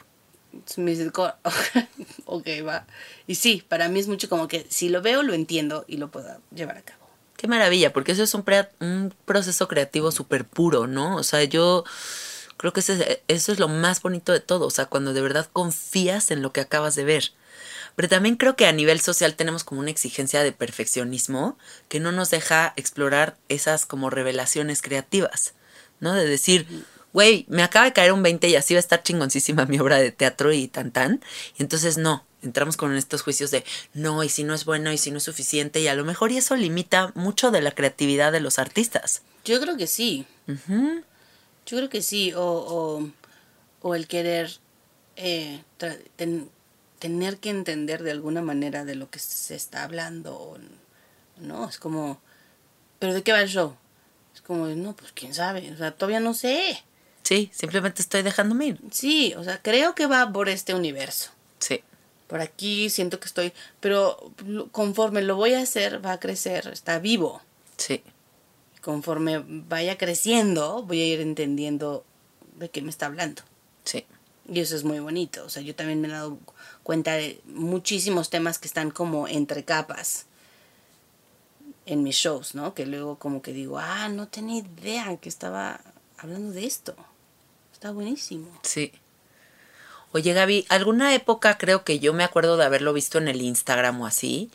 Entonces 0.52 0.78
me 0.78 0.90
dice, 0.92 1.10
"Co- 1.10 1.32
ok, 2.26 2.46
va. 2.66 2.86
Y 3.26 3.34
sí, 3.34 3.64
para 3.68 3.88
mí 3.88 3.98
es 3.98 4.06
mucho 4.06 4.28
como 4.28 4.46
que 4.46 4.64
si 4.70 4.88
lo 4.88 5.02
veo, 5.02 5.22
lo 5.24 5.34
entiendo 5.34 5.84
y 5.88 5.96
lo 5.96 6.10
puedo 6.12 6.40
llevar 6.54 6.78
a 6.78 6.82
cabo. 6.82 7.03
Qué 7.36 7.48
maravilla, 7.48 7.92
porque 7.92 8.12
eso 8.12 8.22
es 8.22 8.34
un, 8.34 8.44
un 8.80 9.14
proceso 9.24 9.66
creativo 9.68 10.12
súper 10.12 10.46
puro, 10.46 10.86
¿no? 10.86 11.16
O 11.16 11.22
sea, 11.24 11.42
yo 11.44 11.84
creo 12.56 12.72
que 12.72 12.80
ese- 12.80 13.22
eso 13.28 13.52
es 13.52 13.58
lo 13.58 13.68
más 13.68 14.00
bonito 14.02 14.32
de 14.32 14.40
todo, 14.40 14.66
o 14.66 14.70
sea, 14.70 14.86
cuando 14.86 15.12
de 15.12 15.20
verdad 15.20 15.48
confías 15.52 16.30
en 16.30 16.42
lo 16.42 16.52
que 16.52 16.60
acabas 16.60 16.94
de 16.94 17.04
ver. 17.04 17.32
Pero 17.96 18.08
también 18.08 18.36
creo 18.36 18.56
que 18.56 18.66
a 18.66 18.72
nivel 18.72 19.00
social 19.00 19.36
tenemos 19.36 19.64
como 19.64 19.80
una 19.80 19.90
exigencia 19.90 20.42
de 20.42 20.52
perfeccionismo 20.52 21.58
que 21.88 22.00
no 22.00 22.12
nos 22.12 22.30
deja 22.30 22.74
explorar 22.76 23.36
esas 23.48 23.86
como 23.86 24.10
revelaciones 24.10 24.82
creativas, 24.82 25.54
¿no? 26.00 26.14
De 26.14 26.26
decir, 26.26 26.66
güey, 27.12 27.46
me 27.48 27.62
acaba 27.62 27.86
de 27.86 27.92
caer 27.92 28.12
un 28.12 28.22
20 28.22 28.48
y 28.48 28.56
así 28.56 28.74
va 28.74 28.78
a 28.78 28.80
estar 28.80 29.02
chingoncísima 29.02 29.66
mi 29.66 29.78
obra 29.80 29.98
de 29.98 30.12
teatro 30.12 30.52
y 30.52 30.68
tan 30.68 30.92
tan. 30.92 31.22
Y 31.58 31.62
entonces 31.62 31.98
no, 31.98 32.24
entramos 32.44 32.76
con 32.76 32.94
estos 32.96 33.22
juicios 33.22 33.50
de 33.50 33.64
no, 33.92 34.22
y 34.22 34.28
si 34.28 34.44
no 34.44 34.54
es 34.54 34.64
bueno, 34.64 34.92
y 34.92 34.98
si 34.98 35.10
no 35.10 35.18
es 35.18 35.24
suficiente, 35.24 35.80
y 35.80 35.88
a 35.88 35.94
lo 35.94 36.04
mejor 36.04 36.30
y 36.32 36.36
eso 36.38 36.54
limita 36.56 37.10
mucho 37.14 37.50
de 37.50 37.60
la 37.62 37.72
creatividad 37.72 38.30
de 38.32 38.40
los 38.40 38.58
artistas. 38.58 39.22
Yo 39.44 39.60
creo 39.60 39.76
que 39.76 39.86
sí. 39.86 40.26
Yo 40.46 41.76
creo 41.78 41.88
que 41.88 42.02
sí. 42.02 42.32
O, 42.34 42.40
o, 42.42 43.10
o 43.82 43.94
el 43.94 44.06
querer 44.06 44.50
eh, 45.16 45.62
ten- 46.16 46.50
tener 46.98 47.38
que 47.38 47.50
entender 47.50 48.02
de 48.02 48.10
alguna 48.12 48.40
manera 48.42 48.84
de 48.84 48.94
lo 48.94 49.10
que 49.10 49.18
se 49.18 49.54
está 49.54 49.84
hablando. 49.84 50.58
no, 51.38 51.68
es 51.68 51.78
como, 51.78 52.20
¿pero 52.98 53.12
de 53.14 53.22
qué 53.22 53.32
va 53.32 53.40
el 53.42 53.48
show? 53.48 53.76
Es 54.34 54.40
como, 54.40 54.66
no, 54.68 54.94
pues 54.96 55.12
quién 55.12 55.34
sabe. 55.34 55.70
O 55.72 55.76
sea, 55.76 55.92
todavía 55.92 56.20
no 56.20 56.34
sé. 56.34 56.82
Sí, 57.22 57.50
simplemente 57.54 58.02
estoy 58.02 58.22
dejándome 58.22 58.66
ir. 58.66 58.80
Sí, 58.90 59.34
o 59.36 59.44
sea, 59.44 59.60
creo 59.62 59.94
que 59.94 60.06
va 60.06 60.30
por 60.32 60.48
este 60.48 60.74
universo. 60.74 61.30
Sí, 61.58 61.82
Por 62.26 62.40
aquí 62.40 62.90
siento 62.90 63.20
que 63.20 63.26
estoy, 63.26 63.52
pero 63.80 64.32
conforme 64.72 65.22
lo 65.22 65.36
voy 65.36 65.54
a 65.54 65.60
hacer, 65.60 66.04
va 66.04 66.12
a 66.12 66.20
crecer, 66.20 66.68
está 66.72 66.98
vivo. 66.98 67.40
sí. 67.76 68.02
Conforme 68.80 69.42
vaya 69.46 69.96
creciendo, 69.96 70.82
voy 70.82 71.00
a 71.00 71.06
ir 71.06 71.20
entendiendo 71.22 72.04
de 72.56 72.68
qué 72.68 72.82
me 72.82 72.90
está 72.90 73.06
hablando. 73.06 73.40
Sí, 73.82 74.04
Y 74.46 74.60
eso 74.60 74.76
es 74.76 74.84
muy 74.84 74.98
bonito. 74.98 75.42
O 75.44 75.48
sea, 75.48 75.62
yo 75.62 75.74
también 75.74 76.02
me 76.02 76.08
he 76.08 76.10
dado 76.10 76.36
cuenta 76.82 77.14
de 77.14 77.40
muchísimos 77.46 78.28
temas 78.28 78.58
que 78.58 78.68
están 78.68 78.90
como 78.90 79.26
entre 79.26 79.64
capas 79.64 80.26
en 81.86 82.02
mis 82.02 82.16
shows, 82.16 82.54
¿no? 82.54 82.74
Que 82.74 82.84
luego 82.84 83.18
como 83.18 83.40
que 83.40 83.54
digo, 83.54 83.78
ah, 83.78 84.10
no 84.10 84.28
tenía 84.28 84.58
idea 84.58 85.16
que 85.16 85.30
estaba 85.30 85.80
hablando 86.18 86.52
de 86.52 86.66
esto. 86.66 86.94
Está 87.72 87.90
buenísimo. 87.90 88.48
sí. 88.62 88.92
Oye, 90.16 90.32
Gaby, 90.32 90.64
alguna 90.68 91.12
época 91.12 91.58
creo 91.58 91.82
que 91.82 91.98
yo 91.98 92.12
me 92.12 92.22
acuerdo 92.22 92.56
de 92.56 92.64
haberlo 92.64 92.92
visto 92.92 93.18
en 93.18 93.26
el 93.26 93.42
Instagram 93.42 94.00
o 94.00 94.06
así, 94.06 94.48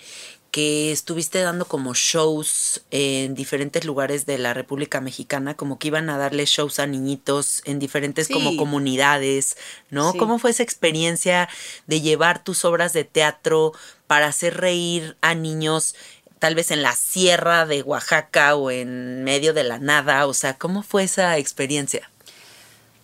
que 0.52 0.94
estuviste 0.94 1.42
dando 1.42 1.66
como 1.66 1.94
shows 1.94 2.82
en 2.92 3.36
diferentes 3.36 3.84
lugares 3.84 4.26
de 4.26 4.38
la 4.38 4.54
República 4.54 5.02
Mexicana, 5.02 5.56
como 5.56 5.78
que 5.78 5.90
iban 5.90 6.10
a 6.10 6.18
darle 6.18 6.46
shows 6.46 6.80
a 6.80 6.88
niñitos 6.88 7.62
en 7.66 7.78
diferentes 7.78 8.28
Sí. 8.28 8.34
como 8.34 8.56
comunidades, 8.56 9.58
¿no? 9.90 10.14
Sí. 10.14 10.18
¿Cómo 10.18 10.40
fue 10.40 10.52
esa 10.52 10.64
experiencia 10.64 11.50
de 11.88 12.00
llevar 12.00 12.42
tus 12.42 12.64
obras 12.64 12.94
de 12.94 13.04
teatro 13.04 13.74
para 14.08 14.28
hacer 14.28 14.56
reír 14.56 15.18
a 15.20 15.36
niños 15.36 15.94
tal 16.40 16.56
vez 16.56 16.72
en 16.72 16.84
la 16.84 16.96
sierra 16.96 17.66
de 17.66 17.82
Oaxaca 17.82 18.56
o 18.56 18.72
en 18.72 19.26
medio 19.26 19.54
de 19.54 19.66
la 19.66 19.78
nada? 19.78 20.26
O 20.26 20.34
sea, 20.34 20.58
¿cómo 20.58 20.84
fue 20.84 21.04
esa 21.04 21.38
experiencia? 21.38 22.10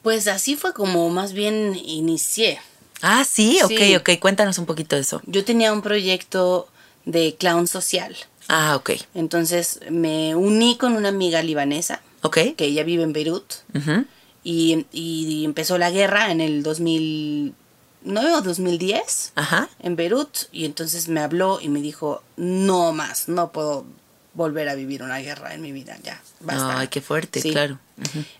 Pues 0.05 0.27
así 0.27 0.55
fue 0.55 0.71
como 0.75 1.09
más 1.09 1.33
bien 1.33 1.73
inicié. 1.83 2.59
Ah, 3.01 3.23
sí, 3.25 3.57
ok, 3.63 3.71
Sí. 3.75 3.95
ok, 3.95 4.09
cuéntanos 4.19 4.59
un 4.59 4.67
poquito 4.67 4.95
de 4.95 5.01
eso. 5.01 5.19
Yo 5.25 5.43
tenía 5.43 5.73
un 5.73 5.81
proyecto 5.81 6.67
de 7.05 7.35
clown 7.39 7.67
social. 7.67 8.15
Ah, 8.47 8.75
ok, 8.75 8.91
Entonces 9.15 9.79
me 9.89 10.35
uní 10.35 10.77
con 10.77 10.93
una 10.95 11.09
amiga 11.09 11.41
libanesa, 11.41 12.01
ok. 12.21 12.37
que 12.55 12.65
ella 12.65 12.83
vive 12.83 13.01
en 13.01 13.13
Beirut, 13.13 13.51
Ujú, 13.73 14.05
y, 14.43 14.85
y 14.91 15.43
empezó 15.43 15.79
la 15.79 15.89
guerra 15.89 16.29
en 16.29 16.39
el 16.39 16.61
2009 16.61 18.33
o 18.33 18.41
2010 18.43 19.31
Ajá, 19.33 19.69
en 19.79 19.95
Beirut, 19.95 20.37
y 20.51 20.65
entonces 20.65 21.07
me 21.07 21.21
habló 21.21 21.59
y 21.61 21.69
me 21.69 21.81
dijo, 21.81 22.21
no 22.37 22.91
más, 22.93 23.27
no 23.27 23.51
puedo 23.51 23.87
volver 24.35 24.69
a 24.69 24.75
vivir 24.75 25.01
una 25.01 25.17
guerra 25.17 25.55
en 25.55 25.63
mi 25.63 25.71
vida, 25.71 25.97
ya, 26.03 26.21
basta. 26.41 26.77
Ay, 26.77 26.89
qué 26.89 27.01
fuerte, 27.01 27.41
Sí. 27.41 27.49
claro. 27.49 27.79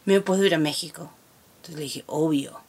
Me 0.06 0.22
puedo 0.22 0.44
ir 0.46 0.54
a 0.54 0.60
México. 0.60 1.12
Entonces 1.66 1.76
le 1.80 1.84
dije, 1.84 2.04
obvio. 2.06 2.60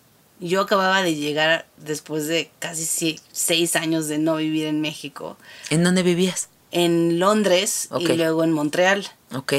Yo 0.40 0.62
acababa 0.62 1.03
de 1.03 1.14
llegar 1.14 1.66
después 1.76 2.26
de 2.28 2.51
casi 2.59 2.84
si- 2.86 3.20
seis 3.32 3.76
años 3.76 4.09
de 4.09 4.16
no 4.18 4.36
vivir 4.36 4.66
en 4.66 4.80
México, 4.80 5.36
¿En 5.70 5.84
dónde 5.84 6.03
vivías? 6.03 6.49
en 6.72 7.18
Londres 7.18 7.88
y 7.99 8.07
luego 8.09 8.42
en 8.44 8.53
Montreal. 8.53 9.07
Ok. 9.34 9.55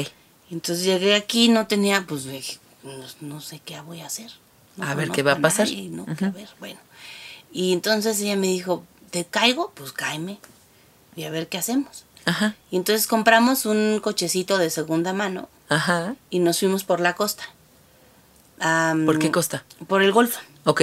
Entonces 0.50 0.84
llegué 0.84 1.14
aquí, 1.14 1.48
no 1.48 1.66
tenía, 1.68 2.04
pues 2.06 2.24
dije, 2.24 2.58
no, 2.82 2.92
no 3.20 3.40
sé 3.40 3.60
qué 3.64 3.80
voy 3.80 4.00
a 4.00 4.06
hacer. 4.06 4.30
No 4.76 4.86
A 4.86 4.94
ver, 4.94 5.10
¿qué 5.10 5.22
va 5.22 5.32
a 5.32 5.38
pasar? 5.40 5.66
nadie, 5.68 5.88
no, 5.88 6.02
a 6.08 6.30
ver, 6.30 6.48
bueno. 6.60 6.78
Y 7.52 7.72
entonces 7.72 8.20
ella 8.20 8.36
me 8.36 8.46
dijo, 8.48 8.84
¿te 9.10 9.24
caigo? 9.24 9.72
Pues 9.74 9.92
cáeme. 9.92 10.38
Y 11.16 11.24
a 11.24 11.30
ver 11.30 11.48
qué 11.48 11.58
hacemos. 11.58 12.04
Ajá. 12.24 12.54
Y 12.70 12.76
entonces 12.76 13.06
compramos 13.08 13.66
un 13.66 13.98
cochecito 14.00 14.58
de 14.58 14.70
segunda 14.70 15.12
mano 15.12 15.48
Ajá. 15.68 16.14
y 16.30 16.38
nos 16.40 16.60
fuimos 16.60 16.84
por 16.84 17.00
la 17.00 17.14
costa. 17.14 17.42
¿Por 19.06 19.18
qué 19.18 19.30
costa? 19.30 19.64
Por 19.86 20.02
el 20.02 20.12
Golfo. 20.12 20.40
Ok. 20.64 20.82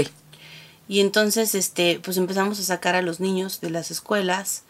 Y 0.88 0.99
entonces, 0.99 1.55
este, 1.55 1.99
pues 2.03 2.17
empezamos 2.17 2.59
a 2.59 2.63
sacar 2.63 2.95
a 2.95 3.01
los 3.01 3.19
niños 3.19 3.59
de 3.61 3.69
las 3.71 3.89
escuelas 3.91 4.63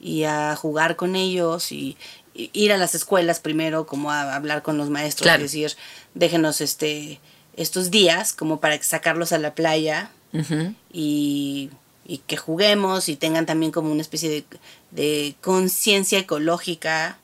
y 0.00 0.24
a 0.24 0.54
jugar 0.56 0.96
con 0.96 1.16
ellos 1.16 1.72
y, 1.72 1.96
y 2.34 2.50
ir 2.52 2.72
a 2.72 2.76
las 2.76 2.94
escuelas 2.94 3.40
primero, 3.40 3.86
como 3.86 4.10
a 4.10 4.34
hablar 4.34 4.62
con 4.62 4.76
los 4.76 4.90
maestros, 4.90 5.24
Claro. 5.26 5.40
y 5.40 5.44
decir, 5.44 5.72
déjenos 6.14 6.60
este, 6.60 7.20
estos 7.56 7.90
días 7.90 8.32
como 8.32 8.60
para 8.60 8.82
sacarlos 8.82 9.32
a 9.32 9.38
la 9.38 9.54
playa 9.54 10.10
y, 10.92 11.70
y 12.06 12.18
que 12.26 12.36
juguemos 12.36 13.08
y 13.08 13.16
tengan 13.16 13.46
también 13.46 13.70
como 13.72 13.92
una 13.92 14.00
especie 14.02 14.28
de, 14.30 14.44
de 14.90 15.34
conciencia 15.40 16.18
ecológica 16.18 17.18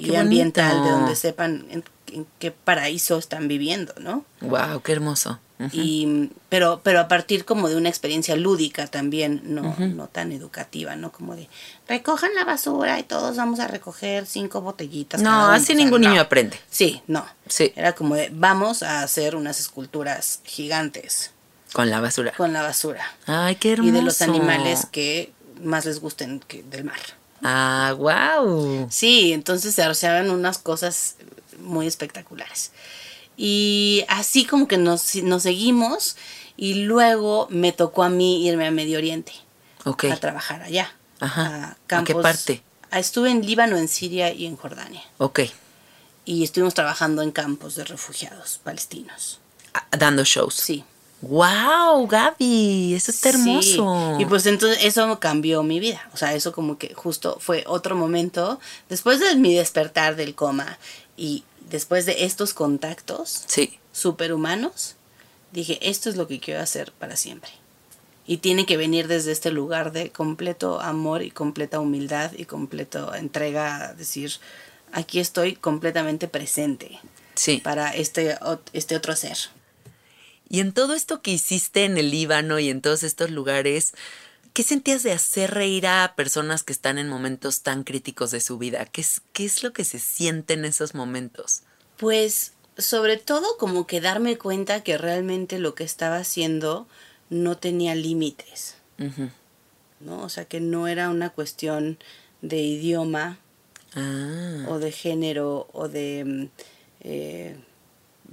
y 0.00 0.14
ambiental 0.14 0.82
de 0.82 0.90
donde 0.90 1.14
sepan 1.14 1.84
en, 2.18 2.26
qué 2.38 2.50
paraíso 2.50 3.18
están 3.18 3.48
viviendo, 3.48 3.94
¿no? 3.98 4.24
Wow, 4.40 4.82
qué 4.82 4.92
hermoso. 4.92 5.38
Y 5.72 6.30
pero 6.48 6.82
pero 6.84 7.00
a 7.00 7.08
partir 7.08 7.44
como 7.44 7.68
de 7.68 7.74
una 7.74 7.88
experiencia 7.88 8.36
lúdica 8.36 8.86
también 8.86 9.40
no 9.44 9.74
no 9.76 10.06
tan 10.06 10.30
educativa 10.30 10.94
no 10.94 11.10
como 11.10 11.34
de 11.34 11.48
recojan 11.88 12.32
la 12.36 12.44
basura 12.44 13.00
y 13.00 13.02
todos 13.02 13.36
vamos 13.36 13.58
a 13.58 13.66
recoger 13.66 14.24
cinco 14.26 14.60
botellitas 14.60 15.20
No, 15.20 15.30
cada 15.30 15.44
uno". 15.46 15.52
así 15.54 15.74
ningún 15.74 16.02
no. 16.02 16.10
niño 16.10 16.20
aprende. 16.20 16.56
sí 16.70 17.02
no 17.08 17.26
Sí. 17.48 17.72
era 17.74 17.96
como 17.96 18.14
de 18.14 18.30
vamos 18.32 18.84
a 18.84 19.02
hacer 19.02 19.34
unas 19.34 19.58
esculturas 19.58 20.42
gigantes 20.44 21.32
Con 21.72 21.90
la 21.90 22.00
basura. 22.00 22.32
con 22.36 22.52
la 22.52 22.62
basura 22.62 23.02
Ay, 23.26 23.56
qué 23.56 23.72
hermoso. 23.72 23.88
y 23.88 23.92
de 23.92 24.02
los 24.02 24.22
animales 24.22 24.86
que 24.92 25.32
más 25.60 25.86
les 25.86 25.98
gusten 25.98 26.38
que 26.38 26.62
del 26.62 26.84
mar 26.84 27.00
Ah, 27.42 27.94
wow. 27.98 28.86
Sí, 28.90 29.32
entonces 29.32 29.74
se 29.74 29.82
hacían 29.82 30.30
unas 30.30 30.58
cosas 30.58 31.16
muy 31.68 31.86
espectaculares. 31.86 32.72
Y 33.36 34.04
así 34.08 34.44
como 34.44 34.66
que 34.66 34.78
nos, 34.78 35.14
nos 35.16 35.44
seguimos 35.44 36.16
y 36.56 36.74
luego 36.84 37.46
me 37.50 37.70
tocó 37.72 38.02
a 38.02 38.08
mí 38.08 38.44
irme 38.46 38.66
a 38.66 38.70
Medio 38.72 38.98
Oriente 38.98 39.32
Ok. 39.84 40.04
a 40.06 40.16
trabajar 40.16 40.62
allá. 40.62 40.92
Ajá. 41.20 41.76
¿A 41.88 42.04
qué 42.04 42.14
parte? 42.16 42.62
Ah, 42.90 42.98
Estuve 42.98 43.30
en 43.30 43.46
Líbano, 43.46 43.76
en 43.76 43.86
Siria 43.88 44.32
y 44.32 44.46
en 44.46 44.56
Jordania. 44.56 45.02
Ok. 45.18 45.40
Y 46.24 46.42
estuvimos 46.44 46.74
trabajando 46.74 47.22
en 47.22 47.30
campos 47.30 47.74
de 47.76 47.84
refugiados 47.84 48.60
palestinos. 48.64 49.38
Ah, 49.72 49.86
Dando 49.96 50.24
shows. 50.24 50.54
Sí. 50.54 50.84
Wow, 51.20 52.06
Gaby, 52.06 52.94
eso 52.94 53.10
está 53.10 53.30
hermoso. 53.30 54.14
Sí. 54.16 54.22
Y 54.22 54.26
pues 54.26 54.46
entonces 54.46 54.84
eso 54.84 55.18
cambió 55.18 55.62
mi 55.64 55.80
vida. 55.80 56.08
O 56.12 56.16
sea, 56.16 56.34
eso 56.34 56.52
como 56.52 56.78
que 56.78 56.94
justo 56.94 57.38
fue 57.40 57.64
otro 57.66 57.96
momento. 57.96 58.60
Después 58.88 59.18
de 59.20 59.34
mi 59.36 59.54
despertar 59.54 60.14
del 60.16 60.34
coma 60.36 60.78
y 61.16 61.42
después 61.70 62.06
de 62.06 62.24
estos 62.24 62.54
contactos 62.54 63.44
Sí. 63.46 63.78
superhumanos, 63.92 64.96
dije, 65.52 65.78
esto 65.88 66.08
es 66.10 66.16
lo 66.16 66.26
que 66.28 66.40
quiero 66.40 66.60
hacer 66.60 66.92
para 66.92 67.16
siempre. 67.16 67.50
Y 68.26 68.38
tiene 68.38 68.66
que 68.66 68.76
venir 68.76 69.08
desde 69.08 69.32
este 69.32 69.50
lugar 69.50 69.92
de 69.92 70.10
completo 70.10 70.80
amor 70.80 71.22
y 71.22 71.30
completa 71.30 71.80
humildad 71.80 72.32
y 72.36 72.44
completo 72.44 73.14
entrega 73.14 73.88
a 73.88 73.94
decir, 73.94 74.32
aquí 74.92 75.18
estoy 75.20 75.54
completamente 75.56 76.28
presente 76.28 76.98
Sí. 77.34 77.58
para 77.64 77.90
este, 77.94 78.36
este 78.72 78.96
otro 78.96 79.16
ser. 79.16 79.38
Y 80.50 80.60
en 80.60 80.72
todo 80.72 80.94
esto 80.94 81.22
que 81.22 81.30
hiciste 81.30 81.84
en 81.84 81.96
el 81.98 82.10
Líbano 82.10 82.58
y 82.58 82.68
en 82.70 82.80
todos 82.82 83.02
estos 83.02 83.30
lugares, 83.30 83.92
¿qué 84.58 84.64
sentías 84.64 85.04
de 85.04 85.12
hacer 85.12 85.52
reír 85.52 85.86
a 85.86 86.14
personas 86.16 86.64
que 86.64 86.72
están 86.72 86.98
en 86.98 87.08
momentos 87.08 87.62
tan 87.62 87.84
críticos 87.84 88.32
de 88.32 88.40
su 88.40 88.58
vida? 88.58 88.86
¿Qué 88.86 89.02
es, 89.02 89.22
qué 89.32 89.44
es 89.44 89.62
lo 89.62 89.72
que 89.72 89.84
se 89.84 90.00
siente 90.00 90.54
en 90.54 90.64
esos 90.64 90.96
momentos? 90.96 91.62
Pues 91.96 92.54
sobre 92.76 93.18
todo 93.18 93.56
como 93.56 93.86
que 93.86 94.00
darme 94.00 94.36
cuenta 94.36 94.82
que 94.82 94.98
realmente 94.98 95.60
lo 95.60 95.76
que 95.76 95.84
estaba 95.84 96.16
haciendo 96.16 96.88
no 97.30 97.56
tenía 97.56 97.94
límites. 97.94 98.74
¿no? 100.00 100.22
O 100.22 100.28
sea, 100.28 100.46
que 100.46 100.58
no 100.58 100.88
era 100.88 101.08
una 101.08 101.30
cuestión 101.30 101.96
de 102.42 102.56
idioma 102.56 103.38
Ah, 103.94 104.66
o 104.68 104.80
de 104.80 104.90
género 104.90 105.68
o 105.72 105.88
de 105.88 106.24
mm, 106.26 106.44
eh, 107.02 107.56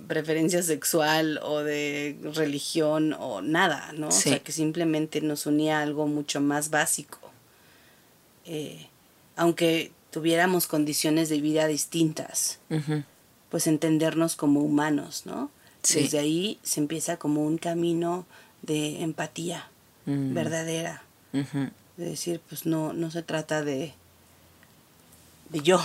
preferencia 0.07 0.61
sexual 0.61 1.39
o 1.43 1.59
de 1.63 2.17
religión 2.35 3.13
o 3.13 3.41
nada, 3.41 3.91
¿no? 3.93 4.11
Sí. 4.11 4.29
O 4.29 4.31
sea, 4.33 4.39
que 4.39 4.51
simplemente 4.51 5.21
nos 5.21 5.45
unía 5.45 5.81
algo 5.81 6.07
mucho 6.07 6.41
más 6.41 6.69
básico. 6.69 7.19
Eh, 8.45 8.87
aunque 9.35 9.91
tuviéramos 10.11 10.67
condiciones 10.67 11.29
de 11.29 11.41
vida 11.41 11.67
distintas, 11.67 12.59
pues 13.49 13.67
entendernos 13.67 14.35
como 14.35 14.61
humanos, 14.61 15.23
¿no? 15.25 15.49
Sí. 15.83 16.01
Desde 16.01 16.19
ahí 16.19 16.59
se 16.63 16.79
empieza 16.79 17.17
como 17.17 17.43
un 17.45 17.57
camino 17.57 18.25
de 18.61 19.01
empatía 19.01 19.69
Mm. 20.05 20.33
verdadera, 20.35 21.01
Ujú. 21.33 21.69
de 21.97 22.05
decir, 22.05 22.39
pues 22.47 22.65
no, 22.67 22.93
no 22.93 23.09
se 23.09 23.23
trata 23.23 23.63
de, 23.63 23.93
de 25.49 25.59
yo, 25.61 25.81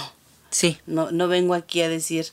Sí, 0.50 0.76
no, 0.86 1.10
no 1.12 1.26
vengo 1.28 1.54
aquí 1.54 1.80
a 1.80 1.88
decir, 1.88 2.26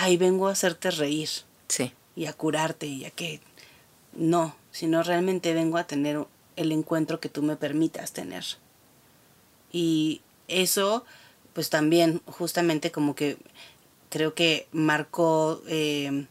ay, 0.00 0.16
vengo 0.16 0.48
a 0.48 0.52
hacerte 0.52 0.90
reír 0.92 1.28
sí. 1.66 1.92
y 2.14 2.26
a 2.26 2.32
curarte 2.32 2.86
y 2.86 3.04
a 3.04 3.10
que, 3.10 3.40
no, 4.12 4.54
sino 4.70 5.02
realmente 5.02 5.54
vengo 5.54 5.76
a 5.76 5.86
tener 5.86 6.24
el 6.56 6.72
encuentro 6.72 7.18
que 7.20 7.28
tú 7.28 7.42
me 7.42 7.56
permitas 7.56 8.12
tener. 8.12 8.44
Y 9.72 10.20
eso, 10.46 11.04
pues 11.52 11.68
también, 11.68 12.22
justamente 12.26 12.92
como 12.92 13.16
que 13.16 13.38
creo 14.08 14.34
que 14.34 14.68
marcó 14.72 15.62
eh, 15.66 16.26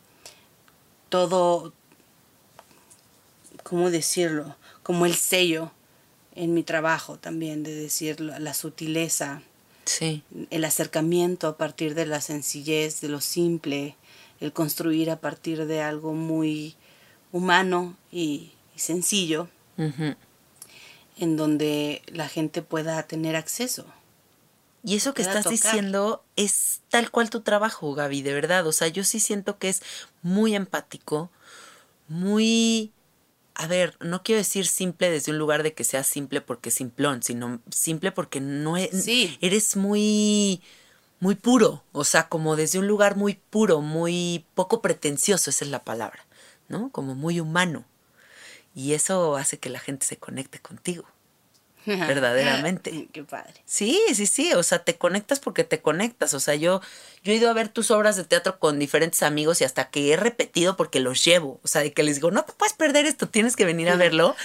todo, 1.09 1.74
¿cómo 3.63 3.91
decirlo? 3.91 4.55
Como 4.82 5.05
el 5.05 5.15
sello 5.15 5.72
en 6.36 6.53
mi 6.53 6.63
trabajo 6.63 7.18
también, 7.18 7.63
de 7.63 7.76
decir 7.76 8.22
la, 8.22 8.39
la 8.39 8.53
sutileza, 8.53 9.41
Sí, 9.88 10.23
el 10.49 10.65
acercamiento 10.65 11.47
a 11.47 11.57
partir 11.57 11.95
de 11.95 12.05
la 12.05 12.21
sencillez, 12.21 13.01
de 13.01 13.07
lo 13.09 13.21
simple, 13.21 13.95
el 14.39 14.53
construir 14.53 15.09
a 15.09 15.19
partir 15.19 15.65
de 15.65 15.81
algo 15.81 16.13
muy 16.13 16.75
humano 17.31 17.95
y, 18.11 18.51
y 18.75 18.79
sencillo, 18.79 19.47
en 19.77 21.38
donde 21.38 22.01
la 22.07 22.27
gente 22.27 22.61
pueda 22.61 23.01
tener 23.03 23.35
acceso. 23.35 23.85
Y 24.83 24.95
eso 24.95 25.13
que 25.13 25.21
estás 25.21 25.43
tocar. 25.43 25.51
diciendo 25.51 26.23
es 26.35 26.81
tal 26.89 27.11
cual 27.11 27.29
tu 27.29 27.41
trabajo, 27.41 27.93
Gaby, 27.93 28.21
de 28.21 28.33
verdad. 28.33 28.65
O 28.67 28.71
sea, 28.71 28.88
yo 28.88 29.03
sí 29.03 29.19
siento 29.19 29.57
que 29.57 29.69
es 29.69 29.81
muy 30.21 30.55
empático, 30.55 31.29
muy... 32.07 32.91
A 33.60 33.66
ver, 33.66 33.97
no 33.99 34.22
quiero 34.22 34.38
decir 34.38 34.68
simple 34.68 35.10
desde 35.10 35.32
un 35.32 35.39
lugar 35.39 35.64
de 35.64 35.74
que 35.74 35.84
sea 35.84 36.03
simple 36.03 36.41
porque 36.41 36.70
es 36.70 36.76
simplón, 36.76 37.24
sino 37.24 37.60
simple 37.72 38.12
porque 38.12 38.39
no 38.39 38.78
es... 38.78 39.03
Sí. 39.03 39.36
Eres 39.41 39.76
muy... 39.76 40.62
Muy 41.20 41.34
puro, 41.34 41.84
o 41.93 42.03
sea, 42.03 42.30
como 42.30 42.55
desde 42.55 42.78
un 42.78 42.86
lugar 42.86 43.16
muy 43.16 43.34
puro, 43.49 43.82
muy 43.82 44.45
poco 44.53 44.84
pretencioso, 44.84 45.49
esa 45.49 45.66
es 45.66 45.72
la 45.72 45.84
palabra, 45.84 46.28
¿no? 46.68 46.91
Como 46.91 47.16
muy 47.16 47.39
humano. 47.39 47.86
Y 48.76 48.93
eso 48.93 49.36
hace 49.36 49.58
que 49.58 49.72
la 49.72 49.80
gente 49.80 50.05
se 50.05 50.18
conecte 50.18 50.60
contigo. 50.60 51.05
Verdaderamente. 52.07 53.07
Qué 53.13 53.23
padre. 53.23 53.53
Sí, 53.65 53.99
sí, 54.13 54.25
sí, 54.25 54.53
o 54.53 54.61
sea, 54.61 54.79
te 54.79 54.97
conectas 54.97 55.39
porque 55.39 55.63
te 55.63 55.81
conectas, 55.81 56.33
o 56.33 56.39
sea, 56.39 56.55
yo, 56.55 56.81
yo 57.23 57.31
he 57.31 57.35
ido 57.35 57.49
a 57.49 57.53
ver 57.53 57.69
tus 57.69 57.91
obras 57.91 58.17
de 58.17 58.25
teatro 58.25 58.59
con 58.59 58.77
diferentes 58.77 59.23
amigos 59.23 59.61
y 59.61 59.63
hasta 59.63 59.89
que 59.89 60.11
he 60.11 60.17
repetido 60.17 60.75
porque 60.75 60.99
los 60.99 61.23
llevo, 61.23 61.59
o 61.63 61.67
sea, 61.67 61.81
de 61.81 61.93
que 61.93 62.03
les 62.03 62.15
digo, 62.15 62.29
no 62.31 62.43
te 62.43 62.53
puedes 62.53 62.73
perder 62.73 63.05
esto, 63.05 63.29
tienes 63.29 63.55
que 63.55 63.63
venir 63.63 63.89
a 63.89 63.95
verlo 63.95 64.35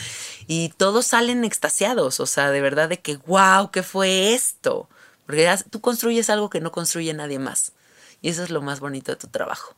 y 0.47 0.69
todos 0.77 1.07
salen 1.09 1.45
extasiados, 1.45 2.21
o 2.21 2.27
sea, 2.27 2.51
de 2.51 2.61
verdad 2.61 2.89
de 2.89 3.01
que, 3.01 3.17
wow, 3.27 3.71
¿qué 3.73 3.83
fue 3.83 4.35
esto? 4.35 4.89
Porque 5.27 5.53
tú 5.71 5.81
construyes 5.81 6.31
algo 6.31 6.49
que 6.49 6.61
no 6.61 6.71
construye 6.71 7.13
nadie 7.13 7.41
más 7.41 7.73
y 8.21 8.29
eso 8.29 8.45
es 8.45 8.51
lo 8.51 8.63
más 8.63 8.79
bonito 8.79 9.11
de 9.11 9.17
tu 9.17 9.27
trabajo. 9.27 9.75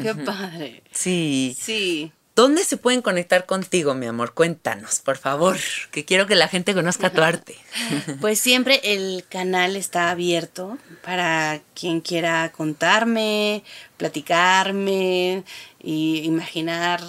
Qué 0.00 0.14
padre. 0.14 0.84
Sí. 0.92 1.56
Sí. 1.60 2.12
¿Dónde 2.40 2.64
se 2.64 2.78
pueden 2.78 3.02
conectar 3.02 3.44
contigo, 3.44 3.92
mi 3.94 4.06
amor? 4.06 4.32
Cuéntanos, 4.32 5.00
por 5.00 5.18
favor, 5.18 5.58
que 5.90 6.06
quiero 6.06 6.26
que 6.26 6.34
la 6.34 6.48
gente 6.48 6.72
conozca 6.72 7.12
tu 7.12 7.20
arte. 7.20 7.54
Pues 8.22 8.40
siempre 8.40 8.80
el 8.82 9.26
canal 9.28 9.76
está 9.76 10.08
abierto 10.08 10.78
para 11.04 11.60
quien 11.74 12.00
quiera 12.00 12.50
contarme, 12.50 13.62
platicarme 13.98 15.44
y 15.82 16.22
imaginar 16.22 17.02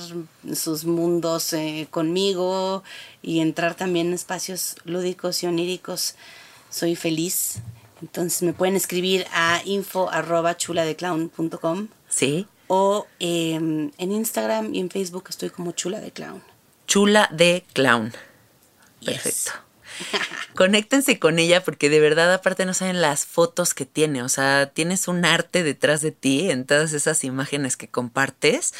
sus 0.53 0.83
mundos 0.83 1.53
eh, 1.53 1.87
conmigo 1.89 2.83
y 3.21 3.39
entrar 3.39 3.75
también 3.75 4.07
en 4.07 4.15
espacios 4.15 4.75
lúdicos 4.83 5.43
y 5.43 5.47
oníricos. 5.47 6.15
Soy 6.69 6.97
feliz. 6.97 7.59
Entonces 8.01 8.41
me 8.41 8.51
pueden 8.51 8.75
escribir 8.75 9.25
a 9.31 9.61
info 9.63 10.09
arroba 10.09 10.57
chuladeclown.com 10.57 11.87
¿Sí? 12.09 12.47
O 12.73 13.05
eh, 13.19 13.55
en 13.55 13.91
Instagram 13.97 14.73
y 14.73 14.79
en 14.79 14.89
Facebook 14.89 15.25
estoy 15.27 15.49
como 15.49 15.73
chula 15.73 15.99
de 15.99 16.11
clown. 16.11 16.41
Chula 16.87 17.27
de 17.29 17.65
clown. 17.73 18.13
Yes. 19.01 19.11
Perfecto. 19.23 19.51
Conéctense 20.55 21.19
con 21.19 21.37
ella 21.37 21.61
porque 21.65 21.89
de 21.89 21.99
verdad 21.99 22.33
aparte 22.33 22.65
no 22.65 22.73
saben 22.73 23.01
las 23.01 23.25
fotos 23.25 23.73
que 23.73 23.85
tiene, 23.85 24.23
o 24.23 24.29
sea, 24.29 24.71
tienes 24.73 25.09
un 25.09 25.25
arte 25.25 25.63
detrás 25.63 25.99
de 25.99 26.13
ti 26.13 26.49
en 26.49 26.65
todas 26.65 26.93
esas 26.93 27.25
imágenes 27.25 27.75
que 27.75 27.89
compartes 27.89 28.73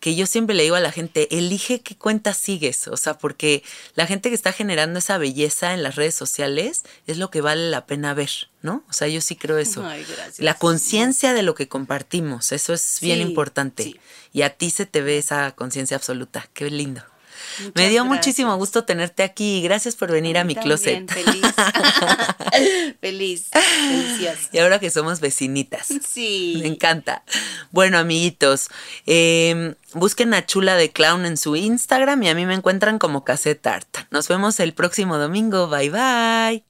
que 0.00 0.16
yo 0.16 0.26
siempre 0.26 0.56
le 0.56 0.62
digo 0.62 0.76
a 0.76 0.80
la 0.80 0.92
gente, 0.92 1.36
elige 1.36 1.82
qué 1.82 1.94
cuenta 1.94 2.32
sigues, 2.32 2.88
o 2.88 2.96
sea, 2.96 3.18
porque 3.18 3.62
la 3.94 4.06
gente 4.06 4.30
que 4.30 4.34
está 4.34 4.52
generando 4.52 4.98
esa 4.98 5.18
belleza 5.18 5.74
en 5.74 5.82
las 5.82 5.94
redes 5.96 6.14
sociales 6.14 6.84
es 7.06 7.18
lo 7.18 7.30
que 7.30 7.42
vale 7.42 7.70
la 7.70 7.86
pena 7.86 8.14
ver, 8.14 8.30
¿no? 8.62 8.82
O 8.88 8.92
sea, 8.94 9.08
yo 9.08 9.20
sí 9.20 9.36
creo 9.36 9.58
eso. 9.58 9.84
Ay, 9.84 10.04
gracias. 10.04 10.40
La 10.40 10.54
conciencia 10.54 11.34
de 11.34 11.42
lo 11.42 11.54
que 11.54 11.68
compartimos, 11.68 12.50
eso 12.52 12.72
es 12.72 12.98
bien 13.02 13.20
importante. 13.20 13.84
sí. 13.84 14.00
Y 14.32 14.42
a 14.42 14.50
ti 14.50 14.70
se 14.70 14.86
te 14.86 15.02
ve 15.02 15.18
esa 15.18 15.52
conciencia 15.52 15.96
absoluta, 15.96 16.48
qué 16.54 16.70
lindo. 16.70 17.02
Muchas 17.58 17.74
Me 17.74 17.88
dio 17.88 18.04
gracias. 18.04 18.06
muchísimo 18.06 18.56
gusto 18.56 18.84
tenerte 18.84 19.22
aquí. 19.22 19.62
Gracias 19.62 19.96
por 19.96 20.10
venir 20.10 20.38
a 20.38 20.44
mi 20.44 20.54
También, 20.54 21.06
closet. 21.06 21.10
Feliz. 21.10 21.42
feliz. 23.00 23.50
Delicioso. 23.52 24.48
Y 24.52 24.58
ahora 24.58 24.78
que 24.78 24.90
somos 24.90 25.20
vecinitas. 25.20 25.88
Sí. 26.10 26.58
Me 26.60 26.66
encanta. 26.68 27.22
Bueno, 27.70 27.98
amiguitos, 27.98 28.68
eh, 29.06 29.74
busquen 29.94 30.34
a 30.34 30.44
Chula 30.44 30.74
de 30.76 30.90
Clown 30.90 31.24
en 31.24 31.36
su 31.36 31.54
Instagram 31.56 32.22
y 32.24 32.28
a 32.28 32.34
mí 32.34 32.46
me 32.46 32.54
encuentran 32.54 32.98
como 32.98 33.24
Cassette 33.24 33.66
Art. 33.66 33.96
Nos 34.10 34.26
vemos 34.28 34.58
el 34.60 34.72
próximo 34.74 35.18
domingo. 35.18 35.68
Bye 35.68 35.90
bye. 35.90 36.69